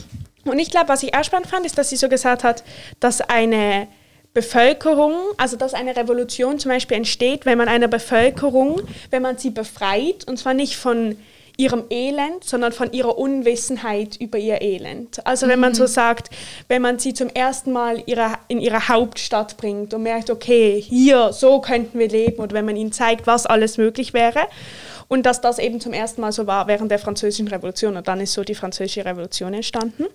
Und 0.43 0.59
ich 0.59 0.69
glaube, 0.69 0.89
was 0.89 1.01
ich 1.03 1.13
auch 1.15 1.23
spannend 1.23 1.47
fand, 1.47 1.65
ist, 1.65 1.77
dass 1.77 1.89
sie 1.89 1.95
so 1.95 2.09
gesagt 2.09 2.43
hat, 2.43 2.63
dass 2.99 3.21
eine 3.21 3.87
Bevölkerung, 4.33 5.13
also 5.37 5.55
dass 5.55 5.73
eine 5.73 5.95
Revolution 5.95 6.57
zum 6.59 6.71
Beispiel 6.71 6.97
entsteht, 6.97 7.45
wenn 7.45 7.57
man 7.57 7.67
eine 7.67 7.87
Bevölkerung, 7.87 8.81
wenn 9.11 9.21
man 9.21 9.37
sie 9.37 9.49
befreit, 9.51 10.25
und 10.27 10.37
zwar 10.37 10.53
nicht 10.53 10.77
von 10.77 11.15
ihrem 11.61 11.83
Elend, 11.91 12.43
sondern 12.43 12.71
von 12.71 12.91
ihrer 12.91 13.19
Unwissenheit 13.19 14.17
über 14.19 14.39
ihr 14.39 14.63
Elend. 14.63 15.25
Also 15.27 15.47
wenn 15.47 15.59
man 15.59 15.75
so 15.75 15.85
sagt, 15.85 16.31
wenn 16.67 16.81
man 16.81 16.97
sie 16.97 17.13
zum 17.13 17.29
ersten 17.29 17.71
Mal 17.71 18.01
ihre, 18.07 18.31
in 18.47 18.59
ihre 18.59 18.87
Hauptstadt 18.87 19.57
bringt 19.57 19.93
und 19.93 20.01
merkt, 20.01 20.31
okay, 20.31 20.81
hier, 20.81 21.31
so 21.33 21.61
könnten 21.61 21.99
wir 21.99 22.09
leben, 22.09 22.41
oder 22.41 22.55
wenn 22.55 22.65
man 22.65 22.75
ihnen 22.75 22.91
zeigt, 22.91 23.27
was 23.27 23.45
alles 23.45 23.77
möglich 23.77 24.15
wäre, 24.15 24.39
und 25.07 25.27
dass 25.27 25.39
das 25.39 25.59
eben 25.59 25.79
zum 25.79 25.93
ersten 25.93 26.21
Mal 26.21 26.31
so 26.31 26.47
war 26.47 26.67
während 26.67 26.89
der 26.89 26.97
Französischen 26.97 27.47
Revolution. 27.47 27.95
Und 27.95 28.07
dann 28.07 28.21
ist 28.21 28.33
so 28.33 28.43
die 28.43 28.55
Französische 28.55 29.05
Revolution 29.05 29.53
entstanden. 29.53 30.05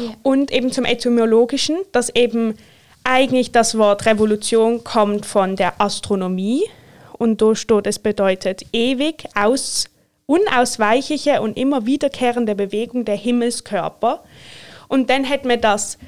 Ja. 0.00 0.14
Und 0.22 0.50
eben 0.50 0.72
zum 0.72 0.86
Etymologischen, 0.86 1.76
dass 1.92 2.08
eben 2.14 2.56
eigentlich 3.04 3.52
das 3.52 3.76
Wort 3.76 4.06
Revolution 4.06 4.82
kommt 4.82 5.26
von 5.26 5.56
der 5.56 5.78
Astronomie. 5.78 6.62
Und 7.18 7.42
steht, 7.52 7.86
es 7.86 7.98
bedeutet 7.98 8.62
ewig, 8.72 9.24
aus, 9.34 9.89
unausweichliche 10.30 11.40
und 11.40 11.56
immer 11.56 11.86
wiederkehrende 11.86 12.54
Bewegung 12.54 13.04
der 13.04 13.16
Himmelskörper. 13.16 14.22
Und 14.86 15.10
dann 15.10 15.24
hätte 15.24 15.48
man 15.48 15.60
das 15.60 15.98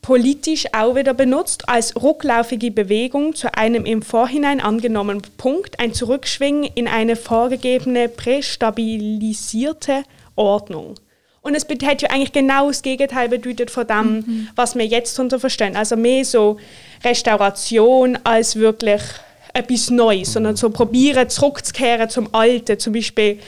politisch 0.00 0.66
auch 0.72 0.96
wieder 0.96 1.14
benutzt 1.14 1.68
als 1.68 1.94
rücklaufige 1.94 2.72
Bewegung 2.72 3.36
zu 3.36 3.54
einem 3.54 3.84
im 3.84 4.02
Vorhinein 4.02 4.60
angenommenen 4.60 5.22
Punkt, 5.36 5.78
ein 5.78 5.94
Zurückschwingen 5.94 6.64
in 6.74 6.88
eine 6.88 7.14
vorgegebene, 7.14 8.08
prästabilisierte 8.08 10.02
Ordnung. 10.34 10.96
Und 11.40 11.54
es 11.54 11.64
hat 11.64 12.02
ja 12.02 12.10
eigentlich 12.10 12.32
genau 12.32 12.66
das 12.66 12.82
Gegenteil 12.82 13.28
bedeutet 13.28 13.70
von 13.70 13.86
dem, 13.86 14.48
was 14.56 14.74
wir 14.74 14.86
jetzt 14.86 15.16
darunter 15.16 15.38
verstehen. 15.38 15.76
Also 15.76 15.96
mehr 15.96 16.24
so 16.24 16.58
Restauration 17.04 18.18
als 18.24 18.56
wirklich 18.56 19.02
etwas 19.52 19.90
Neues, 19.90 20.32
sondern 20.32 20.56
so 20.56 20.70
probieren 20.70 21.28
zurückzukehren 21.28 22.08
zum 22.08 22.34
Alten, 22.34 22.78
zum 22.78 22.92
Beispiel 22.92 23.38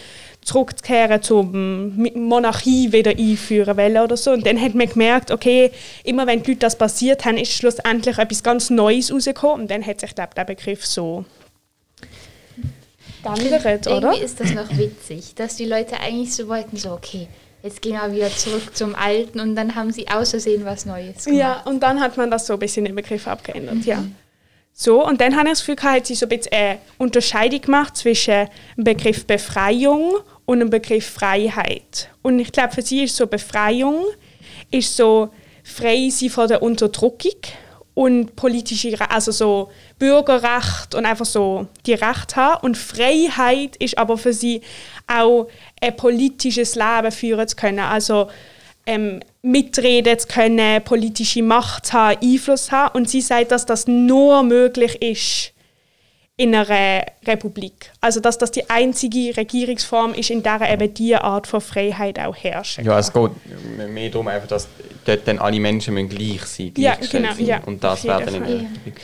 zurückzukehren 0.45 1.23
zum 1.23 1.97
Monarchie 2.15 2.93
wieder 2.93 3.13
einführen 3.13 3.77
wollen 3.77 3.99
oder 3.99 4.17
so. 4.17 4.33
Und 4.33 4.47
dann 4.47 4.61
hat 4.61 4.75
man 4.75 4.89
gemerkt, 4.89 5.31
okay, 5.31 5.71
immer 6.05 6.27
wenn 6.27 6.43
die 6.43 6.51
Leute 6.51 6.61
das 6.61 6.77
passiert 6.77 7.25
haben, 7.25 7.39
ist 7.39 7.53
schlussendlich 7.53 8.19
etwas 8.19 8.43
ganz 8.43 8.71
Neues 8.71 9.13
rausgekommen 9.13 9.63
und 9.63 9.71
dann 9.71 9.85
hat 9.85 10.01
sich, 10.01 10.15
glaube 10.15 10.35
der 10.37 10.45
Begriff 10.45 10.85
so 10.85 11.25
geändert, 13.23 13.87
oder? 13.87 14.13
Irgendwie 14.13 14.25
ist 14.25 14.39
das 14.39 14.53
noch 14.53 14.71
witzig, 14.77 15.35
dass 15.35 15.57
die 15.57 15.65
Leute 15.65 15.99
eigentlich 15.99 16.35
so 16.35 16.47
wollten, 16.47 16.77
so 16.77 16.91
okay, 16.91 17.29
jetzt 17.63 17.81
gehen 17.81 17.95
wir 17.95 18.13
wieder 18.13 18.31
zurück 18.31 18.77
zum 18.77 18.95
Alten 18.95 19.41
und 19.41 19.57
dann 19.57 19.75
haben 19.75 19.91
sie 19.93 20.09
außersehen 20.09 20.67
was 20.67 20.85
Neues 20.85 21.25
gemacht. 21.25 21.41
Ja, 21.41 21.63
und 21.65 21.83
dann 21.83 22.01
hat 22.01 22.19
man 22.19 22.31
das 22.31 22.47
so 22.47 22.53
ein 22.53 22.59
bisschen 22.59 22.85
den 22.85 22.95
Begriff 22.95 23.27
abgeändert, 23.27 23.77
mhm. 23.77 23.83
ja. 23.83 24.05
So, 24.77 25.07
und 25.07 25.21
dann 25.21 25.37
habe 25.37 25.47
ich 25.47 25.53
das 25.53 25.65
Gefühl, 25.65 25.91
hat 25.91 26.07
sie 26.07 26.17
so 26.17 26.27
ein 26.27 26.31
bisschen 26.31 26.53
eine 26.53 26.79
Unterscheidung 26.99 27.61
gemacht 27.61 27.97
zwischen 27.97 28.49
dem 28.77 28.83
Begriff 28.83 29.25
Befreiung 29.25 30.17
und 30.47 30.59
dem 30.59 30.69
Begriff 30.69 31.09
Freiheit. 31.09 32.11
Und 32.23 32.41
ich 32.41 32.51
glaube, 32.51 32.75
für 32.75 32.83
sie 32.83 33.05
ist 33.05 33.15
so 33.15 33.29
Befreiung 33.29 34.05
ist 34.73 34.97
so 34.97 35.31
frei 35.63 36.09
sein 36.11 36.29
von 36.29 36.49
der 36.49 36.61
Unterdrückung 36.61 37.41
und 37.95 38.35
politische, 38.35 38.99
also 39.09 39.31
so 39.31 39.71
Bürgerrecht 40.01 40.97
und 40.97 41.07
einfach 41.07 41.25
so 41.25 41.69
die 41.87 41.95
Rechte 41.95 42.35
haben. 42.35 42.65
Und 42.67 42.77
Freiheit 42.77 43.77
ist 43.77 43.97
aber 43.97 44.19
für 44.19 44.33
sie 44.33 44.61
auch 45.07 45.47
ein 45.81 45.97
politisches 45.97 46.75
Leben 46.75 47.13
führen 47.13 47.47
zu 47.47 47.55
können. 47.55 47.79
Also 47.79 48.29
ähm, 48.87 49.21
mitreden 49.43 50.19
zu 50.19 50.29
können, 50.29 50.83
politische 50.85 51.43
Macht 51.43 51.93
haben, 51.93 52.19
Einfluss 52.23 52.71
haben. 52.71 52.97
Und 52.97 53.09
sie 53.09 53.21
sagt, 53.21 53.51
dass 53.51 53.67
das 53.67 53.87
nur 53.87 54.43
möglich 54.43 55.01
ist 55.03 55.55
in 56.37 56.55
einer 56.55 57.05
Republik. 57.27 57.93
Also 58.01 58.19
dass 58.19 58.39
das 58.39 58.51
die 58.51 58.69
einzige 58.69 59.37
Regierungsform 59.37 60.15
ist, 60.15 60.31
in 60.31 60.43
der 60.43 60.61
eben 60.73 60.93
diese 60.93 61.23
Art 61.23 61.47
von 61.47 61.61
Freiheit 61.61 62.19
auch 62.19 62.35
herrscht. 62.35 62.81
Ja, 62.83 62.99
es 62.99 63.13
geht 63.13 63.31
mehr 63.89 64.11
darum, 64.11 64.27
einfach, 64.27 64.49
dass 64.49 64.67
dort 65.05 65.29
dann 65.29 65.39
alle 65.39 65.61
Menschen 65.61 65.95
gleich 66.09 66.43
sein 66.43 66.67
müssen, 66.67 66.83
ja, 66.83 66.97
genau, 66.97 67.35
sein. 67.35 67.47
Ja, 67.47 67.61
und 67.65 67.85
das 67.85 68.03
wäre 68.03 68.25
dann 68.25 68.35
in 68.35 68.43
der 68.43 68.55
Republik. 68.55 68.95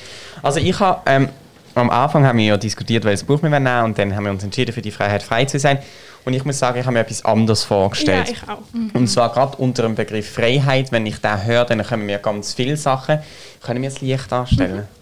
Also 0.42 0.58
ich 0.58 0.80
habe, 0.80 1.02
ähm, 1.06 1.28
am 1.76 1.90
Anfang 1.90 2.26
haben 2.26 2.38
wir 2.38 2.46
ja 2.46 2.56
diskutiert, 2.56 3.04
welches 3.04 3.22
Buch 3.22 3.40
wir 3.42 3.48
nehmen 3.48 3.84
und 3.84 3.96
dann 3.96 4.14
haben 4.16 4.24
wir 4.24 4.32
uns 4.32 4.42
entschieden, 4.42 4.72
für 4.72 4.82
die 4.82 4.90
Freiheit 4.90 5.22
frei 5.22 5.44
zu 5.44 5.60
sein. 5.60 5.78
Und 6.24 6.34
ich 6.34 6.44
muss 6.44 6.58
sagen, 6.58 6.78
ich 6.78 6.84
habe 6.84 6.94
mir 6.94 7.00
etwas 7.00 7.24
anderes 7.24 7.64
vorgestellt. 7.64 8.28
Ja, 8.28 8.32
ich 8.32 8.48
auch. 8.48 8.58
Mhm. 8.72 8.90
Und 8.92 9.08
zwar 9.08 9.32
gerade 9.32 9.56
unter 9.56 9.82
dem 9.84 9.94
Begriff 9.94 10.32
Freiheit, 10.32 10.92
wenn 10.92 11.06
ich 11.06 11.18
den 11.18 11.44
höre, 11.44 11.64
dann 11.64 11.82
kommen 11.84 12.06
mir 12.06 12.18
ganz 12.18 12.54
viele 12.54 12.76
Sachen. 12.76 13.20
Können 13.62 13.82
wir 13.82 13.90
das 13.90 14.00
Licht 14.00 14.30
darstellen? 14.30 14.76
Mhm 14.76 15.00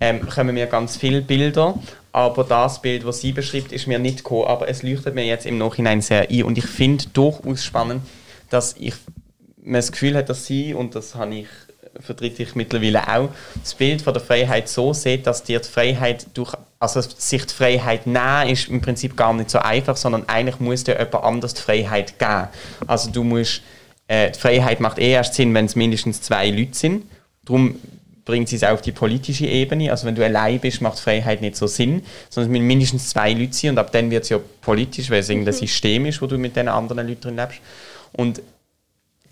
ähm, 0.00 0.28
kommen 0.28 0.54
mir 0.54 0.66
ganz 0.66 0.96
viele 0.96 1.22
Bilder, 1.22 1.78
aber 2.12 2.44
das 2.44 2.80
Bild, 2.82 3.06
das 3.06 3.20
sie 3.20 3.32
beschreibt, 3.32 3.72
ist 3.72 3.86
mir 3.86 3.98
nicht 3.98 4.18
gekommen, 4.18 4.46
aber 4.46 4.68
es 4.68 4.82
leuchtet 4.82 5.14
mir 5.14 5.24
jetzt 5.24 5.46
im 5.46 5.58
Nachhinein 5.58 6.00
sehr 6.00 6.28
ein 6.30 6.42
und 6.42 6.58
ich 6.58 6.66
finde 6.66 7.04
durchaus 7.12 7.64
spannend, 7.64 8.02
dass 8.50 8.74
ich 8.78 8.94
mir 9.62 9.78
das 9.78 9.92
Gefühl 9.92 10.14
habe, 10.16 10.24
dass 10.24 10.46
sie, 10.46 10.74
und 10.74 10.94
das 10.94 11.14
habe 11.14 11.34
ich 11.34 11.48
vertrete 12.00 12.42
ich 12.42 12.56
mittlerweile 12.56 13.06
auch, 13.06 13.28
das 13.62 13.74
Bild 13.74 14.02
von 14.02 14.12
der 14.12 14.22
Freiheit 14.22 14.68
so 14.68 14.92
sieht, 14.92 15.28
dass 15.28 15.44
dir 15.44 15.60
die 15.60 15.68
Freiheit 15.68 16.26
durch, 16.34 16.52
also 16.84 17.00
sich 17.16 17.46
die 17.46 17.54
Freiheit 17.54 18.06
nehmen, 18.06 18.48
ist 18.48 18.68
im 18.68 18.80
Prinzip 18.80 19.16
gar 19.16 19.32
nicht 19.32 19.50
so 19.50 19.58
einfach, 19.58 19.96
sondern 19.96 20.28
eigentlich 20.28 20.60
muss 20.60 20.84
dir 20.84 20.98
jemand 20.98 21.24
anders 21.24 21.54
die 21.54 21.62
Freiheit 21.62 22.18
geben. 22.18 22.48
Also 22.86 23.10
du 23.10 23.24
musst, 23.24 23.62
äh, 24.06 24.30
die 24.30 24.38
Freiheit 24.38 24.80
macht 24.80 24.98
eh 24.98 25.12
erst 25.12 25.34
Sinn, 25.34 25.54
wenn 25.54 25.66
es 25.66 25.76
mindestens 25.76 26.20
zwei 26.20 26.50
Leute 26.50 26.74
sind. 26.74 27.04
Darum 27.44 27.76
bringt 28.24 28.48
sie 28.48 28.56
es 28.56 28.64
auf 28.64 28.82
die 28.82 28.92
politische 28.92 29.46
Ebene. 29.46 29.90
Also 29.90 30.06
wenn 30.06 30.14
du 30.14 30.24
allein 30.24 30.58
bist, 30.58 30.80
macht 30.80 30.98
Freiheit 30.98 31.40
nicht 31.40 31.56
so 31.56 31.66
Sinn, 31.66 32.02
sondern 32.30 32.50
es 32.50 32.52
müssen 32.52 32.66
mindestens 32.66 33.08
zwei 33.10 33.32
Leute 33.32 33.52
sein 33.52 33.70
und 33.70 33.78
ab 33.78 33.92
dann 33.92 34.10
wird 34.10 34.24
es 34.24 34.30
ja 34.30 34.38
politisch, 34.60 35.10
weil 35.10 35.20
es 35.20 35.28
mhm. 35.28 35.32
irgendein 35.32 35.54
System 35.54 36.06
ist, 36.06 36.22
wo 36.22 36.26
du 36.26 36.38
mit 36.38 36.56
den 36.56 36.68
anderen 36.68 37.06
Leuten 37.06 37.20
drin 37.20 37.36
lebst. 37.36 37.60
Und 38.12 38.40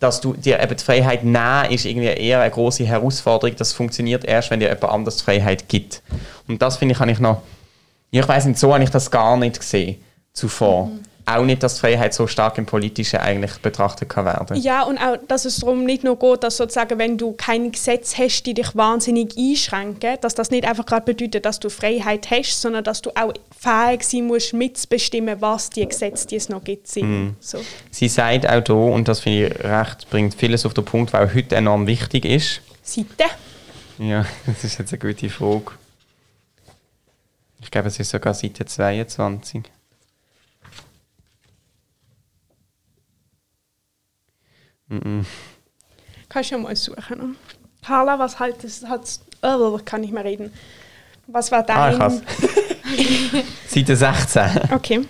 dass 0.02 0.20
du 0.20 0.34
dir 0.34 0.60
eben 0.60 0.76
die 0.76 0.84
Freiheit 0.84 1.24
nehmen, 1.24 1.70
ist 1.70 1.84
irgendwie 1.84 2.06
eher 2.06 2.40
eine 2.40 2.50
große 2.50 2.84
Herausforderung. 2.84 3.56
Das 3.56 3.72
funktioniert 3.72 4.24
erst, 4.24 4.50
wenn 4.50 4.60
dir 4.60 4.68
jemand 4.68 4.84
anders 4.84 5.18
die 5.18 5.24
Freiheit 5.24 5.68
gibt. 5.68 6.02
Und 6.48 6.60
das 6.60 6.76
finde 6.76 6.94
ich, 6.94 7.00
habe 7.00 7.10
ich 7.10 7.20
noch, 7.20 7.42
ich 8.10 8.26
weiß 8.26 8.46
nicht, 8.46 8.58
so 8.58 8.74
habe 8.74 8.82
ich 8.84 8.90
das 8.90 9.10
gar 9.10 9.36
nicht 9.36 9.60
gesehen 9.60 10.02
zuvor. 10.32 10.86
Mhm 10.86 11.11
auch 11.24 11.44
nicht, 11.44 11.62
dass 11.62 11.78
Freiheit 11.78 12.14
so 12.14 12.26
stark 12.26 12.58
im 12.58 12.66
Politischen 12.66 13.20
eigentlich 13.20 13.58
betrachtet 13.58 14.08
kann 14.08 14.24
werden. 14.24 14.56
Ja, 14.60 14.82
und 14.82 14.98
auch, 14.98 15.16
dass 15.28 15.44
es 15.44 15.58
darum 15.58 15.84
nicht 15.84 16.04
nur 16.04 16.18
geht, 16.18 16.42
dass 16.42 16.56
sozusagen, 16.56 16.98
wenn 16.98 17.16
du 17.16 17.32
kein 17.32 17.70
Gesetz 17.70 18.18
hast, 18.18 18.42
die 18.44 18.54
dich 18.54 18.74
wahnsinnig 18.74 19.36
einschränken, 19.38 20.16
dass 20.20 20.34
das 20.34 20.50
nicht 20.50 20.66
einfach 20.66 20.86
gerade 20.86 21.04
bedeutet, 21.04 21.44
dass 21.44 21.60
du 21.60 21.70
Freiheit 21.70 22.30
hast, 22.30 22.60
sondern 22.60 22.84
dass 22.84 23.02
du 23.02 23.10
auch 23.10 23.32
fähig 23.56 24.02
sein 24.02 24.26
musst, 24.26 24.52
mitzubestimmen, 24.52 25.40
was 25.40 25.70
die 25.70 25.86
Gesetze, 25.86 26.26
die 26.26 26.36
es 26.36 26.48
noch 26.48 26.64
gibt, 26.64 26.88
sind. 26.88 27.28
Mm. 27.28 27.36
So. 27.40 27.58
Sie 27.90 28.08
sagt 28.08 28.48
auch 28.48 28.62
hier, 28.66 28.74
und 28.74 29.06
das 29.06 29.20
finde 29.20 29.48
ich 29.48 29.64
recht, 29.64 30.10
bringt 30.10 30.34
vieles 30.34 30.66
auf 30.66 30.74
den 30.74 30.84
Punkt, 30.84 31.12
weil 31.12 31.32
heute 31.32 31.54
enorm 31.54 31.86
wichtig 31.86 32.24
ist. 32.24 32.62
Seite? 32.82 33.30
Ja, 33.98 34.26
das 34.46 34.64
ist 34.64 34.78
jetzt 34.78 34.92
eine 34.92 34.98
gute 34.98 35.30
Frage. 35.30 35.72
Ich 37.60 37.70
glaube, 37.70 37.88
es 37.88 38.00
ist 38.00 38.10
sogar 38.10 38.34
Seite 38.34 38.66
22. 38.66 39.62
Mm 44.92 45.22
Kannst 46.28 46.50
du 46.50 46.54
ja 46.54 46.62
mal 46.62 46.74
suchen. 46.74 47.36
Carla, 47.84 48.18
was 48.18 48.40
halt 48.40 48.64
das 48.64 48.84
hat 48.84 49.02
oh, 49.42 49.78
kann 49.84 50.02
ich 50.02 50.12
mehr 50.12 50.24
reden. 50.24 50.52
Was 51.26 51.52
war 51.52 51.62
dein? 51.62 52.00
Ah, 52.00 52.10
Seite 53.66 53.96
16. 53.96 54.42
Okay. 54.72 55.04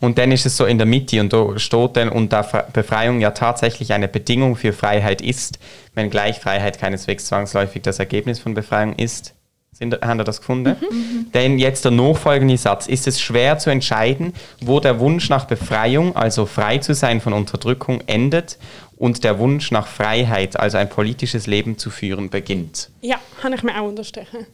Und 0.00 0.18
dann 0.18 0.32
ist 0.32 0.46
es 0.46 0.56
so 0.56 0.66
in 0.66 0.78
der 0.78 0.86
Mitte 0.86 1.20
und 1.20 1.32
da 1.32 1.58
steht 1.58 1.96
dann, 1.96 2.08
und 2.08 2.32
da 2.32 2.42
Befreiung 2.72 3.20
ja 3.20 3.30
tatsächlich 3.30 3.92
eine 3.92 4.08
Bedingung 4.08 4.56
für 4.56 4.72
Freiheit 4.72 5.20
ist, 5.20 5.58
wenngleich 5.94 6.40
Freiheit 6.40 6.78
keineswegs 6.78 7.26
zwangsläufig 7.26 7.82
das 7.82 7.98
Ergebnis 7.98 8.40
von 8.40 8.54
Befreiung 8.54 8.94
ist, 8.96 9.34
sind, 9.72 10.00
haben 10.02 10.18
wir 10.18 10.24
das 10.24 10.38
gefunden? 10.40 10.76
Mhm. 10.80 10.96
mhm. 10.96 11.32
Denn 11.32 11.58
jetzt 11.58 11.84
der 11.84 11.92
nachfolgende 11.92 12.56
Satz. 12.56 12.86
Ist 12.86 13.06
es 13.06 13.20
schwer 13.20 13.58
zu 13.58 13.70
entscheiden, 13.70 14.34
wo 14.60 14.80
der 14.80 15.00
Wunsch 15.00 15.28
nach 15.28 15.46
Befreiung, 15.46 16.14
also 16.14 16.46
frei 16.46 16.78
zu 16.78 16.94
sein 16.94 17.20
von 17.20 17.32
Unterdrückung, 17.32 18.02
endet 18.06 18.58
und 18.96 19.24
der 19.24 19.38
Wunsch 19.38 19.70
nach 19.70 19.86
Freiheit, 19.86 20.58
also 20.58 20.78
ein 20.78 20.88
politisches 20.88 21.46
Leben 21.46 21.78
zu 21.78 21.90
führen, 21.90 22.30
beginnt? 22.30 22.90
Ja, 23.00 23.16
habe 23.42 23.54
ich 23.54 23.62
mir 23.62 23.80
auch 23.80 23.88
unterstrichen. 23.88 24.46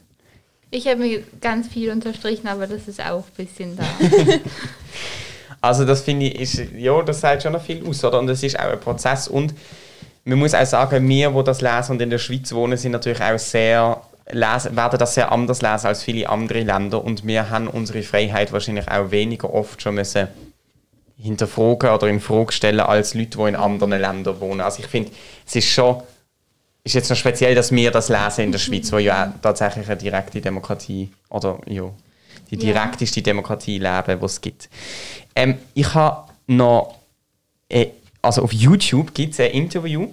Ich 0.71 0.87
habe 0.87 1.01
mir 1.01 1.23
ganz 1.41 1.69
viel 1.69 1.91
unterstrichen, 1.91 2.47
aber 2.47 2.67
das 2.67 2.89
ist 2.89 3.01
auch 3.01 3.25
ein 3.25 3.47
bisschen 3.47 3.77
da. 3.77 3.85
also 5.61 5.85
das 5.85 6.03
finde 6.03 6.27
ich, 6.27 6.41
ist, 6.41 6.73
ja, 6.77 7.03
das 7.03 7.21
sagt 7.21 7.43
schon 7.43 7.55
noch 7.55 7.63
viel 7.63 7.87
aus, 7.87 8.05
oder? 8.05 8.19
Und 8.19 8.29
es 8.29 8.43
ist 8.43 8.59
auch 8.59 8.71
ein 8.71 8.79
Prozess 8.79 9.29
und 9.29 9.55
man 10.25 10.39
muss 10.39 10.53
auch 10.55 10.67
sagen, 10.67 11.09
wir, 11.09 11.31
die 11.31 11.45
das 11.45 11.63
lesen 11.63 11.93
und 11.93 12.03
in 12.03 12.11
der 12.11 12.19
Schweiz 12.19 12.53
wohnen, 12.53 12.77
sind 12.77 12.93
natürlich 12.93 13.23
auch 13.23 13.39
sehr 13.39 14.03
lesen, 14.31 14.77
werden 14.77 14.99
das 14.99 15.15
sehr 15.15 15.33
anders 15.33 15.63
lesen 15.63 15.87
als 15.87 16.03
viele 16.03 16.29
andere 16.29 16.61
Länder 16.61 17.03
und 17.03 17.27
wir 17.27 17.51
haben 17.51 17.69
unsere 17.69 18.03
Freiheit 18.03 18.53
wahrscheinlich 18.53 18.89
auch 18.89 19.11
weniger 19.11 19.53
oft 19.53 19.81
schon 19.83 19.95
müssen 19.95 20.29
hinterfragen 21.21 21.91
oder 21.91 22.07
in 22.09 22.21
Frage 22.21 22.53
stellen 22.53 22.81
als 22.81 23.15
Leute, 23.15 23.39
die 23.39 23.49
in 23.49 23.57
anderen 23.57 24.01
Ländern 24.01 24.41
wohnen. 24.41 24.61
Also 24.61 24.83
ich 24.83 24.89
finde, 24.89 25.11
es 25.45 25.57
ist 25.57 25.69
schon 25.69 26.03
ist 26.85 26.95
jetzt 26.95 27.11
noch 27.11 27.17
speziell, 27.17 27.55
dass 27.55 27.71
wir 27.71 27.91
das 27.91 28.09
lesen 28.09 28.45
in 28.45 28.53
der 28.53 28.59
Schweiz, 28.59 28.91
wo 28.93 28.99
ja 28.99 29.35
tatsächlich 29.43 29.87
eine 29.89 29.97
direkte 29.97 30.41
Demokratie 30.41 31.11
oder 31.29 31.59
ja, 31.67 31.91
die 32.51 32.57
direkteste 32.57 33.21
Demokratie 33.21 33.79
leben, 33.79 34.19
die 34.19 34.25
es 34.25 34.41
gibt. 34.41 34.71
Ähm, 35.35 35.59
ich 35.75 35.93
habe 35.95 36.31
noch, 36.47 36.95
äh, 37.69 37.89
also 38.23 38.43
auf 38.43 38.53
YouTube 38.53 39.13
gibt 39.13 39.35
es 39.35 39.41
ein 39.41 39.51
Interview 39.51 40.09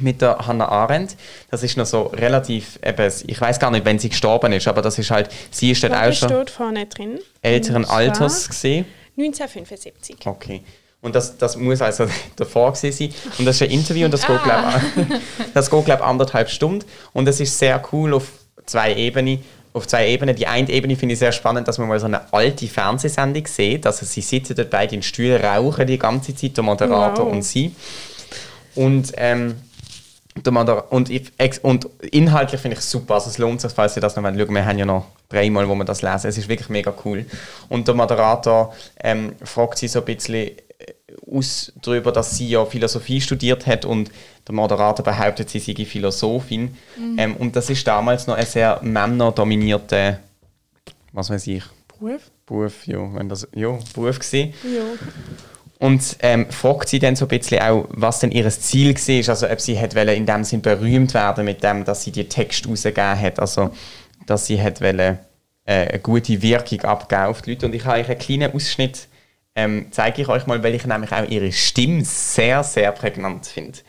mit 0.00 0.22
der 0.22 0.38
Hannah 0.46 0.68
Arendt. 0.68 1.16
Das 1.50 1.62
ist 1.62 1.76
noch 1.76 1.86
so 1.86 2.02
relativ, 2.04 2.78
eben, 2.84 3.12
ich 3.26 3.40
weiß 3.40 3.58
gar 3.58 3.70
nicht, 3.70 3.84
wenn 3.84 3.98
sie 3.98 4.08
gestorben 4.08 4.52
ist, 4.52 4.68
aber 4.68 4.82
das 4.82 4.98
ist 4.98 5.10
halt, 5.10 5.30
sie 5.50 5.70
ist 5.70 5.82
dort 5.82 5.94
auch 5.94 6.12
schon 6.12 6.46
vorne 6.48 6.86
drin. 6.86 7.18
älteren 7.42 7.84
Alters 7.84 8.48
gesehen. 8.48 8.86
1975. 9.16 10.26
Okay. 10.26 10.62
Und 11.02 11.16
das, 11.16 11.36
das 11.36 11.56
muss 11.56 11.82
also 11.82 12.06
davor 12.36 12.72
gewesen 12.72 13.10
sein. 13.10 13.14
Und 13.38 13.44
das 13.44 13.56
ist 13.56 13.62
ein 13.62 13.70
Interview 13.70 14.06
und 14.06 14.12
das 14.14 14.24
ah. 14.24 14.80
geht, 14.94 15.52
glaube 15.52 15.78
ich, 15.80 15.84
glaub, 15.84 16.00
anderthalb 16.00 16.48
Stunden. 16.48 16.86
Und 17.12 17.28
es 17.28 17.40
ist 17.40 17.58
sehr 17.58 17.82
cool 17.92 18.14
auf 18.14 18.28
zwei 18.64 18.94
Ebenen. 18.94 19.40
Auf 19.74 19.86
zwei 19.88 20.08
Ebenen. 20.08 20.36
Die 20.36 20.46
eine 20.46 20.68
Ebene 20.70 20.96
finde 20.96 21.14
ich 21.14 21.18
sehr 21.18 21.32
spannend, 21.32 21.66
dass 21.66 21.78
man 21.78 21.88
mal 21.88 21.98
so 21.98 22.06
eine 22.06 22.32
alte 22.32 22.66
Fernsehsendung 22.68 23.46
sieht. 23.46 23.86
Also 23.86 24.06
sie 24.06 24.20
sitzen 24.20 24.54
dort 24.54 24.70
beide 24.70 24.94
in 24.94 25.02
Stühlen, 25.02 25.42
rauchen 25.42 25.86
die 25.86 25.98
ganze 25.98 26.36
Zeit, 26.36 26.56
der 26.56 26.62
Moderator 26.62 27.26
wow. 27.26 27.32
und 27.32 27.42
sie. 27.42 27.74
Und 28.74 29.12
ähm, 29.16 29.56
und, 30.90 31.10
ich, 31.10 31.30
und 31.62 31.88
inhaltlich 32.10 32.60
finde 32.60 32.74
ich 32.76 32.80
es 32.80 32.90
super. 32.90 33.14
Also 33.14 33.30
es 33.30 33.38
lohnt 33.38 33.60
sich, 33.60 33.72
falls 33.72 33.96
ihr 33.96 34.00
das 34.00 34.16
noch 34.16 34.22
schauen 34.22 34.54
Wir 34.54 34.64
haben 34.64 34.78
ja 34.78 34.86
noch 34.86 35.06
dreimal, 35.28 35.68
wo 35.68 35.74
wir 35.74 35.84
das 35.84 36.02
lesen. 36.02 36.28
Es 36.28 36.38
ist 36.38 36.48
wirklich 36.48 36.68
mega 36.68 36.92
cool. 37.04 37.26
Und 37.68 37.86
der 37.86 37.94
Moderator 37.94 38.74
ähm, 39.02 39.34
fragt 39.42 39.78
sie 39.78 39.88
so 39.88 39.98
ein 39.98 40.04
bisschen 40.06 40.34
äh, 40.34 40.54
aus 41.30 41.72
darüber, 41.82 42.12
dass 42.12 42.36
sie 42.36 42.48
ja 42.48 42.64
Philosophie 42.64 43.20
studiert 43.20 43.66
hat 43.66 43.84
und 43.84 44.10
der 44.46 44.54
Moderator 44.54 45.04
behauptet, 45.04 45.50
sie 45.50 45.58
sei 45.58 45.84
Philosophin. 45.84 46.76
Mhm. 46.96 47.18
Ähm, 47.18 47.36
und 47.36 47.54
das 47.54 47.68
ist 47.68 47.86
damals 47.86 48.26
noch 48.26 48.36
ein 48.36 48.46
sehr 48.46 48.80
männerdominierter, 48.82 50.18
was 51.12 51.30
weiß 51.30 51.46
ich, 51.46 51.62
Beruf? 51.88 52.30
Beruf, 52.46 52.86
ja, 52.86 53.14
wenn 53.14 53.28
das, 53.28 53.46
ja, 53.54 53.78
Beruf 53.94 54.18
gewesen. 54.18 54.54
Ja. 54.64 54.82
Und 55.82 56.18
ähm, 56.20 56.48
fragt 56.48 56.88
sie 56.90 57.00
dann 57.00 57.16
so 57.16 57.24
ein 57.24 57.28
bisschen 57.28 57.60
auch, 57.60 57.86
was 57.88 58.20
denn 58.20 58.30
ihr 58.30 58.48
Ziel 58.50 58.94
war, 58.94 59.28
also 59.30 59.50
ob 59.50 59.60
sie 59.60 59.80
hat 59.80 59.94
in 59.94 60.26
dem 60.26 60.44
Sinn 60.44 60.62
berühmt 60.62 61.12
werden 61.12 61.44
mit 61.44 61.64
dem, 61.64 61.84
dass 61.84 62.04
sie 62.04 62.12
die 62.12 62.28
Text 62.28 62.68
rausgegeben 62.68 63.18
hat, 63.18 63.40
also 63.40 63.72
dass 64.24 64.46
sie 64.46 64.62
hat 64.62 64.80
wollen, 64.80 65.18
äh, 65.64 65.88
eine 65.88 65.98
gute 65.98 66.40
Wirkung 66.40 66.82
abgeben 66.82 67.22
auf 67.22 67.42
die 67.42 67.50
Leute. 67.50 67.66
Und 67.66 67.74
ich 67.74 67.84
habe 67.84 67.98
euch 67.98 68.08
einen 68.08 68.18
kleinen 68.20 68.54
Ausschnitt, 68.54 69.08
ähm, 69.56 69.88
zeige 69.90 70.22
ich 70.22 70.28
euch 70.28 70.46
mal, 70.46 70.62
weil 70.62 70.76
ich 70.76 70.86
nämlich 70.86 71.10
auch 71.10 71.28
ihre 71.28 71.50
Stimme 71.50 72.04
sehr, 72.04 72.62
sehr 72.62 72.92
prägnant 72.92 73.46
finde. 73.46 73.80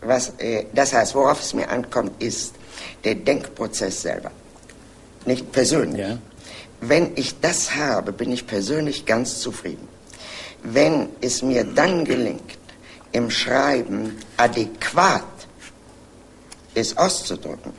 Was, 0.00 0.28
äh, 0.38 0.66
das 0.72 0.92
heißt, 0.92 1.16
worauf 1.16 1.40
es 1.40 1.54
mir 1.54 1.68
ankommt, 1.68 2.22
ist 2.22 2.54
der 3.02 3.16
Denkprozess 3.16 4.02
selber, 4.02 4.30
nicht 5.26 5.50
persönlich. 5.50 6.06
Ja. 6.06 6.18
Wenn 6.84 7.12
ich 7.14 7.38
das 7.38 7.76
habe, 7.76 8.12
bin 8.12 8.32
ich 8.32 8.48
persönlich 8.48 9.06
ganz 9.06 9.38
zufrieden. 9.38 9.86
Wenn 10.64 11.10
es 11.20 11.40
mir 11.40 11.62
dann 11.62 12.04
gelingt, 12.04 12.58
im 13.12 13.30
Schreiben 13.30 14.18
adäquat 14.36 15.22
es 16.74 16.96
auszudrücken, 16.96 17.72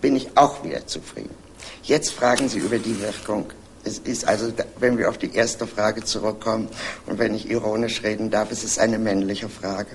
bin 0.00 0.14
ich 0.14 0.30
auch 0.36 0.62
wieder 0.62 0.86
zufrieden. 0.86 1.34
Jetzt 1.82 2.12
fragen 2.12 2.48
Sie 2.48 2.58
über 2.58 2.78
die 2.78 3.00
Wirkung. 3.00 3.52
Es 3.82 3.98
ist 3.98 4.28
also, 4.28 4.52
wenn 4.78 4.98
wir 4.98 5.08
auf 5.08 5.18
die 5.18 5.34
erste 5.34 5.66
Frage 5.66 6.04
zurückkommen 6.04 6.68
und 7.06 7.18
wenn 7.18 7.34
ich 7.34 7.50
ironisch 7.50 8.04
reden 8.04 8.30
darf, 8.30 8.52
es 8.52 8.62
ist 8.62 8.78
eine 8.78 9.00
männliche 9.00 9.48
Frage. 9.48 9.90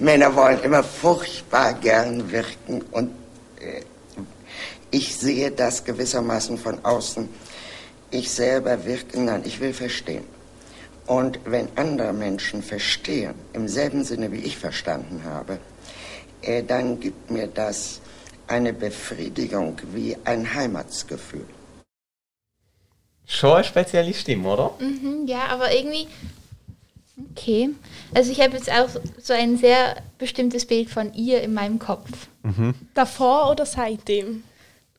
Männer 0.00 0.34
wollen 0.34 0.60
immer 0.64 0.82
furchtbar 0.82 1.74
gern 1.74 2.32
wirken 2.32 2.82
und 2.90 3.12
äh, 3.60 3.82
ich 4.90 5.16
sehe 5.16 5.52
das 5.52 5.84
gewissermaßen 5.84 6.58
von 6.58 6.84
außen 6.84 7.28
ich 8.10 8.30
selber 8.30 8.84
wirke, 8.84 9.20
nein, 9.20 9.42
ich 9.44 9.60
will 9.60 9.72
verstehen. 9.72 10.24
Und 11.06 11.40
wenn 11.44 11.68
andere 11.76 12.12
Menschen 12.12 12.62
verstehen, 12.62 13.34
im 13.52 13.68
selben 13.68 14.04
Sinne 14.04 14.30
wie 14.32 14.38
ich 14.38 14.56
verstanden 14.56 15.22
habe, 15.24 15.58
äh, 16.42 16.62
dann 16.62 17.00
gibt 17.00 17.30
mir 17.30 17.46
das 17.46 18.00
eine 18.46 18.72
Befriedigung 18.72 19.76
wie 19.92 20.16
ein 20.24 20.54
Heimatsgefühl. 20.54 21.46
Schon 23.26 23.54
eine 23.54 23.64
spezielle 23.64 24.12
Stimme, 24.12 24.48
oder? 24.48 24.72
Mhm, 24.80 25.26
ja, 25.26 25.46
aber 25.46 25.72
irgendwie. 25.72 26.08
Okay. 27.32 27.70
Also 28.14 28.32
ich 28.32 28.40
habe 28.40 28.56
jetzt 28.56 28.70
auch 28.70 28.88
so 29.22 29.32
ein 29.32 29.56
sehr 29.56 29.96
bestimmtes 30.18 30.66
Bild 30.66 30.90
von 30.90 31.12
ihr 31.14 31.42
in 31.42 31.54
meinem 31.54 31.78
Kopf. 31.78 32.08
Davor 32.94 33.50
oder 33.50 33.66
seitdem? 33.66 34.42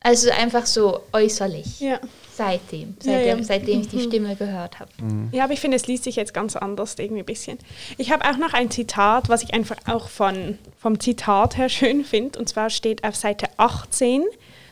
Also 0.03 0.31
einfach 0.31 0.65
so 0.65 1.01
äußerlich. 1.13 1.79
Ja. 1.79 1.99
Seitdem. 2.33 2.95
Seitdem, 2.99 3.37
ja. 3.39 3.43
seitdem 3.43 3.81
ich 3.81 3.89
die 3.89 4.01
Stimme 4.01 4.35
gehört 4.35 4.79
habe. 4.79 4.89
Ja, 5.31 5.43
aber 5.43 5.53
ich 5.53 5.59
finde, 5.59 5.77
es 5.77 5.85
liest 5.85 6.05
sich 6.05 6.15
jetzt 6.15 6.33
ganz 6.33 6.55
anders 6.55 6.95
irgendwie 6.97 7.21
ein 7.21 7.25
bisschen. 7.25 7.59
Ich 7.97 8.11
habe 8.11 8.25
auch 8.27 8.37
noch 8.37 8.53
ein 8.53 8.71
Zitat, 8.71 9.29
was 9.29 9.43
ich 9.43 9.53
einfach 9.53 9.77
auch 9.85 10.09
von, 10.09 10.57
vom 10.79 10.99
Zitat 10.99 11.57
her 11.57 11.69
schön 11.69 12.03
finde. 12.03 12.39
Und 12.39 12.49
zwar 12.49 12.71
steht 12.71 13.03
auf 13.03 13.15
Seite 13.15 13.47
18, 13.57 14.23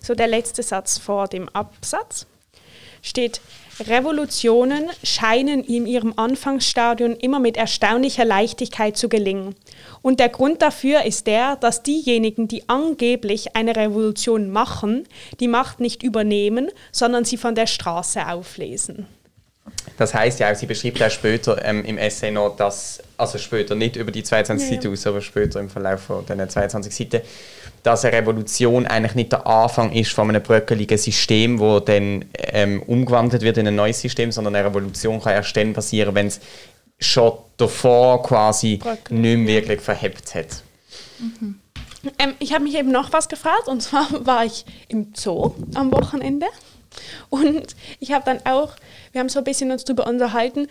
so 0.02 0.15
der 0.15 0.28
letzte 0.28 0.63
Satz 0.63 0.98
vor 0.98 1.28
dem 1.28 1.48
Absatz, 1.50 2.26
steht, 3.01 3.41
Revolutionen 3.88 4.89
scheinen 5.03 5.63
in 5.63 5.85
ihrem 5.85 6.13
Anfangsstadium 6.17 7.15
immer 7.15 7.39
mit 7.39 7.55
erstaunlicher 7.55 8.25
Leichtigkeit 8.25 8.97
zu 8.97 9.07
gelingen. 9.07 9.55
Und 10.01 10.19
der 10.19 10.29
Grund 10.29 10.62
dafür 10.62 11.03
ist 11.03 11.27
der, 11.27 11.55
dass 11.55 11.83
diejenigen, 11.83 12.47
die 12.47 12.67
angeblich 12.67 13.55
eine 13.55 13.75
Revolution 13.75 14.49
machen, 14.49 15.07
die 15.39 15.47
Macht 15.47 15.79
nicht 15.79 16.03
übernehmen, 16.03 16.69
sondern 16.91 17.25
sie 17.25 17.38
von 17.38 17.55
der 17.55 17.67
Straße 17.67 18.27
auflesen. 18.27 19.05
Das 19.97 20.13
heißt 20.13 20.39
ja 20.39 20.51
auch, 20.51 20.55
sie 20.55 20.65
beschreibt 20.65 21.01
auch 21.03 21.12
später 21.12 21.63
ähm, 21.63 21.85
im 21.85 21.97
Essay 21.97 22.31
noch, 22.31 22.55
dass, 22.55 23.01
also 23.17 23.38
später, 23.38 23.75
nicht 23.75 23.95
über 23.95 24.12
die 24.12 24.23
22 24.23 24.67
Ja, 24.67 24.75
ja. 24.75 24.81
Seiten 24.81 24.93
aus, 24.93 25.07
aber 25.07 25.21
später 25.21 25.59
im 25.59 25.69
Verlauf 25.69 26.01
von 26.01 26.25
diesen 26.25 26.49
22 26.49 26.95
Seiten, 26.95 27.21
dass 27.84 28.06
eine 28.06 28.18
Revolution 28.18 28.86
eigentlich 28.86 29.15
nicht 29.15 29.32
der 29.32 29.46
Anfang 29.48 29.92
ist 29.92 30.12
von 30.12 30.30
einem 30.30 30.44
bröckeligen 30.44 30.98
System, 30.98 31.60
wo 31.60 31.80
dann 31.80 32.26
ähm, 32.34 32.82
umgewandelt 32.84 33.42
wird 33.42 33.58
in 33.58 33.68
ein 33.68 33.76
neues 33.76 34.02
System, 34.02 34.32
sondern 34.32 34.56
eine 34.56 34.68
Revolution 34.68 35.22
kann 35.22 35.34
erst 35.34 35.56
dann 35.56 35.74
passieren, 35.74 36.15
wenn 36.15 36.28
es 36.28 36.39
schon 37.00 37.34
davor 37.58 38.22
quasi 38.24 38.78
Bröckelig, 38.78 39.22
nicht 39.22 39.38
mehr 39.38 39.48
wirklich 39.62 39.82
verhebt 39.82 40.36
hat. 40.36 40.63
Ähm, 42.18 42.36
ich 42.39 42.54
habe 42.54 42.63
mich 42.63 42.76
eben 42.76 42.92
noch 42.92 43.12
was 43.13 43.30
gefragt 43.30 43.68
und 43.68 43.82
zwar 43.82 44.08
war 44.26 44.46
ich 44.46 44.65
im 44.88 45.13
Zoo 45.15 45.54
am 45.76 45.92
Wochenende. 45.92 46.48
Und 47.30 47.76
ich 48.00 48.12
habe 48.12 48.26
dann 48.26 48.46
auch, 48.46 48.74
wir 49.12 49.19
haben 49.19 49.30
so 49.30 49.39
ein 49.39 49.45
bisschen 49.45 49.72
uns 49.72 49.84
darüber 49.84 50.08
unterhalten, 50.08 50.67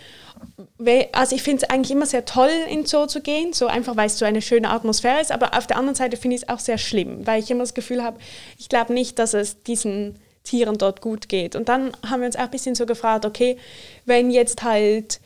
also 1.12 1.34
ich 1.34 1.42
finde 1.42 1.64
es 1.64 1.70
eigentlich 1.70 1.90
immer 1.90 2.06
sehr 2.06 2.24
toll, 2.24 2.50
in 2.70 2.86
Zoo 2.86 3.06
zu 3.06 3.20
gehen, 3.20 3.52
so 3.52 3.66
einfach, 3.66 3.96
weil 3.96 4.06
es 4.06 4.18
so 4.18 4.24
eine 4.24 4.42
schöne 4.42 4.70
Atmosphäre 4.70 5.20
ist, 5.20 5.32
aber 5.32 5.56
auf 5.56 5.66
der 5.66 5.76
anderen 5.76 5.94
Seite 5.94 6.16
finde 6.16 6.36
ich 6.36 6.42
es 6.42 6.48
auch 6.48 6.60
sehr 6.60 6.78
schlimm, 6.78 7.26
weil 7.26 7.42
ich 7.42 7.50
immer 7.50 7.62
das 7.62 7.74
Gefühl 7.74 8.02
habe, 8.02 8.18
ich 8.58 8.68
glaube 8.68 8.92
nicht, 8.92 9.18
dass 9.18 9.34
es 9.34 9.62
diesen 9.62 10.18
Tieren 10.44 10.78
dort 10.78 11.02
gut 11.02 11.28
geht. 11.28 11.56
Und 11.56 11.68
dann 11.68 11.92
haben 12.08 12.20
wir 12.20 12.26
uns 12.26 12.36
auch 12.36 12.42
ein 12.42 12.50
bisschen 12.50 12.74
so 12.74 12.86
gefragt, 12.86 13.26
okay, 13.26 13.58
wenn 14.06 14.30
jetzt 14.30 14.62
halt 14.62 15.20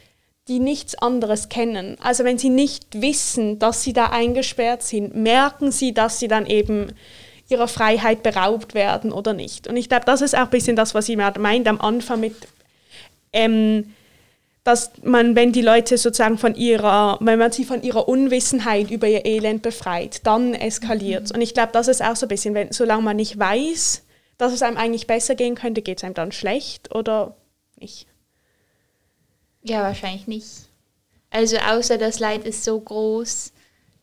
die 0.48 0.58
nichts 0.58 0.96
anderes 0.96 1.48
kennen. 1.48 1.96
Also 2.00 2.24
wenn 2.24 2.38
sie 2.38 2.50
nicht 2.50 3.00
wissen, 3.00 3.60
dass 3.60 3.84
sie 3.84 3.92
da 3.92 4.06
eingesperrt 4.06 4.82
sind, 4.82 5.14
merken 5.14 5.70
sie, 5.70 5.94
dass 5.94 6.18
sie 6.18 6.26
dann 6.26 6.46
eben 6.46 6.92
ihrer 7.48 7.68
Freiheit 7.68 8.22
beraubt 8.22 8.74
werden 8.74 9.12
oder 9.12 9.34
nicht. 9.34 9.68
Und 9.68 9.76
ich 9.76 9.88
glaube, 9.88 10.04
das 10.04 10.20
ist 10.20 10.34
auch 10.34 10.40
ein 10.40 10.50
bisschen 10.50 10.74
das, 10.74 10.94
was 10.94 11.06
sie 11.06 11.16
meint 11.16 11.68
am 11.68 11.80
Anfang 11.80 12.18
mit, 12.18 12.34
ähm, 13.32 13.94
dass 14.64 14.92
man, 15.02 15.34
wenn 15.34 15.52
die 15.52 15.62
Leute 15.62 15.98
sozusagen 15.98 16.38
von 16.38 16.54
ihrer, 16.54 17.18
wenn 17.20 17.38
man 17.38 17.50
sie 17.50 17.64
von 17.64 17.82
ihrer 17.82 18.08
Unwissenheit 18.08 18.90
über 18.90 19.08
ihr 19.08 19.26
Elend 19.26 19.62
befreit, 19.62 20.24
dann 20.24 20.54
eskaliert 20.54 21.32
Und 21.32 21.40
ich 21.40 21.52
glaube, 21.54 21.72
das 21.72 21.88
ist 21.88 22.02
auch 22.02 22.14
so 22.14 22.26
ein 22.26 22.28
bisschen, 22.28 22.54
wenn, 22.54 22.70
solange 22.72 23.02
man 23.02 23.16
nicht 23.16 23.38
weiß, 23.38 24.02
dass 24.38 24.52
es 24.52 24.62
einem 24.62 24.76
eigentlich 24.76 25.06
besser 25.06 25.34
gehen 25.34 25.56
könnte, 25.56 25.82
geht 25.82 25.98
es 25.98 26.04
einem 26.04 26.14
dann 26.14 26.32
schlecht 26.32 26.94
oder 26.94 27.36
nicht. 27.80 28.06
Ja, 29.62 29.82
wahrscheinlich 29.82 30.26
nicht. 30.26 30.46
Also 31.30 31.56
außer 31.56 31.98
das 31.98 32.18
Leid 32.18 32.44
ist 32.44 32.62
so 32.62 32.78
groß, 32.78 33.52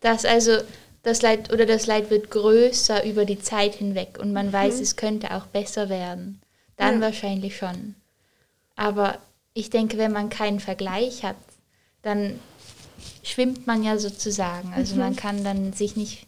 dass 0.01 0.25
also 0.25 0.57
das 1.03 1.21
Leid 1.21 1.53
oder 1.53 1.65
das 1.65 1.87
Leid 1.87 2.09
wird 2.09 2.31
größer 2.31 3.05
über 3.05 3.25
die 3.25 3.39
Zeit 3.39 3.75
hinweg 3.75 4.17
und 4.19 4.33
man 4.33 4.51
weiß, 4.51 4.79
es 4.81 4.95
könnte 4.95 5.31
auch 5.35 5.45
besser 5.45 5.89
werden. 5.89 6.41
Dann 6.75 6.95
Ja. 6.95 7.01
wahrscheinlich 7.07 7.57
schon. 7.57 7.95
Aber 8.79 9.17
ich 9.53 9.69
denke, 9.69 9.97
wenn 9.97 10.13
man 10.13 10.29
keinen 10.29 10.61
Vergleich 10.61 11.23
hat, 11.23 11.35
dann 12.01 12.39
schwimmt 13.23 13.67
man 13.67 13.83
ja 13.83 13.97
sozusagen. 13.97 14.71
Also 14.73 14.95
man 14.95 15.17
kann 15.17 15.43
dann 15.43 15.73
sich 15.73 15.97
nicht 15.97 16.27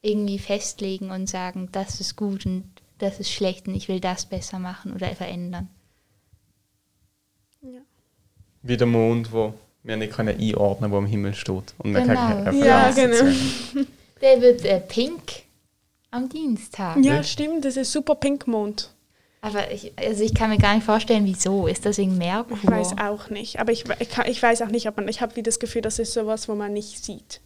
irgendwie 0.00 0.38
festlegen 0.38 1.10
und 1.10 1.28
sagen, 1.28 1.68
das 1.72 2.00
ist 2.00 2.16
gut 2.16 2.46
und 2.46 2.64
das 2.96 3.20
ist 3.20 3.30
schlecht 3.30 3.68
und 3.68 3.74
ich 3.74 3.88
will 3.88 4.00
das 4.00 4.24
besser 4.24 4.58
machen 4.58 4.94
oder 4.94 5.08
verändern. 5.14 5.68
Wie 8.62 8.78
der 8.78 8.86
Mond, 8.86 9.30
wo 9.30 9.52
wir 9.82 9.98
nicht 9.98 10.14
können 10.14 10.40
einordnen 10.40 10.90
können, 10.90 10.92
wo 10.92 10.96
am 10.96 11.06
Himmel 11.06 11.34
steht. 11.34 11.74
Und 11.76 11.92
wir 11.92 12.00
Genau. 12.00 12.14
keine 12.14 12.64
Ja, 12.66 12.90
genau. 12.92 13.30
Der 14.22 14.40
wird 14.40 14.64
äh, 14.64 14.80
pink 14.80 15.42
am 16.10 16.30
Dienstag. 16.30 17.04
Ja, 17.04 17.22
stimmt, 17.22 17.66
das 17.66 17.76
ist 17.76 17.92
super 17.92 18.14
Pinkmond. 18.14 18.93
Aber 19.44 19.70
ich, 19.70 19.92
also 19.96 20.24
ich 20.24 20.32
kann 20.34 20.48
mir 20.48 20.56
gar 20.56 20.74
nicht 20.74 20.86
vorstellen, 20.86 21.26
wieso. 21.26 21.66
Ist 21.66 21.84
das 21.84 21.98
wegen 21.98 22.16
Merkur? 22.16 22.56
Ich 22.62 22.66
weiß 22.66 22.96
auch 22.98 23.28
nicht, 23.28 23.60
aber 23.60 23.72
ich, 23.72 23.84
ich, 23.98 24.08
kann- 24.08 24.26
ich 24.26 24.42
weiß 24.42 24.62
auch 24.62 24.68
nicht, 24.68 24.88
ob 24.88 24.96
man, 24.96 25.06
ich 25.06 25.20
habe 25.20 25.36
wie 25.36 25.42
das 25.42 25.58
Gefühl, 25.58 25.82
das 25.82 25.98
ist 25.98 26.14
sowas, 26.14 26.48
wo 26.48 26.54
man 26.54 26.72
nicht 26.72 27.04
sieht. 27.04 27.42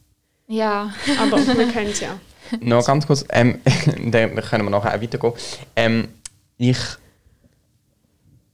Ja. 0.46 0.94
Aber 1.20 1.38
wir 1.44 1.66
können 1.72 1.90
es 1.90 1.98
ja. 1.98 2.20
Noch 2.61 2.87
ganz 2.87 3.04
kurz, 3.04 3.24
ähm, 3.30 3.58
dann 4.12 4.37
können 4.37 4.64
wir 4.64 4.70
nachher 4.70 4.94
auch 4.96 5.02
weitergehen. 5.02 5.32
Ähm, 5.74 6.08
ich 6.56 6.78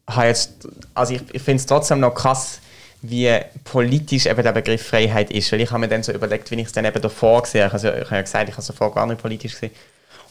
habe 0.08 0.26
jetzt, 0.28 0.66
also 0.94 1.12
ich, 1.12 1.22
ich 1.32 1.42
finde 1.42 1.60
es 1.60 1.66
trotzdem 1.66 2.00
noch 2.00 2.14
krass, 2.14 2.60
wie 3.02 3.38
politisch 3.64 4.24
eben 4.24 4.42
der 4.42 4.52
Begriff 4.52 4.86
Freiheit 4.86 5.30
ist. 5.30 5.52
Weil 5.52 5.60
ich 5.60 5.70
habe 5.70 5.80
mir 5.80 5.88
dann 5.88 6.02
so 6.02 6.12
überlegt, 6.12 6.50
wie 6.50 6.54
ich 6.56 6.66
es 6.66 6.72
dann 6.72 6.86
eben 6.86 7.02
davor 7.02 7.42
gesehen 7.42 7.64
habe. 7.64 7.74
Also 7.74 7.88
ich 7.88 8.04
habe 8.06 8.16
ja 8.16 8.22
gesagt, 8.22 8.48
ich 8.48 8.54
habe 8.54 8.62
es 8.62 8.66
davor 8.68 8.94
gar 8.94 9.06
nicht 9.06 9.20
politisch 9.20 9.52
gesehen. 9.52 9.72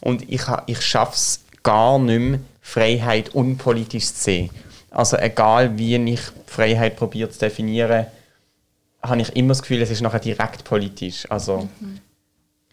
Und 0.01 0.27
ich, 0.29 0.41
ich 0.65 0.81
schaffe 0.81 1.13
es 1.13 1.42
gar 1.63 1.97
nicht 1.99 2.19
mehr, 2.19 2.39
Freiheit 2.61 3.29
unpolitisch 3.35 4.07
zu 4.13 4.21
sehen. 4.21 4.49
Also 4.91 5.17
egal, 5.17 5.77
wie 5.77 5.95
ich 5.95 6.21
Freiheit 6.45 6.95
probiere 6.95 7.29
zu 7.29 7.39
definieren, 7.39 8.05
habe 9.01 9.21
ich 9.21 9.35
immer 9.35 9.49
das 9.49 9.61
Gefühl, 9.61 9.81
es 9.81 9.89
ist 9.89 10.01
nachher 10.01 10.19
direkt 10.19 10.63
politisch. 10.63 11.25
Also 11.29 11.67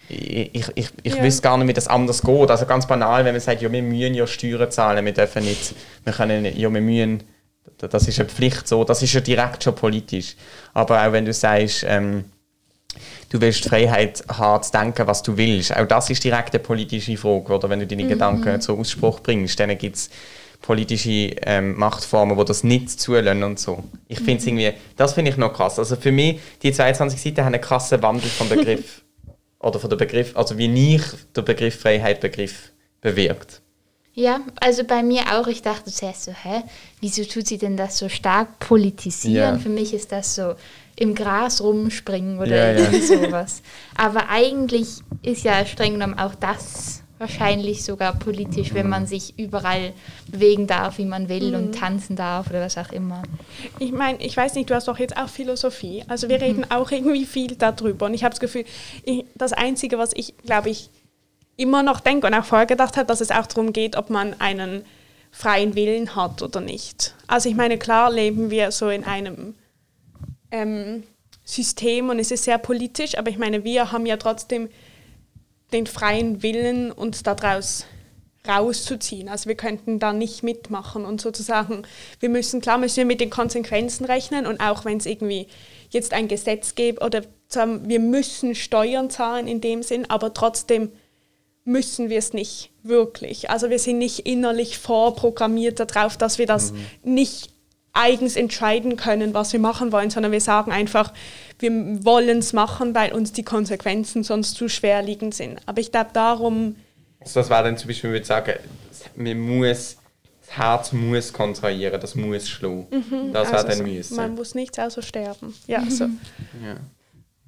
ich, 0.08 0.54
ich, 0.54 0.66
ich, 0.74 0.88
ich 1.02 1.14
Ja. 1.14 1.22
wüsste 1.22 1.42
gar 1.42 1.56
nicht, 1.58 1.68
wie 1.68 1.72
das 1.72 1.88
anders 1.88 2.22
geht. 2.22 2.50
Also 2.50 2.66
ganz 2.66 2.86
banal, 2.86 3.24
wenn 3.24 3.32
man 3.34 3.40
sagt, 3.40 3.62
ja, 3.62 3.70
wir 3.72 3.82
müssen 3.82 4.14
ja 4.14 4.26
Steuern 4.26 4.70
zahlen, 4.70 5.04
wir 5.04 5.12
dürfen 5.12 5.44
nicht, 5.44 5.74
wir 6.04 6.12
können 6.12 6.44
ja, 6.44 6.72
wir 6.72 6.80
müssen, 6.80 7.22
das 7.78 8.06
ist 8.06 8.20
eine 8.20 8.28
Pflicht 8.28 8.68
so, 8.68 8.84
das 8.84 9.02
ist 9.02 9.12
ja 9.12 9.20
direkt 9.20 9.64
schon 9.64 9.74
politisch. 9.74 10.36
Aber 10.74 11.04
auch 11.06 11.12
wenn 11.12 11.24
du 11.24 11.32
sagst, 11.32 11.84
ähm, 11.88 12.24
du 13.30 13.40
willst 13.40 13.64
die 13.64 13.68
Freiheit 13.68 14.24
haben, 14.28 14.62
zu 14.62 14.72
denken, 14.72 15.06
was 15.06 15.22
du 15.22 15.36
willst, 15.36 15.76
auch 15.76 15.86
das 15.86 16.10
ist 16.10 16.22
direkt 16.24 16.54
eine 16.54 16.62
politische 16.62 17.16
Frage, 17.16 17.52
oder 17.54 17.70
wenn 17.70 17.80
du 17.80 17.86
deine 17.86 18.06
Gedanken 18.06 18.60
zum 18.60 18.80
Ausspruch 18.80 19.20
bringst, 19.20 19.58
dann 19.58 19.76
gibt 19.76 19.96
es 19.96 20.10
politische 20.60 21.34
ähm, 21.42 21.76
Machtformen, 21.78 22.36
die 22.36 22.44
das 22.44 22.64
nicht 22.64 22.90
zulassen 23.00 23.42
und 23.42 23.58
so. 23.58 23.82
Ich 24.08 24.18
finde 24.18 24.36
es 24.36 24.46
irgendwie, 24.46 24.72
das 24.96 25.14
finde 25.14 25.30
ich 25.30 25.36
noch 25.36 25.52
krass. 25.52 25.78
Also 25.78 25.96
für 25.96 26.12
mich, 26.12 26.40
die 26.62 26.72
22 26.72 27.20
Seiten 27.20 27.44
haben 27.44 27.54
einen 27.54 27.62
krassen 27.62 28.02
Wandel 28.02 28.28
vom 28.28 28.48
Begriff, 28.48 29.02
oder 29.60 29.78
von 29.78 29.90
der 29.90 29.96
Begriff, 29.96 30.36
also 30.36 30.58
wie 30.58 30.94
ich 30.94 31.02
den 31.36 31.44
Begriff 31.44 31.80
Freiheit 31.80 32.20
Begriff 32.20 32.72
bewirkt. 33.00 33.59
Ja, 34.20 34.40
also 34.60 34.84
bei 34.84 35.02
mir 35.02 35.22
auch. 35.32 35.46
Ich 35.46 35.62
dachte 35.62 35.90
zuerst 35.90 36.24
so, 36.24 36.32
hä, 36.32 36.62
wieso 37.00 37.24
tut 37.24 37.46
sie 37.46 37.56
denn 37.56 37.78
das 37.78 37.96
so 37.96 38.10
stark 38.10 38.58
politisieren? 38.58 39.54
Ja. 39.54 39.58
Für 39.58 39.70
mich 39.70 39.94
ist 39.94 40.12
das 40.12 40.34
so 40.34 40.56
im 40.96 41.14
Gras 41.14 41.62
rumspringen 41.62 42.38
oder 42.38 42.54
Ja, 42.54 42.72
ja. 42.72 42.78
irgendwie 42.80 43.00
sowas. 43.00 43.62
Aber 43.96 44.28
eigentlich 44.28 44.88
ist 45.22 45.44
ja 45.44 45.64
streng 45.64 45.94
genommen 45.94 46.18
auch 46.18 46.34
das 46.34 47.02
wahrscheinlich 47.16 47.82
sogar 47.82 48.18
politisch, 48.18 48.74
wenn 48.74 48.90
man 48.90 49.06
sich 49.06 49.38
überall 49.38 49.92
bewegen 50.28 50.66
darf, 50.66 50.98
wie 50.98 51.04
man 51.06 51.30
will 51.30 51.54
und 51.54 51.74
tanzen 51.74 52.14
darf 52.16 52.50
oder 52.50 52.60
was 52.60 52.76
auch 52.76 52.92
immer. 52.92 53.22
Ich 53.78 53.92
meine, 53.92 54.22
ich 54.22 54.36
weiß 54.36 54.54
nicht, 54.54 54.68
du 54.68 54.74
hast 54.74 54.88
doch 54.88 54.98
jetzt 54.98 55.16
auch 55.16 55.28
Philosophie. 55.28 56.04
Also 56.08 56.28
wir 56.28 56.40
reden 56.42 56.70
auch 56.70 56.90
irgendwie 56.90 57.24
viel 57.24 57.56
darüber. 57.56 58.06
Und 58.06 58.14
ich 58.14 58.24
habe 58.24 58.32
das 58.32 58.40
Gefühl, 58.40 58.64
ich, 59.04 59.24
das 59.34 59.54
Einzige, 59.54 59.96
was 59.96 60.12
ich, 60.14 60.34
glaube 60.44 60.68
ich, 60.70 60.90
immer 61.60 61.82
noch 61.82 62.00
denke 62.00 62.26
und 62.26 62.34
auch 62.34 62.44
vorher 62.44 62.66
gedacht 62.66 62.96
habe, 62.96 63.06
dass 63.06 63.20
es 63.20 63.30
auch 63.30 63.46
darum 63.46 63.72
geht, 63.72 63.96
ob 63.96 64.10
man 64.10 64.40
einen 64.40 64.84
freien 65.30 65.74
Willen 65.74 66.16
hat 66.16 66.42
oder 66.42 66.60
nicht. 66.60 67.14
Also 67.26 67.48
ich 67.48 67.54
meine, 67.54 67.78
klar 67.78 68.10
leben 68.10 68.50
wir 68.50 68.72
so 68.72 68.88
in 68.88 69.04
einem 69.04 69.54
ähm, 70.50 71.04
System 71.44 72.08
und 72.08 72.18
es 72.18 72.30
ist 72.30 72.44
sehr 72.44 72.58
politisch, 72.58 73.16
aber 73.16 73.30
ich 73.30 73.38
meine, 73.38 73.62
wir 73.62 73.92
haben 73.92 74.06
ja 74.06 74.16
trotzdem 74.16 74.68
den 75.72 75.86
freien 75.86 76.42
Willen, 76.42 76.90
uns 76.90 77.22
daraus 77.22 77.86
rauszuziehen. 78.48 79.28
Also 79.28 79.48
wir 79.48 79.54
könnten 79.54 79.98
da 79.98 80.12
nicht 80.12 80.42
mitmachen 80.42 81.04
und 81.04 81.20
sozusagen, 81.20 81.82
wir 82.20 82.30
müssen, 82.30 82.60
klar 82.60 82.78
müssen 82.78 82.96
wir 82.96 83.04
mit 83.04 83.20
den 83.20 83.30
Konsequenzen 83.30 84.06
rechnen 84.06 84.46
und 84.46 84.60
auch 84.60 84.84
wenn 84.84 84.96
es 84.96 85.06
irgendwie 85.06 85.46
jetzt 85.90 86.12
ein 86.14 86.26
Gesetz 86.26 86.74
gibt 86.74 87.02
oder 87.02 87.22
wir 87.52 88.00
müssen 88.00 88.54
Steuern 88.54 89.10
zahlen 89.10 89.46
in 89.46 89.60
dem 89.60 89.82
Sinn, 89.82 90.08
aber 90.08 90.32
trotzdem 90.32 90.90
müssen 91.70 92.10
wir 92.10 92.18
es 92.18 92.32
nicht 92.32 92.70
wirklich. 92.82 93.50
Also 93.50 93.70
wir 93.70 93.78
sind 93.78 93.98
nicht 93.98 94.20
innerlich 94.20 94.78
vorprogrammiert 94.78 95.78
darauf, 95.80 96.16
dass 96.16 96.38
wir 96.38 96.46
das 96.46 96.72
nicht 97.02 97.50
eigens 97.92 98.36
entscheiden 98.36 98.96
können, 98.96 99.34
was 99.34 99.52
wir 99.52 99.60
machen 99.60 99.92
wollen, 99.92 100.10
sondern 100.10 100.32
wir 100.32 100.40
sagen 100.40 100.72
einfach, 100.72 101.12
wir 101.58 101.70
wollen 102.04 102.38
es 102.38 102.52
machen, 102.52 102.94
weil 102.94 103.12
uns 103.12 103.32
die 103.32 103.42
Konsequenzen 103.42 104.22
sonst 104.22 104.54
zu 104.54 104.68
schwerliegend 104.68 105.34
sind. 105.34 105.60
Aber 105.66 105.80
ich 105.80 105.90
glaube, 105.90 106.10
darum, 106.12 106.76
Also 107.20 107.40
das 107.40 107.50
wäre 107.50 107.64
dann 107.64 107.76
zum 107.76 107.88
Beispiel, 107.88 108.10
man 108.10 108.14
würde 108.14 108.26
sagen, 108.26 108.52
man 109.16 109.40
muss, 109.40 109.96
das 110.46 110.56
Herz 110.56 110.92
muss 110.92 111.32
kontrahieren, 111.32 112.00
das 112.00 112.14
muss 112.14 112.48
schlagen. 112.48 112.86
Das 113.32 113.48
wäre 113.48 113.56
also 113.56 113.68
dann 113.68 113.78
so, 113.78 113.84
müssen. 113.84 114.16
man 114.16 114.34
muss 114.34 114.54
nichts 114.54 114.78
außer 114.78 115.02
sterben. 115.02 115.54
Ja, 115.66 115.82
so. 115.88 116.04
Ja. 116.64 116.76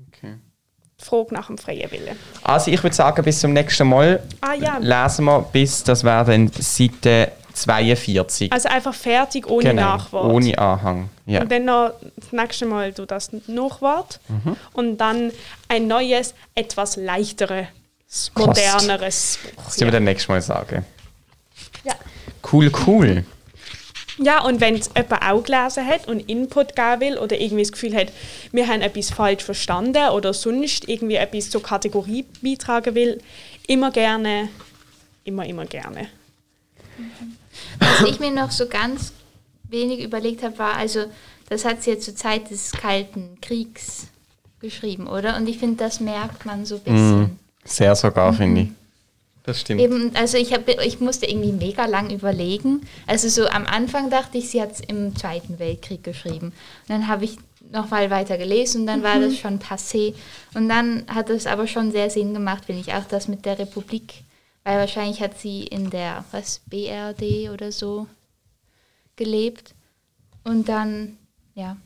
Okay. 0.09 0.35
Frage 0.99 1.35
nach 1.35 1.47
dem 1.49 1.59
freien 1.59 1.91
Willen. 1.91 2.17
Also 2.43 2.71
ich 2.71 2.83
würde 2.83 2.95
sagen, 2.95 3.23
bis 3.25 3.41
zum 3.41 3.53
nächsten 3.53 3.89
Mal 3.89 4.23
Ah 4.41 4.55
ja, 4.55 4.79
lesen 4.79 5.25
wir 5.25 5.41
bis, 5.53 5.83
das 5.85 6.05
wäre 6.05 6.25
dann 6.25 6.51
Seite 6.59 7.33
42. 7.55 8.53
also 8.53 8.69
einfach 8.69 8.95
fertig 8.95 9.47
ohne 9.47 9.75
Nachwort. 9.75 10.23
Genau, 10.25 10.35
ohne 10.37 10.59
Anhang. 10.59 11.11
Ja. 11.27 11.43
Und 11.43 11.53
dann 11.53 11.65
noch 11.67 11.93
das 12.17 12.33
nächste 12.33 12.67
Mal 12.67 12.93
du 12.93 13.05
das 13.05 13.31
Nachwort 13.47 14.21
Mhm. 14.29 14.57
und 14.73 14.97
dann 14.99 15.33
ein 15.69 15.87
neues, 15.87 16.35
etwas 16.55 16.97
leichteres, 16.97 17.67
moderneres 18.35 19.39
Buch. 19.57 19.65
Das 19.65 19.81
werden 19.81 19.89
wir 19.89 19.93
dann 19.93 20.05
nächstes 20.05 20.29
Mal 20.29 20.41
sagen. 20.41 20.85
Ja. 21.85 21.95
Cool, 22.53 22.71
cool. 22.87 23.25
Ja, 24.19 24.45
und 24.45 24.61
wenn 24.61 24.75
es 24.75 24.91
jemand 24.95 25.23
auch 25.23 25.43
gelesen 25.43 25.87
hat 25.87 26.07
und 26.07 26.21
Input 26.29 26.77
geben 26.77 27.01
will 27.01 27.19
oder 27.19 27.41
irgendwie 27.41 27.63
das 27.63 27.73
Gefühl 27.73 27.95
hat, 27.95 28.13
wir 28.53 28.69
haben 28.69 28.83
etwas 28.83 29.11
falsch 29.11 29.43
verstanden 29.43 30.11
oder 30.11 30.35
sonst 30.35 30.89
irgendwie 30.89 31.17
etwas 31.17 31.51
zur 31.51 31.63
Kategorie 31.63 32.27
beitragen 32.43 32.95
will, 32.95 33.21
immer 33.67 33.91
gerne, 33.91 34.49
immer, 35.25 35.47
immer 35.47 35.65
gerne. 35.65 36.09
Was 37.79 38.09
ich 38.09 38.21
mir 38.21 38.31
noch 38.31 38.51
so 38.51 38.69
ganz 38.69 39.13
wenig 39.65 40.01
überlegt 40.05 40.43
habe, 40.43 40.59
war, 40.59 40.77
also 40.77 41.05
das 41.49 41.65
hat 41.65 41.83
sie 41.83 41.93
ja 41.93 41.99
zur 41.99 42.15
Zeit 42.15 42.51
des 42.51 42.73
Kalten 42.73 43.39
Kriegs 43.41 44.09
geschrieben, 44.61 45.07
oder? 45.07 45.37
Und 45.37 45.49
ich 45.49 45.59
finde, 45.59 45.77
das 45.77 46.01
merkt 46.01 46.45
man 46.45 46.65
so 46.67 46.77
ein 46.77 46.81
bisschen. 46.83 47.39
Sehr 47.65 47.95
sogar, 47.95 48.33
finde 48.33 48.63
ich. 48.63 48.69
Das 49.45 49.61
stimmt. 49.61 49.81
Eben, 49.81 50.15
also 50.15 50.37
ich, 50.39 50.53
hab, 50.53 50.69
ich 50.69 51.01
musste 51.01 51.27
irgendwie 51.27 51.53
mega 51.53 51.87
lang 51.87 52.11
überlegen. 52.11 52.83
Also 53.07 53.29
so 53.29 53.49
am 53.49 53.67
Anfang 53.67 54.09
dachte 54.09 54.39
ich, 54.39 54.51
sie 54.51 54.63
hat 54.63 54.73
es 54.73 54.81
im 54.81 55.17
Zweiten 55.17 55.59
Weltkrieg 55.59 56.05
geschrieben. 56.05 56.47
Und 56.47 56.89
dann 56.89 57.09
habe 57.09 57.25
ich 57.25 57.39
noch 57.71 57.91
mal 57.91 58.11
weiter 58.11 58.39
gelesen 58.39 58.83
und 58.83 58.87
dann 58.87 59.03
war 59.03 59.19
das 59.19 59.37
schon 59.39 59.59
passé. 59.59 60.15
Und 60.55 60.69
dann 60.69 61.05
hat 61.09 61.31
es 61.31 61.47
aber 61.47 61.67
schon 61.67 61.91
sehr 61.91 62.11
Sinn 62.11 62.35
gemacht, 62.35 62.67
finde 62.67 62.83
ich, 62.83 62.95
auch 62.95 63.05
das 63.05 63.29
mit 63.29 63.45
der 63.45 63.59
Republik. 63.59 64.23
Weil 64.65 64.79
wahrscheinlich 64.79 65.21
hat 65.21 65.39
sie 65.39 65.65
in 65.65 65.91
der, 65.91 66.25
was, 66.31 66.61
BRD 66.67 67.51
oder 67.51 67.73
so 67.73 68.07
gelebt. 69.17 69.75
Und 70.45 70.69
dann, 70.69 71.17
ja, 71.55 71.77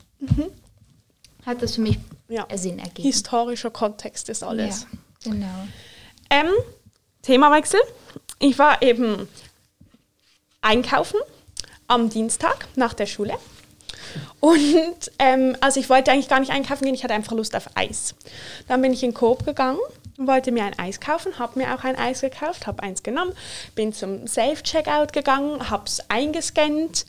hat 1.45 1.61
das 1.61 1.75
für 1.75 1.81
mich 1.81 1.97
Ja. 2.27 2.45
Sinn 2.55 2.77
ergeben. 2.77 3.07
Historischer 3.07 3.71
Kontext 3.71 4.29
ist 4.29 4.43
alles. 4.43 4.85
Ja, 5.23 5.31
genau. 5.31 5.67
Ähm, 6.29 6.51
Themawechsel. 7.27 7.81
Ich 8.39 8.57
war 8.57 8.81
eben 8.81 9.27
einkaufen 10.61 11.19
am 11.87 12.09
Dienstag 12.09 12.67
nach 12.75 12.93
der 12.93 13.05
Schule. 13.05 13.33
Und 14.39 15.11
ähm, 15.19 15.57
also 15.59 15.81
ich 15.81 15.89
wollte 15.89 16.09
eigentlich 16.09 16.29
gar 16.29 16.39
nicht 16.39 16.53
einkaufen 16.53 16.85
gehen, 16.85 16.93
ich 16.93 17.03
hatte 17.03 17.13
einfach 17.13 17.33
Lust 17.33 17.53
auf 17.53 17.69
Eis. 17.75 18.15
Dann 18.69 18.81
bin 18.81 18.93
ich 18.93 19.03
in 19.03 19.13
Coop 19.13 19.45
gegangen 19.45 19.79
und 20.17 20.25
wollte 20.25 20.53
mir 20.53 20.63
ein 20.63 20.79
Eis 20.79 21.01
kaufen, 21.01 21.37
habe 21.37 21.59
mir 21.59 21.75
auch 21.75 21.83
ein 21.83 21.97
Eis 21.97 22.21
gekauft, 22.21 22.65
habe 22.65 22.81
eins 22.81 23.03
genommen, 23.03 23.33
bin 23.75 23.91
zum 23.91 24.25
Safe-Checkout 24.25 25.11
gegangen, 25.11 25.69
habe 25.69 25.83
es 25.85 26.09
eingescannt 26.09 27.05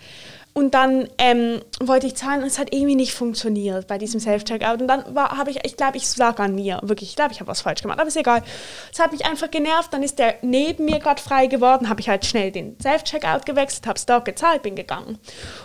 und 0.58 0.74
dann 0.74 1.08
ähm, 1.18 1.60
wollte 1.78 2.08
ich 2.08 2.16
zahlen 2.16 2.40
und 2.40 2.48
es 2.48 2.58
hat 2.58 2.74
irgendwie 2.74 2.96
nicht 2.96 3.14
funktioniert 3.14 3.86
bei 3.86 3.96
diesem 3.96 4.18
Self-Checkout. 4.18 4.80
Und 4.80 4.88
dann 4.88 5.04
habe 5.16 5.52
ich, 5.52 5.64
ich 5.64 5.76
glaube, 5.76 5.96
ich 5.96 6.16
lag 6.16 6.40
an 6.40 6.56
mir, 6.56 6.80
wirklich, 6.82 7.10
ich 7.10 7.16
glaube, 7.16 7.32
ich 7.32 7.38
habe 7.38 7.48
was 7.48 7.60
falsch 7.60 7.80
gemacht, 7.80 8.00
aber 8.00 8.08
ist 8.08 8.16
egal. 8.16 8.42
Es 8.92 8.98
hat 8.98 9.12
mich 9.12 9.24
einfach 9.24 9.52
genervt, 9.52 9.92
dann 9.92 10.02
ist 10.02 10.18
der 10.18 10.34
neben 10.42 10.84
mir 10.84 10.98
gerade 10.98 11.22
frei 11.22 11.46
geworden, 11.46 11.88
habe 11.88 12.00
ich 12.00 12.08
halt 12.08 12.26
schnell 12.26 12.50
den 12.50 12.76
Self-Checkout 12.82 13.46
gewechselt, 13.46 13.86
habe 13.86 13.98
es 13.98 14.06
dort 14.06 14.24
gezahlt, 14.24 14.62
bin 14.62 14.74
gegangen. 14.74 15.20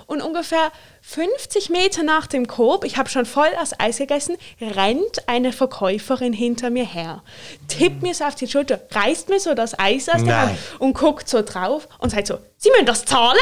Und 0.06 0.22
ungefähr 0.22 0.72
50 1.02 1.72
Meter 1.72 2.04
nach 2.04 2.28
dem 2.28 2.46
Coop, 2.46 2.84
ich 2.84 2.98
habe 2.98 3.10
schon 3.10 3.26
voll 3.26 3.50
das 3.56 3.80
Eis 3.80 3.98
gegessen, 3.98 4.38
rennt 4.62 5.28
eine 5.28 5.54
Verkäuferin 5.54 6.34
hinter 6.34 6.70
mir 6.70 6.86
her, 6.86 7.24
tippt 7.68 8.04
mir 8.04 8.14
so 8.14 8.26
auf 8.26 8.36
die 8.36 8.48
Schulter, 8.48 8.80
reißt 8.92 9.30
mir 9.30 9.40
so 9.40 9.56
das 9.56 9.78
Eis 9.80 10.08
aus 10.08 10.24
der. 10.24 10.40
Hand 10.40 10.58
und 10.78 10.94
guckt 10.94 11.28
so 11.28 11.42
drauf 11.42 11.88
und 11.98 12.12
sagt 12.12 12.28
so, 12.28 12.38
Sie 12.58 12.70
müssen 12.70 12.86
das 12.86 13.06
zahlen? 13.06 13.40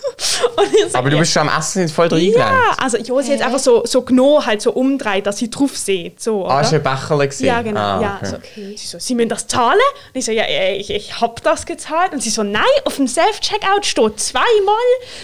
Aber 0.92 1.10
du 1.10 1.16
ja. 1.16 1.20
bist 1.20 1.32
schon 1.32 1.48
am 1.48 1.58
Essen 1.58 1.88
voll 1.88 2.08
drin 2.08 2.32
Ja, 2.36 2.74
also 2.78 2.96
ich 2.98 3.10
habe 3.10 3.22
sie 3.22 3.32
jetzt 3.32 3.42
einfach 3.42 3.58
so, 3.58 3.84
so 3.84 4.02
genau 4.02 4.44
halt 4.44 4.62
so 4.62 4.72
umdreht, 4.72 5.26
dass 5.26 5.38
sie 5.38 5.50
drauf 5.50 5.76
sieht. 5.76 6.20
So, 6.20 6.46
Ah, 6.46 6.58
oder? 6.58 6.60
ist 6.62 6.74
ein 6.74 6.82
Becherle 6.82 7.28
gewesen? 7.28 7.46
Ja, 7.46 7.62
genau. 7.62 7.80
Ah, 7.80 8.00
ja, 8.00 8.20
okay. 8.22 8.76
so. 8.76 8.76
Sie 8.76 8.86
so, 8.86 8.98
Sie 8.98 9.14
müssen 9.14 9.28
das 9.28 9.46
zahlen? 9.46 9.78
Und 10.12 10.18
ich 10.18 10.24
so, 10.24 10.32
ja, 10.32 10.48
ja, 10.48 10.74
ich, 10.74 10.90
ich 10.90 11.20
habe 11.20 11.34
das 11.42 11.66
gezahlt. 11.66 12.12
Und 12.12 12.22
sie 12.22 12.30
so, 12.30 12.42
nein, 12.42 12.62
auf 12.84 12.96
dem 12.96 13.08
Self-Checkout 13.08 13.86
steht 13.86 14.20
zweimal, 14.20 14.46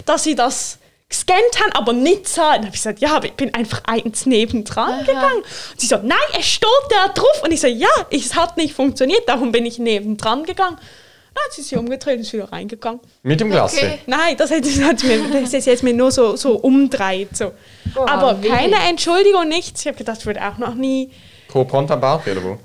dass 0.07 0.25
sie 0.25 0.35
das 0.35 0.79
gescannt 1.09 1.59
haben, 1.63 1.73
aber 1.73 1.93
nicht 1.93 2.29
zahlen. 2.29 2.57
Dann 2.57 2.67
habe 2.67 2.75
ich 2.77 2.83
gesagt, 2.83 3.01
ja, 3.01 3.17
aber 3.17 3.27
ich 3.27 3.33
bin 3.33 3.55
einfach 3.55 3.83
eins 3.87 4.27
nebendran 4.27 5.05
gegangen. 5.07 5.43
Und 5.71 5.81
sie 5.81 5.87
so, 5.87 5.97
nein, 6.03 6.19
es 6.39 6.47
steht 6.47 6.69
da 6.91 7.09
drauf. 7.09 7.43
Und 7.43 7.51
ich 7.53 7.61
so, 7.61 7.67
ja, 7.67 7.89
es 8.11 8.35
hat 8.35 8.57
nicht 8.57 8.75
funktioniert, 8.75 9.27
darum 9.27 9.51
bin 9.53 9.65
ich 9.65 9.79
nebendran 9.79 10.45
gegangen. 10.45 10.79
Hat 11.45 11.53
sie 11.53 11.63
sich 11.63 11.77
umgedreht 11.79 12.17
und 12.17 12.21
ist 12.23 12.33
wieder 12.33 12.51
reingegangen. 12.51 13.01
Mit 13.23 13.41
dem 13.41 13.51
Glas. 13.51 13.75
Okay. 13.75 13.99
Nein, 14.07 14.37
das 14.37 14.51
hat, 14.51 14.65
das 14.65 14.81
hat 14.81 15.03
mir, 15.05 15.41
das 15.41 15.53
ist 15.55 15.67
jetzt 15.67 15.83
mir 15.83 15.95
nur 15.95 16.11
so, 16.11 16.37
so 16.37 16.57
umdreht. 16.57 17.37
So. 17.37 17.53
Boah, 17.95 18.09
Aber 18.09 18.43
wild. 18.43 18.53
keine 18.53 18.77
Entschuldigung, 18.89 19.49
nichts. 19.49 19.81
Ich 19.83 19.87
habe 19.87 19.97
gedacht, 19.99 20.19
ich 20.21 20.27
würde 20.27 20.47
auch 20.47 20.59
noch 20.59 20.75
nie. 20.75 21.11
Co-Pront 21.51 21.91
am 21.91 22.01
Bad, 22.01 22.27
oder 22.27 22.43
wo? 22.45 22.59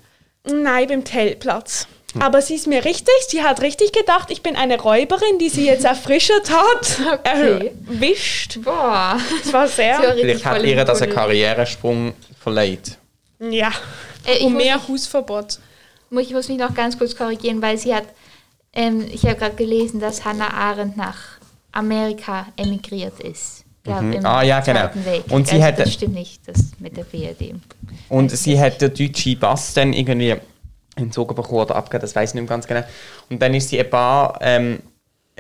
Nein, 0.52 0.88
beim 0.88 1.04
Tellplatz. 1.04 1.88
Aber 2.20 2.44
sie 2.44 2.54
ist 2.56 2.68
mir 2.68 2.86
richtig, 2.86 3.14
sie 3.28 3.42
hat 3.42 3.62
richtig 3.64 3.92
gedacht, 3.92 4.30
ich 4.30 4.44
bin 4.44 4.56
eine 4.56 4.80
Räuberin, 4.80 5.40
die 5.40 5.50
sie 5.50 5.66
jetzt 5.66 5.84
erfrischert 5.84 6.52
hat, 6.52 7.00
Okay. 7.26 7.72
erwischt. 7.88 8.60
Boah. 8.64 9.18
Das 9.44 9.52
war 9.52 9.68
sehr, 9.68 10.00
Vielleicht 10.14 10.46
hat 10.46 10.62
ihr 10.64 10.86
das 10.86 11.02
einen. 11.02 11.12
Karrieresprung 11.12 12.14
verleiht. 12.40 12.98
ja, 13.40 13.72
Äh, 14.28 14.38
ich 14.38 14.44
um 14.44 14.54
muss 14.54 14.64
mehr 14.64 14.88
Hausverbot. 14.88 15.58
Ich 16.12 16.30
muss 16.32 16.48
mich 16.50 16.60
noch 16.60 16.76
ganz 16.76 17.00
kurz 17.00 17.16
korrigieren, 17.16 17.60
weil 17.64 17.80
sie 17.80 17.96
hat, 17.96 18.04
ähm, 18.74 19.06
ich 19.12 19.24
habe 19.26 19.36
gerade 19.36 19.56
gelesen, 19.56 20.00
dass 20.00 20.26
Hannah 20.26 20.54
Arendt 20.54 20.98
nach 20.98 21.18
Amerika 21.72 22.48
emigriert 22.58 23.20
ist. 23.20 23.64
Glaub, 23.84 24.02
im 24.02 24.26
Ah, 24.26 24.44
ja, 24.44 24.62
genau. 24.62 24.90
Weltkrieg. 24.94 25.32
Und 25.32 25.48
sie 25.48 25.56
also 25.56 25.66
hätte- 25.66 25.84
das 25.84 25.94
stimmt 25.94 26.14
nicht, 26.14 26.48
das 26.48 26.72
mit 26.80 26.96
der 26.96 27.04
BRD. 27.04 27.56
Und 28.10 28.32
sie 28.32 28.58
hat 28.60 28.80
den 28.82 28.94
deutschen 28.94 29.40
Pass 29.40 29.74
dann 29.74 29.92
irgendwie 29.92 30.36
entzogen 30.96 31.36
bekommen 31.36 31.62
oder 31.62 31.76
abgegeben, 31.76 32.02
das 32.02 32.16
weiß 32.16 32.30
ich 32.30 32.36
nicht 32.36 32.44
mehr 32.44 32.50
ganz 32.50 32.66
genau. 32.68 32.84
Und 33.30 33.42
dann 33.42 33.54
ist 33.54 33.70
sie 33.70 33.80
ein 33.80 33.90
paar 33.90 34.38
ähm, 34.42 34.80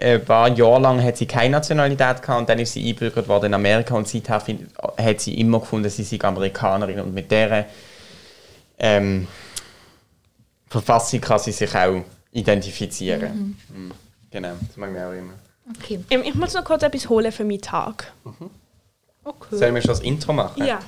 ein 0.01 0.25
paar 0.25 0.49
Jahre 0.49 0.81
lang 0.81 1.01
hat 1.03 1.17
sie 1.17 1.27
keine 1.27 1.51
Nationalität 1.51 2.21
gehabt 2.23 2.39
und 2.39 2.49
dann 2.49 2.57
ist 2.57 2.73
sie 2.73 2.81
eingebürgert 2.81 3.27
worden 3.27 3.45
in 3.45 3.53
Amerika 3.53 3.95
und 3.95 4.07
seither 4.07 4.39
find, 4.39 4.67
hat 4.97 5.21
sie 5.21 5.39
immer 5.39 5.59
gefunden, 5.59 5.87
sie 5.89 6.03
sei 6.03 6.19
Amerikanerin 6.19 6.99
und 6.99 7.13
mit 7.13 7.29
dieser 7.29 7.65
ähm, 8.79 9.27
Verfassung 10.67 11.21
kann 11.21 11.39
sie 11.39 11.51
sich 11.51 11.73
auch 11.75 12.01
identifizieren. 12.33 13.57
Mhm. 13.73 13.91
Genau, 14.31 14.53
das 14.67 14.77
mag 14.77 14.91
ich 14.93 15.01
auch 15.01 15.11
immer. 15.11 15.33
Okay. 15.77 15.99
Ähm, 16.09 16.21
ich 16.25 16.35
muss 16.35 16.53
noch 16.53 16.63
kurz 16.65 16.83
etwas 16.83 17.07
holen 17.09 17.31
für 17.31 17.43
meinen 17.45 17.61
Tag. 17.61 18.11
okay. 19.23 19.55
Sollen 19.55 19.75
wir 19.75 19.81
schon 19.81 19.89
das 19.89 19.99
Intro 20.01 20.33
machen? 20.33 20.65
Ja. 20.65 20.79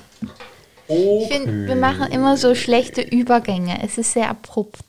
Ich 0.88 1.28
finde, 1.28 1.66
wir 1.66 1.76
machen 1.76 2.12
immer 2.12 2.36
so 2.36 2.54
schlechte 2.54 3.00
Übergänge. 3.02 3.82
Es 3.82 3.98
ist 3.98 4.12
sehr 4.12 4.28
abrupt. 4.30 4.84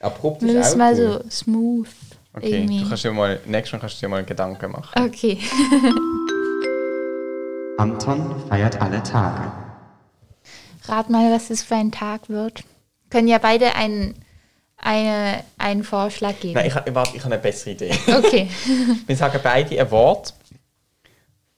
Abrupt 0.00 0.40
Wir 0.42 0.48
ist 0.50 0.54
müssen 0.54 0.72
auch 0.72 0.76
mal 0.78 0.94
cool. 0.94 1.20
so 1.24 1.30
smooth 1.30 1.88
Okay, 2.36 2.62
irgendwie. 2.62 2.80
du 2.80 2.88
kannst 2.88 3.04
dir 3.04 3.12
mal, 3.12 3.38
nächstes 3.46 3.72
Mal 3.74 3.78
kannst 3.80 3.96
du 3.96 4.00
dir 4.06 4.08
mal 4.08 4.24
Gedanken 4.24 4.72
machen. 4.72 5.04
Okay. 5.06 5.38
Anton 7.78 8.34
feiert 8.48 8.80
alle 8.80 9.02
Tage. 9.02 9.52
Rat 10.86 11.10
mal, 11.10 11.32
was 11.32 11.50
es 11.50 11.62
für 11.62 11.74
ein 11.76 11.90
Tag 11.92 12.28
wird. 12.28 12.62
Können 13.10 13.28
ja 13.28 13.38
beide 13.38 13.74
einen, 13.74 14.14
eine, 14.84 15.42
einen 15.58 15.82
Vorschlag 15.82 16.38
geben. 16.40 16.54
Nein, 16.54 16.66
ich, 16.66 16.74
ha- 16.74 16.84
warte, 16.92 17.16
ich 17.16 17.24
habe 17.24 17.34
eine 17.34 17.42
bessere 17.42 17.70
Idee. 17.70 17.90
Okay. 18.06 18.48
Wir 19.06 19.16
sagen 19.16 19.40
beide 19.42 19.80
ein 19.80 19.90
Wort. 19.90 20.32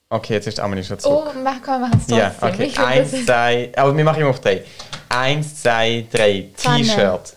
Okay, 0.09 0.33
jetzt 0.35 0.47
ist 0.47 0.59
Amelie 0.59 0.83
schon 0.83 0.97
zurück. 0.97 1.33
Oh, 1.35 1.39
mach, 1.43 1.61
komm, 1.61 1.73
wir 1.73 1.79
machen 1.79 1.99
es 1.99 2.07
trotzdem. 2.07 2.17
ja, 2.17 2.33
okay. 2.41 2.63
Ich 2.63 2.79
Eins, 2.79 3.11
ist- 3.13 3.25
zwei, 3.25 3.71
aber 3.75 3.95
wir 3.95 4.03
machen 4.05 4.21
immer 4.21 4.29
auf 4.29 4.39
drei. 4.39 4.63
Eins, 5.09 5.61
zwei, 5.61 6.05
drei. 6.09 6.47
Pfanne. 6.55 6.83
T-Shirt. 6.83 7.33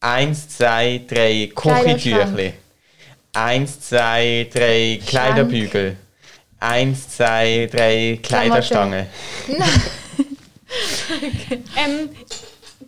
Eins, 0.00 0.48
zwei, 0.48 1.02
drei. 1.06 1.50
Kleiderschrank. 1.54 2.02
Küchentüchli. 2.02 2.54
Eins, 3.34 3.80
zwei, 3.80 4.48
drei. 4.50 4.98
Kleiderbügel. 5.06 5.96
Eins, 6.58 7.08
zwei, 7.10 7.68
drei. 7.70 8.18
Kleiderstange. 8.22 9.06
Ähm, 11.76 12.08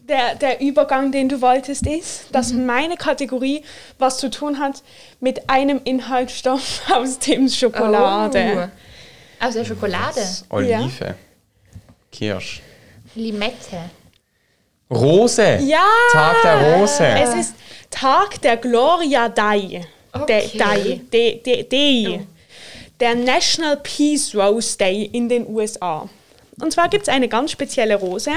der, 0.08 0.34
der 0.34 0.60
Übergang, 0.60 1.12
den 1.12 1.28
du 1.28 1.40
wolltest, 1.40 1.86
ist, 1.86 2.26
dass 2.32 2.52
meine 2.52 2.96
Kategorie 2.96 3.62
was 3.98 4.18
zu 4.18 4.30
tun 4.30 4.58
hat 4.58 4.82
mit 5.20 5.48
einem 5.48 5.80
Inhaltsstoff 5.84 6.82
aus 6.92 7.18
Tim's 7.18 7.56
Schokolade. 7.56 8.70
Oh. 8.70 9.46
Aus 9.46 9.54
der 9.54 9.64
Schokolade. 9.64 10.20
Olive. 10.50 11.14
Kirsch. 12.10 12.62
Limette. 13.14 13.90
Rose. 14.90 15.58
Ja! 15.62 15.86
Tag 16.12 16.42
der 16.42 16.76
Rose. 16.76 17.04
Es 17.04 17.34
ist 17.34 17.54
Tag 17.90 18.40
der 18.42 18.56
Gloria 18.56 19.28
Dei. 19.28 19.84
Okay. 20.12 20.50
Der, 20.54 20.66
Dei. 20.66 21.00
De, 21.12 21.42
de, 21.42 21.62
Dei. 21.64 22.26
Der 23.00 23.14
National 23.14 23.78
Peace 23.78 24.34
Rose 24.34 24.76
Day 24.76 25.04
in 25.12 25.28
den 25.28 25.46
USA. 25.48 26.08
Und 26.60 26.72
zwar 26.72 26.88
gibt 26.88 27.02
es 27.02 27.08
eine 27.08 27.28
ganz 27.28 27.50
spezielle 27.50 27.96
Rose. 27.96 28.30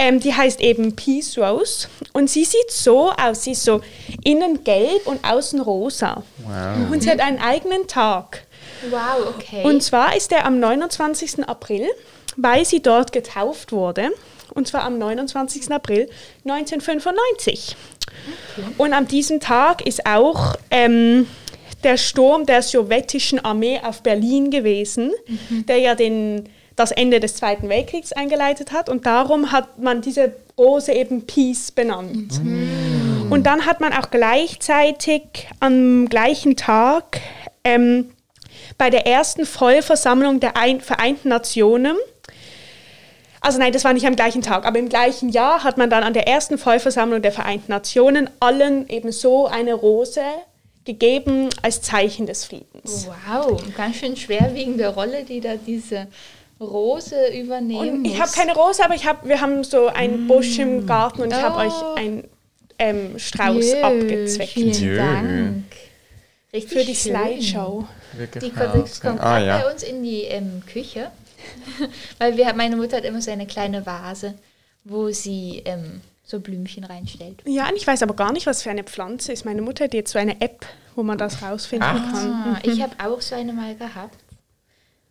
Ähm, 0.00 0.20
die 0.20 0.32
heißt 0.32 0.60
eben 0.60 0.94
Peace 0.94 1.36
Rose. 1.36 1.88
Und 2.12 2.30
sie 2.30 2.44
sieht 2.44 2.70
so 2.70 3.10
aus. 3.10 3.42
Sie 3.42 3.52
ist 3.52 3.64
so 3.64 3.80
innen 4.24 4.62
gelb 4.62 5.06
und 5.06 5.24
außen 5.24 5.60
rosa. 5.60 6.22
Wow. 6.38 6.90
Und 6.92 7.02
sie 7.02 7.10
hat 7.10 7.20
einen 7.20 7.40
eigenen 7.40 7.88
Tag. 7.88 8.46
Wow, 8.90 9.34
okay. 9.34 9.64
Und 9.64 9.82
zwar 9.82 10.16
ist 10.16 10.30
er 10.30 10.44
am 10.44 10.60
29. 10.60 11.48
April, 11.48 11.88
weil 12.36 12.64
sie 12.64 12.80
dort 12.80 13.12
getauft 13.12 13.72
wurde. 13.72 14.10
Und 14.54 14.68
zwar 14.68 14.84
am 14.84 14.98
29. 14.98 15.70
April 15.72 16.08
1995. 16.44 17.76
Und 18.76 18.92
an 18.92 19.06
diesem 19.06 19.40
Tag 19.40 19.84
ist 19.86 20.06
auch 20.06 20.56
ähm, 20.70 21.26
der 21.84 21.96
Sturm 21.96 22.46
der 22.46 22.62
sowjetischen 22.62 23.44
Armee 23.44 23.80
auf 23.82 24.02
Berlin 24.02 24.50
gewesen, 24.50 25.12
der 25.68 25.78
ja 25.78 25.94
den, 25.94 26.48
das 26.78 26.92
Ende 26.92 27.20
des 27.20 27.34
Zweiten 27.36 27.68
Weltkriegs 27.68 28.12
eingeleitet 28.12 28.72
hat. 28.72 28.88
Und 28.88 29.06
darum 29.06 29.52
hat 29.52 29.78
man 29.78 30.00
diese 30.00 30.32
Rose 30.56 30.92
eben 30.92 31.26
Peace 31.26 31.70
benannt. 31.70 32.40
Und 33.30 33.46
dann 33.46 33.66
hat 33.66 33.80
man 33.80 33.92
auch 33.92 34.10
gleichzeitig 34.10 35.22
am 35.60 36.08
gleichen 36.08 36.56
Tag 36.56 37.20
ähm, 37.64 38.10
bei 38.78 38.90
der 38.90 39.06
ersten 39.06 39.44
Vollversammlung 39.44 40.40
der 40.40 40.56
Ein 40.56 40.80
Vereinten 40.80 41.28
Nationen, 41.28 41.96
also 43.40 43.58
nein, 43.58 43.72
das 43.72 43.84
war 43.84 43.92
nicht 43.92 44.06
am 44.06 44.16
gleichen 44.16 44.42
Tag, 44.42 44.66
aber 44.66 44.78
im 44.78 44.88
gleichen 44.88 45.28
Jahr 45.28 45.62
hat 45.62 45.78
man 45.78 45.90
dann 45.90 46.02
an 46.02 46.12
der 46.12 46.26
ersten 46.26 46.58
Vollversammlung 46.58 47.22
der 47.22 47.32
Vereinten 47.32 47.70
Nationen 47.70 48.28
allen 48.40 48.88
eben 48.88 49.12
so 49.12 49.46
eine 49.46 49.74
Rose 49.74 50.22
gegeben 50.84 51.48
als 51.62 51.82
Zeichen 51.82 52.26
des 52.26 52.46
Friedens. 52.46 53.08
wow, 53.28 53.62
ganz 53.76 53.96
schön 53.96 54.16
schwerwiegende 54.16 54.88
Rolle, 54.88 55.22
die 55.22 55.40
da 55.40 55.54
diese 55.54 56.08
Rose 56.60 57.16
übernehmen 57.34 57.98
Und 57.98 58.04
ich 58.04 58.20
habe 58.20 58.30
keine 58.32 58.54
Rose, 58.54 58.84
aber 58.84 58.94
ich 58.94 59.06
hab, 59.06 59.26
wir 59.26 59.40
haben 59.40 59.62
so 59.64 59.86
einen 59.86 60.26
Busch 60.26 60.58
im 60.58 60.86
Garten 60.86 61.22
und 61.22 61.32
ich 61.32 61.40
habe 61.40 61.56
Oh. 61.56 61.66
euch 61.66 61.98
einen 61.98 62.24
ähm, 62.78 63.18
Strauß 63.18 63.64
Jö, 63.72 63.82
abgezweckt. 63.82 64.50
Vielen 64.52 64.72
Jö. 64.72 64.96
Dank. 64.96 65.64
Richtig 66.52 66.72
Für 66.72 66.84
die 66.84 66.94
schön. 66.94 67.14
Slideshow. 67.16 67.86
Wirklich 68.16 68.44
Die 68.44 68.50
kommt, 68.58 69.00
kommt 69.00 69.20
Ah, 69.20 69.38
ja. 69.38 69.58
bei 69.58 69.70
uns 69.72 69.82
in 69.82 70.02
die 70.02 70.22
ähm, 70.22 70.62
Küche, 70.66 71.10
weil 72.18 72.36
wir, 72.36 72.52
meine 72.54 72.76
Mutter 72.76 72.96
hat 72.96 73.04
immer 73.04 73.20
so 73.20 73.30
eine 73.30 73.46
kleine 73.46 73.84
Vase, 73.86 74.34
wo 74.84 75.10
sie 75.10 75.62
ähm, 75.66 76.00
so 76.24 76.40
Blümchen 76.40 76.84
reinstellt. 76.84 77.42
Ja, 77.46 77.68
und 77.68 77.76
ich 77.76 77.86
weiß 77.86 78.02
aber 78.02 78.14
gar 78.14 78.32
nicht, 78.32 78.46
was 78.46 78.62
für 78.62 78.70
eine 78.70 78.84
Pflanze 78.84 79.32
ist. 79.32 79.44
Meine 79.44 79.62
Mutter 79.62 79.84
hat 79.84 79.94
jetzt 79.94 80.12
so 80.12 80.18
eine 80.18 80.40
App, 80.40 80.64
wo 80.96 81.02
man 81.02 81.18
das 81.18 81.42
rausfinden 81.42 81.88
Ach. 81.88 82.12
kann. 82.12 82.32
Ah, 82.32 82.58
ich 82.62 82.82
habe 82.82 82.94
auch 83.04 83.20
so 83.20 83.34
eine 83.34 83.52
mal 83.52 83.74
gehabt. 83.76 84.16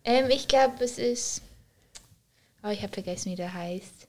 Ähm, 0.08 0.30
ich 0.30 0.48
glaube, 0.48 0.82
es 0.82 0.98
ist. 0.98 1.42
Oh, 2.64 2.68
ich 2.68 2.82
habe 2.82 2.92
vergessen, 2.92 3.30
wie 3.30 3.36
der 3.36 3.52
heißt. 3.52 4.08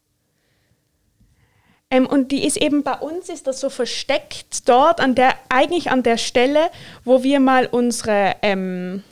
Ähm, 1.91 2.05
und 2.05 2.31
die 2.31 2.45
ist 2.45 2.55
eben 2.57 2.83
bei 2.83 2.93
uns, 2.93 3.27
ist 3.29 3.47
das 3.47 3.59
so 3.59 3.69
versteckt 3.69 4.69
dort, 4.69 5.01
an 5.01 5.13
der, 5.15 5.33
eigentlich 5.49 5.91
an 5.91 6.03
der 6.03 6.17
Stelle, 6.17 6.69
wo 7.03 7.23
wir 7.23 7.39
mal 7.39 7.65
unsere, 7.65 8.35
ähm, 8.43 9.03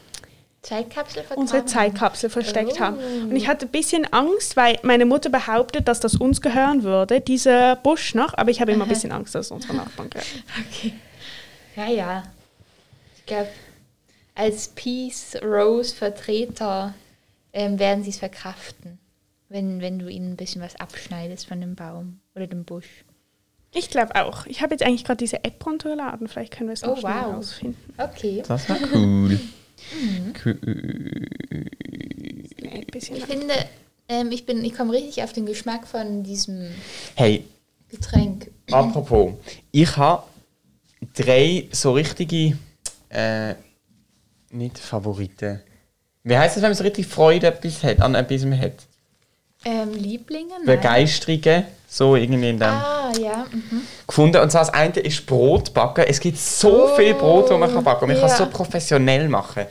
Zeitkapsel 0.61 1.23
unsere 1.35 1.65
Zeitkapsel 1.65 2.29
versteckt 2.29 2.73
Oh. 2.77 2.79
haben. 2.79 2.97
Und 3.29 3.35
ich 3.35 3.47
hatte 3.47 3.65
ein 3.65 3.71
bisschen 3.71 4.11
Angst, 4.13 4.55
weil 4.57 4.77
meine 4.83 5.05
Mutter 5.05 5.29
behauptet, 5.29 5.87
dass 5.87 5.99
das 5.99 6.15
uns 6.15 6.39
gehören 6.41 6.83
würde, 6.83 7.19
dieser 7.19 7.75
Busch 7.77 8.13
noch, 8.15 8.33
aber 8.37 8.49
ich 8.51 8.61
habe 8.61 8.71
immer 8.71 8.85
ein 8.85 8.89
bisschen 8.89 9.11
Angst, 9.11 9.33
dass 9.35 9.47
es 9.47 9.51
unsere 9.51 9.75
Nachbarn 9.75 10.09
gehört. 10.09 10.27
Okay. 10.69 10.93
Ja, 11.75 11.87
ja. 11.87 12.23
Ich 13.17 13.25
glaube, 13.25 13.49
als 14.37 14.69
Peace 14.69 15.35
Rose 15.43 15.95
Vertreter 15.95 16.93
ähm, 17.53 17.79
werden 17.79 18.03
sie 18.03 18.11
es 18.11 18.19
verkraften, 18.19 18.99
wenn, 19.49 19.81
wenn 19.81 19.97
du 19.99 20.07
ihnen 20.09 20.33
ein 20.33 20.37
bisschen 20.37 20.61
was 20.61 20.75
abschneidest 20.75 21.47
von 21.47 21.59
dem 21.59 21.75
Baum 21.75 22.19
oder 22.35 22.45
dem 22.47 22.63
Busch. 22.63 23.03
Ich 23.73 23.89
glaube 23.89 24.15
auch. 24.15 24.45
Ich 24.45 24.61
habe 24.61 24.73
jetzt 24.75 24.83
eigentlich 24.83 25.03
gerade 25.03 25.17
diese 25.17 25.43
App 25.43 25.65
runtergeladen, 25.65 26.27
vielleicht 26.27 26.53
können 26.53 26.69
wir 26.69 26.73
es 26.75 26.83
noch 26.83 26.97
Oh, 26.97 26.99
schnell 26.99 27.13
wow. 27.13 27.35
rausfinden. 27.35 27.93
Okay. 27.97 28.43
Das 28.47 28.69
war 28.69 28.77
cool. 28.93 29.39
cool. 30.45 30.59
Ein 32.71 32.85
bisschen 32.91 33.17
Ich 33.17 33.25
finde, 33.25 33.53
ähm, 34.07 34.31
ich, 34.31 34.45
bin, 34.45 34.63
ich 34.63 34.75
komme 34.75 34.93
richtig 34.93 35.23
auf 35.23 35.33
den 35.33 35.45
Geschmack 35.45 35.87
von 35.87 36.23
diesem 36.23 36.69
Hey, 37.15 37.43
Getränk. 37.89 38.51
apropos, 38.71 39.33
ich 39.71 39.95
habe 39.97 40.23
drei 41.15 41.67
so 41.71 41.93
richtige, 41.93 42.57
äh, 43.09 43.55
nicht 44.57 44.77
Favoriten. 44.77 45.61
Wie 46.23 46.37
heißt 46.37 46.57
es, 46.57 46.61
wenn 46.63 46.69
man 46.71 46.75
so 46.75 46.83
richtig 46.83 47.07
Freude 47.07 47.47
etwas 47.47 47.83
hat, 47.83 48.01
an 48.01 48.15
etwas 48.15 48.43
hat? 48.43 48.73
Ähm, 49.65 49.93
Lieblinge? 49.93 50.53
Nein. 50.65 50.77
Begeisterungen, 50.77 51.65
so 51.87 52.15
irgendwie 52.15 52.49
in 52.49 52.59
dem. 52.59 52.69
Ah, 52.69 53.11
ja. 53.19 53.45
Mhm. 53.51 53.81
gefunden. 54.05 54.41
Und 54.41 54.51
zwar 54.51 54.61
das 54.61 54.73
eine 54.73 54.99
ist 54.99 55.25
Brot 55.25 55.73
backen. 55.73 56.05
Es 56.07 56.19
gibt 56.19 56.37
so 56.37 56.85
Oh, 56.85 56.95
viel 56.95 57.13
Brot, 57.13 57.49
das 57.49 57.59
man 57.59 57.73
kann 57.73 57.83
backen 57.83 58.01
kann. 58.01 58.09
Man 58.09 58.17
kann 58.17 58.29
es 58.29 58.39
ja. 58.39 58.45
so 58.45 58.51
professionell 58.51 59.29
machen. 59.29 59.65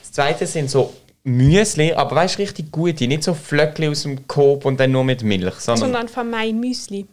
Das 0.00 0.12
zweite 0.12 0.46
sind 0.46 0.68
so 0.70 0.92
Müsli, 1.22 1.92
aber 1.92 2.16
weißt 2.16 2.38
du, 2.38 2.42
richtig 2.42 2.72
gute. 2.72 3.06
Nicht 3.06 3.22
so 3.22 3.34
Flöckli 3.34 3.88
aus 3.88 4.02
dem 4.02 4.26
Coop 4.26 4.64
und 4.64 4.80
dann 4.80 4.90
nur 4.90 5.04
mit 5.04 5.22
Milch, 5.22 5.54
sondern 5.56 5.80
Sondern 5.80 6.08
von 6.08 6.28
mein 6.30 6.58
Müsli. 6.58 7.06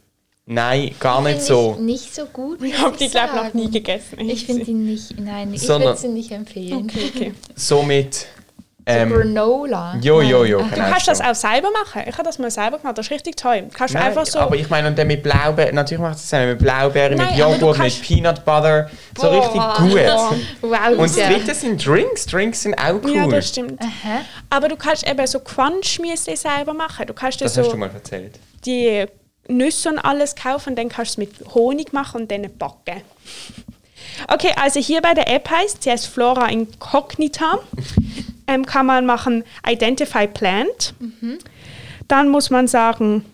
Nein, 0.47 0.95
gar 0.99 1.21
nicht 1.21 1.41
so. 1.43 1.75
Ich 1.77 1.83
nicht 1.83 2.15
so 2.15 2.25
gut. 2.25 2.61
Ich 2.63 2.77
habe 2.79 2.97
die, 2.97 3.09
glaube 3.09 3.29
ich, 3.35 3.43
noch 3.43 3.53
nie 3.53 3.69
gegessen. 3.69 4.19
Ich 4.19 4.45
finde 4.45 4.65
die 4.65 4.73
nicht, 4.73 5.19
nein, 5.19 5.53
ich 5.53 5.67
würde 5.67 5.95
sie 5.95 6.07
nicht 6.07 6.31
empfehlen. 6.31 6.89
Okay, 6.89 7.11
okay. 7.15 7.33
So 7.55 7.83
mit. 7.83 8.25
So 8.89 8.93
Ähm, 8.93 9.09
Granola. 9.09 9.97
jo, 10.01 10.21
jo, 10.21 10.45
jo. 10.45 10.61
Ach, 10.63 10.69
Du 10.69 10.75
genau 10.75 10.87
kannst 10.89 11.07
so. 11.07 11.11
das 11.11 11.19
auch 11.19 11.35
selber 11.35 11.67
machen. 11.71 12.03
Ich 12.07 12.13
habe 12.13 12.23
das 12.23 12.39
mal 12.39 12.49
selber 12.49 12.77
gemacht. 12.77 12.97
Das 12.97 13.07
ist 13.07 13.11
richtig 13.11 13.35
toll. 13.35 13.63
Du 13.63 13.77
kannst 13.77 13.93
Nein, 13.93 14.03
einfach 14.03 14.25
so. 14.25 14.39
Aber 14.39 14.55
ich 14.55 14.69
meine, 14.69 14.87
und 14.87 14.97
dann 14.97 15.07
mit 15.07 15.21
Blaubeeren, 15.23 15.75
natürlich 15.75 15.99
macht 16.01 16.15
es 16.15 16.31
mit 16.31 16.57
Blaubeeren, 16.57 17.17
Nein, 17.17 17.31
mit 17.31 17.37
Joghurt, 17.37 17.79
mit 17.79 18.01
Peanut 18.01 18.45
Butter. 18.45 18.89
So 19.17 19.23
Boah. 19.29 19.39
richtig 19.41 19.61
gut. 19.91 20.39
Wow, 20.61 20.91
Und 20.99 20.99
das 21.01 21.15
dritte 21.17 21.53
sind 21.53 21.85
Drinks. 21.85 22.25
Drinks 22.27 22.61
sind 22.63 22.75
auch 22.75 22.93
cool. 23.03 23.13
Ja, 23.13 23.27
das 23.27 23.49
stimmt. 23.49 23.77
Aha. 23.81 24.21
Aber 24.49 24.69
du 24.69 24.77
kannst 24.77 25.05
eben 25.05 25.27
so 25.27 25.39
Crunch-Müsli 25.41 26.37
selber 26.37 26.73
machen. 26.73 27.07
Du 27.07 27.13
kannst 27.13 27.41
das 27.41 27.57
hast 27.57 27.65
so 27.65 27.71
du 27.71 27.77
mal 27.77 27.89
erzählt. 27.93 28.39
die 28.65 29.05
Nüsse 29.47 29.89
und 29.89 29.99
alles 29.99 30.35
kaufen 30.35 30.75
dann 30.75 30.89
kannst 30.89 31.17
du 31.17 31.21
es 31.21 31.29
mit 31.29 31.53
Honig 31.53 31.93
machen 31.93 32.21
und 32.21 32.31
dann 32.31 32.47
backen. 32.57 33.01
Okay, 34.27 34.53
also 34.55 34.79
hier 34.79 35.01
bei 35.01 35.13
der 35.13 35.29
App 35.29 35.49
heißt, 35.49 35.83
sie 35.83 35.91
heißt 35.91 36.07
Flora 36.07 36.47
Incognita. 36.47 37.59
ähm, 38.47 38.65
kann 38.65 38.85
man 38.85 39.05
machen 39.05 39.43
Identify 39.67 40.27
Plant. 40.27 40.93
Dann 42.07 42.29
muss 42.29 42.49
man 42.49 42.67
sagen, 42.67 43.25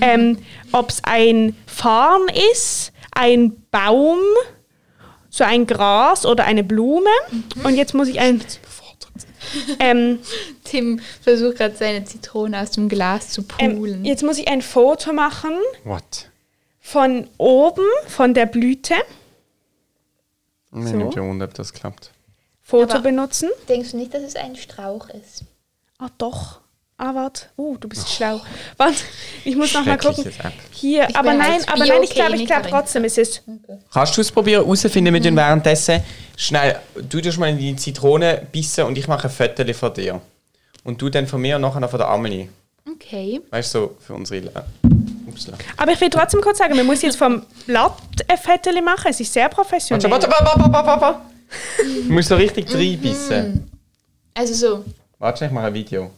ähm, 0.00 0.38
ob 0.72 0.90
es 0.90 1.02
ein 1.04 1.56
Farn 1.66 2.22
ist, 2.52 2.92
ein 3.12 3.56
Baum, 3.70 4.18
so 5.28 5.44
ein 5.44 5.66
Gras 5.66 6.26
oder 6.26 6.44
eine 6.44 6.64
Blume. 6.64 7.10
Und 7.64 7.74
jetzt 7.74 7.94
muss 7.94 8.08
ich 8.08 8.20
ein... 8.20 8.40
Ähm, 9.78 10.18
Tim 10.64 11.00
versucht 11.22 11.56
gerade 11.58 11.74
seine 11.76 12.04
Zitrone 12.04 12.60
aus 12.60 12.70
dem 12.72 12.88
Glas 12.88 13.30
zu 13.30 13.44
ähm, 13.58 13.76
poolen. 13.76 14.04
jetzt 14.04 14.22
muss 14.22 14.38
ich 14.38 14.48
ein 14.48 14.62
Foto 14.62 15.12
machen 15.12 15.52
What? 15.84 16.30
von 16.80 17.28
oben, 17.38 17.84
von 18.08 18.34
der 18.34 18.46
Blüte. 18.46 18.94
Mir 20.70 20.88
So. 20.88 20.96
nimmt 20.96 21.14
ja 21.14 21.22
Wunder, 21.22 21.46
ob 21.46 21.54
das 21.54 21.72
klappt. 21.72 22.12
Foto 22.62 22.94
Aber- 22.94 23.02
benutzen. 23.02 23.48
Denkst 23.68 23.90
du 23.92 23.96
nicht, 23.96 24.14
dass 24.14 24.22
es 24.22 24.36
ein 24.36 24.54
Strauch 24.56 25.08
ist? 25.10 25.42
Ah, 25.98 26.08
doch. 26.18 26.59
Ah, 27.02 27.14
warte. 27.14 27.46
Uh, 27.56 27.78
du 27.78 27.88
bist 27.88 28.10
schlau. 28.12 28.42
Warte, 28.76 28.98
ich 29.42 29.56
muss 29.56 29.72
noch 29.72 29.86
mal 29.86 29.96
gucken. 29.96 30.22
Hier, 30.70 31.08
Ich 31.08 31.16
aber 31.16 31.32
nein, 31.32 31.52
als 31.52 31.66
aber 31.66 31.86
nein, 31.86 32.02
ich 32.02 32.10
glaube, 32.10 32.36
ich 32.36 32.44
glaube 32.44 32.68
trotzdem, 32.68 33.04
es 33.04 33.16
ist. 33.16 33.42
Kannst 33.90 34.18
du 34.18 34.20
es 34.20 34.30
probieren, 34.30 34.64
herausfinden 34.64 35.10
mit 35.10 35.24
mhm. 35.24 35.34
währenddessen? 35.34 36.02
Schnell, 36.36 36.78
du 37.08 37.22
tust 37.22 37.38
mal 37.38 37.48
in 37.48 37.56
die 37.56 37.74
Zitrone 37.74 38.46
bissen 38.52 38.84
und 38.84 38.98
ich 38.98 39.08
mache 39.08 39.28
ein 39.28 39.30
Foto 39.30 39.72
von 39.72 39.94
dir. 39.94 40.20
Und 40.84 41.00
du 41.00 41.08
dann 41.08 41.26
von 41.26 41.40
mir 41.40 41.56
und 41.56 41.62
nachher 41.62 41.80
noch 41.80 41.88
von 41.88 42.00
der 42.00 42.08
Amelie. 42.08 42.50
Okay. 42.86 43.40
Weißt 43.48 43.74
du, 43.74 43.78
so 43.78 43.96
für 43.98 44.12
unsere... 44.12 44.40
Le- 44.40 44.64
Upsla. 45.26 45.54
Aber 45.78 45.92
ich 45.92 46.00
will 46.02 46.10
trotzdem 46.10 46.42
kurz 46.42 46.58
sagen, 46.58 46.76
man 46.76 46.84
muss 46.84 47.00
jetzt 47.00 47.16
vom 47.16 47.46
Blatt 47.64 47.96
ein 48.28 48.36
Foto 48.36 48.70
machen. 48.82 49.06
Es 49.08 49.20
ist 49.20 49.32
sehr 49.32 49.48
professionell. 49.48 50.10
Warte, 50.10 50.30
warte, 50.30 50.44
warte, 50.44 50.70
warte, 50.70 50.86
warte, 50.86 51.00
warte. 51.00 51.20
Du 52.06 52.12
musst 52.12 52.28
so 52.28 52.36
richtig 52.36 52.70
reinbissen. 52.74 53.70
Also 54.34 54.52
so. 54.52 54.84
Warte, 55.18 55.46
ich 55.46 55.50
mache 55.50 55.66
ein 55.66 55.74
Video. 55.74 56.10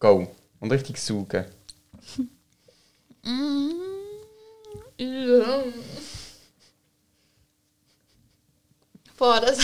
Go. 0.00 0.26
Und 0.58 0.72
richtig 0.72 0.98
saugen. 0.98 1.44
Boah, 9.18 9.40
das, 9.40 9.58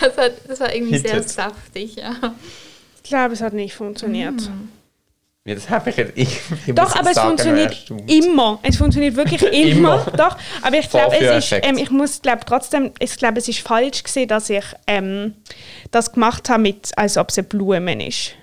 das, 0.00 0.16
hat, 0.16 0.32
das 0.46 0.60
war 0.60 0.72
irgendwie 0.72 0.98
sehr 0.98 1.14
Hittet. 1.14 1.28
saftig, 1.28 1.96
ja. 1.96 2.14
Ich 3.02 3.02
glaube, 3.02 3.34
es 3.34 3.40
hat 3.40 3.52
nicht 3.52 3.74
funktioniert. 3.74 4.48
Ja, 5.44 5.54
das 5.54 5.68
habe 5.68 5.90
ich 5.90 5.96
jetzt... 5.96 6.12
Ich, 6.14 6.40
ich 6.66 6.74
Doch, 6.74 6.84
muss 6.84 6.94
aber 6.94 7.10
es 7.10 7.18
funktioniert 7.18 7.90
immer. 8.06 8.60
Es 8.62 8.76
funktioniert 8.76 9.16
wirklich 9.16 9.42
immer. 9.52 10.06
Immer. 10.06 10.12
Doch, 10.16 10.36
aber 10.62 10.78
ich 10.78 10.88
glaube, 10.88 11.16
es 11.18 11.50
ist, 11.50 11.60
ähm, 11.64 11.78
ich 11.78 11.90
muss 11.90 12.22
glaube 12.22 12.42
trotzdem, 12.46 12.92
ich 13.00 13.16
glaube, 13.16 13.38
es 13.38 13.48
ist 13.48 13.58
falsch 13.60 14.04
gesehen, 14.04 14.28
dass 14.28 14.48
ich 14.50 14.64
ähm, 14.86 15.34
das 15.90 16.12
gemacht 16.12 16.48
habe, 16.48 16.62
mit, 16.62 16.96
als 16.96 17.16
ob 17.16 17.30
es 17.30 17.38
eine 17.38 17.48
Blume 17.48 18.06
ist. 18.06 18.34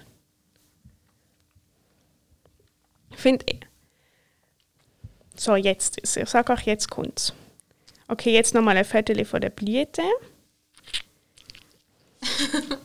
Ich 3.16 3.22
finde. 3.22 3.46
So, 5.36 5.56
jetzt 5.56 6.00
ist 6.00 6.18
Ich 6.18 6.30
sage 6.30 6.54
auch, 6.54 6.62
jetzt 6.62 6.90
kommt's. 6.90 7.34
Okay, 8.08 8.34
jetzt 8.34 8.54
nochmal 8.54 8.78
ein 8.78 8.86
Viertel 8.86 9.26
von 9.26 9.42
der 9.42 9.50
Blüte. 9.50 10.02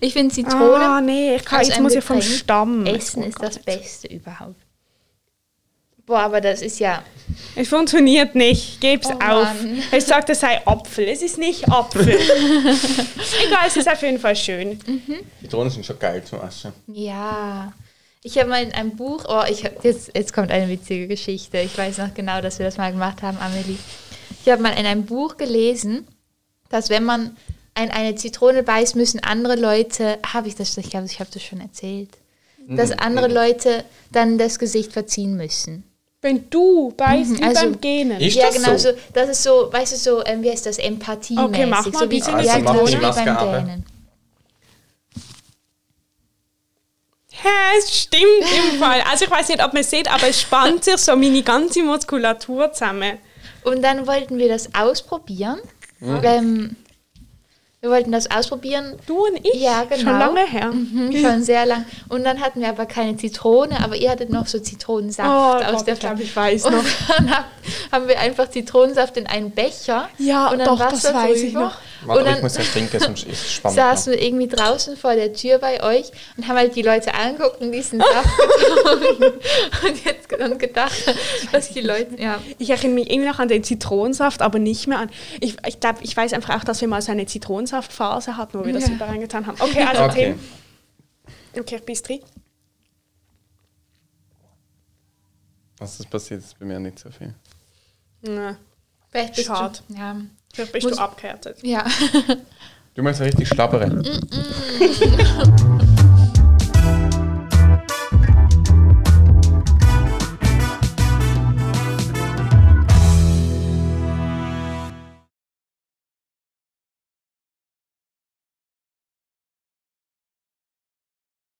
Ich 0.00 0.12
finde 0.12 0.34
Zitrone 0.34 0.84
Ah, 0.84 1.00
nee, 1.00 1.36
ich 1.36 1.44
kann, 1.44 1.64
jetzt 1.64 1.80
muss 1.80 1.94
ich 1.94 2.04
vom 2.04 2.20
Stamm. 2.20 2.84
essen 2.86 3.22
ist 3.22 3.40
das 3.42 3.58
Beste 3.58 4.08
überhaupt. 4.08 4.56
Boah, 6.04 6.20
aber 6.20 6.40
das 6.40 6.60
ist 6.62 6.78
ja... 6.80 7.02
Es 7.54 7.68
funktioniert 7.68 8.34
nicht. 8.34 8.80
Geb's 8.80 9.06
Oh 9.06 9.12
auf. 9.12 9.54
Mann. 9.54 9.82
Ich 9.96 10.04
sagte, 10.04 10.32
es 10.32 10.40
sei 10.40 10.60
Apfel. 10.66 11.08
Es 11.08 11.22
ist 11.22 11.38
nicht 11.38 11.66
Apfel. 11.70 12.08
Egal, 13.46 13.66
es 13.68 13.76
ist 13.76 13.88
auf 13.88 14.02
jeden 14.02 14.18
Fall 14.18 14.36
schön. 14.36 14.78
Zitronen 15.40 15.70
sind 15.70 15.86
schon 15.86 15.98
geil 15.98 16.22
zum 16.24 16.40
Essen. 16.40 16.72
Ja. 16.88 17.72
Ich 18.24 18.38
habe 18.38 18.48
mal 18.48 18.62
in 18.62 18.72
einem 18.72 18.94
Buch, 18.94 19.24
oh, 19.28 19.42
ich 19.50 19.64
hab, 19.64 19.84
jetzt, 19.84 20.12
jetzt 20.14 20.32
kommt 20.32 20.52
eine 20.52 20.68
witzige 20.68 21.08
Geschichte. 21.08 21.58
Ich 21.58 21.76
weiß 21.76 21.98
noch 21.98 22.14
genau, 22.14 22.40
dass 22.40 22.58
wir 22.60 22.66
das 22.66 22.76
mal 22.76 22.92
gemacht 22.92 23.20
haben, 23.22 23.36
Amelie. 23.38 23.76
Ich 24.44 24.50
habe 24.50 24.62
mal 24.62 24.78
in 24.78 24.86
einem 24.86 25.04
Buch 25.04 25.36
gelesen, 25.36 26.06
dass 26.68 26.88
wenn 26.88 27.04
man 27.04 27.36
in 27.76 27.90
eine 27.90 28.14
Zitrone 28.14 28.62
beißt, 28.62 28.94
müssen 28.94 29.20
andere 29.24 29.56
Leute, 29.56 30.18
habe 30.24 30.46
ich 30.46 30.54
das, 30.54 30.76
ich 30.76 30.90
glaube, 30.90 31.06
ich 31.06 31.18
habe 31.18 31.30
das 31.32 31.42
schon 31.42 31.60
erzählt, 31.60 32.10
dass 32.68 32.92
andere 32.92 33.26
Leute 33.26 33.84
dann 34.12 34.38
das 34.38 34.58
Gesicht 34.60 34.92
verziehen 34.92 35.36
müssen. 35.36 35.82
Wenn 36.20 36.48
du 36.48 36.92
beißt 36.96 37.30
Mhm, 37.30 37.38
wie 37.40 37.42
also- 37.42 37.60
beim 37.62 37.80
Genen. 37.80 38.20
Ist 38.20 38.36
ja, 38.36 38.46
das 38.46 38.54
genau, 38.54 38.76
so? 38.76 38.90
so, 38.90 38.96
das 39.12 39.30
ist 39.30 39.42
so, 39.42 39.68
weißt 39.72 39.94
du, 39.94 39.96
so, 39.96 40.24
ähm, 40.24 40.44
wie 40.44 40.50
heißt 40.50 40.66
das, 40.66 40.78
Empathie 40.78 41.36
Okay, 41.36 41.66
mach 41.66 41.84
mal, 41.86 41.98
so 41.98 42.08
wie 42.08 42.14
wie, 42.16 42.20
so 42.20 42.30
eine 42.30 42.46
ja, 42.46 42.58
genau, 42.58 42.86
wie 42.86 42.94
beim 42.94 43.28
aber. 43.28 43.66
Hä, 47.42 47.78
es 47.78 47.96
stimmt 48.02 48.24
im 48.72 48.78
Fall. 48.80 49.00
Also 49.10 49.24
ich 49.24 49.30
weiß 49.30 49.48
nicht, 49.48 49.64
ob 49.64 49.72
man 49.72 49.82
es 49.82 49.90
sieht, 49.90 50.12
aber 50.12 50.28
es 50.28 50.40
spannt 50.40 50.84
sich 50.84 50.96
so 50.98 51.16
meine 51.16 51.42
ganze 51.42 51.82
Muskulatur 51.82 52.72
zusammen. 52.72 53.18
Und 53.64 53.82
dann 53.82 54.06
wollten 54.06 54.38
wir 54.38 54.48
das 54.48 54.74
ausprobieren. 54.74 55.58
Ähm, 56.00 56.76
wir 57.80 57.90
wollten 57.90 58.12
das 58.12 58.30
ausprobieren. 58.30 58.96
Du 59.06 59.24
und 59.26 59.36
ich? 59.44 59.54
Ja, 59.60 59.82
genau. 59.84 59.96
Schon 60.02 60.18
lange 60.18 60.46
her. 60.46 60.72
Mhm, 60.72 61.12
schon 61.20 61.42
sehr 61.42 61.66
lang. 61.66 61.84
Und 62.08 62.22
dann 62.24 62.40
hatten 62.40 62.60
wir 62.60 62.68
aber 62.68 62.86
keine 62.86 63.16
Zitrone, 63.16 63.82
aber 63.82 63.96
ihr 63.96 64.10
hattet 64.10 64.30
noch 64.30 64.46
so 64.46 64.58
Zitronensaft 64.60 65.28
Oh 65.28 65.64
aus 65.64 65.78
Gott, 65.78 65.86
der 65.88 65.94
ich 65.94 66.00
Flasche. 66.00 66.22
ich 66.22 66.36
weiß 66.36 66.64
und 66.66 66.74
noch. 66.76 66.84
dann 67.16 67.30
hab, 67.36 67.44
haben 67.90 68.06
wir 68.08 68.20
einfach 68.20 68.48
Zitronensaft 68.50 69.16
in 69.16 69.26
einen 69.26 69.50
Becher 69.50 70.08
Ja, 70.18 70.48
und 70.48 70.58
dann 70.60 70.66
doch, 70.68 70.78
das 70.78 70.92
Wasser 71.04 71.14
weiß 71.14 71.34
drüber. 71.40 71.46
ich 71.48 71.52
noch. 71.54 71.74
Warte, 72.04 72.20
und 72.22 72.26
ich 72.28 72.34
dann 72.34 72.42
muss 72.42 72.52
das 72.54 72.70
trinken, 72.72 72.98
sonst 73.00 73.24
ist 73.26 73.44
es 73.44 73.52
spannend. 73.54 73.76
saßen 73.76 74.12
wir 74.12 74.22
irgendwie 74.22 74.48
draußen 74.48 74.96
vor 74.96 75.14
der 75.14 75.32
Tür 75.32 75.58
bei 75.58 75.82
euch 75.82 76.10
und 76.36 76.48
haben 76.48 76.56
halt 76.56 76.74
die 76.74 76.82
Leute 76.82 77.14
angeguckt 77.14 77.60
und 77.60 77.72
diesen 77.72 78.00
Saft 78.00 78.28
getrunken 78.58 79.40
und 79.86 80.04
jetzt 80.04 80.32
dann 80.32 80.58
gedacht, 80.58 81.14
dass 81.52 81.70
die 81.70 81.80
Leute, 81.80 82.20
ja. 82.20 82.40
Ich 82.58 82.70
erinnere 82.70 82.94
mich 82.94 83.10
irgendwie 83.10 83.28
noch 83.28 83.38
an 83.38 83.48
den 83.48 83.62
Zitronensaft, 83.62 84.42
aber 84.42 84.58
nicht 84.58 84.86
mehr 84.86 84.98
an. 84.98 85.10
Ich, 85.40 85.56
ich 85.66 85.78
glaube, 85.80 85.98
ich 86.02 86.16
weiß 86.16 86.32
einfach 86.32 86.56
auch, 86.58 86.64
dass 86.64 86.80
wir 86.80 86.88
mal 86.88 87.02
so 87.02 87.12
eine 87.12 87.26
Zitronensaftphase 87.26 88.36
hatten, 88.36 88.58
wo 88.58 88.64
wir 88.64 88.72
das 88.72 88.88
Ja. 88.88 88.94
überall 88.94 89.18
getan 89.18 89.46
haben. 89.46 89.56
Okay, 89.60 89.82
also 89.82 90.02
Okay. 90.04 90.34
Tim. 91.52 91.60
Okay, 91.62 91.76
ich 91.76 91.84
bin 91.84 91.94
drin. 91.96 92.20
Was 95.78 95.98
ist 96.00 96.08
passiert, 96.10 96.40
ist 96.40 96.58
bei 96.58 96.64
mir 96.64 96.78
nicht 96.78 96.98
so 96.98 97.10
viel. 97.10 97.34
Ja, 98.26 98.56
Vielleicht 99.10 99.34
bist 99.34 99.46
Schade. 99.48 99.78
Du, 99.88 99.94
ja. 99.94 100.16
Vielleicht 100.52 100.72
bist 100.72 100.86
Muss- 100.86 100.96
du 100.96 101.02
abgehärtet. 101.02 101.58
ja. 101.62 101.84
Du 102.94 103.02
meinst 103.02 103.18
so 103.18 103.24
richtig 103.24 103.48
schlabbern. 103.48 104.02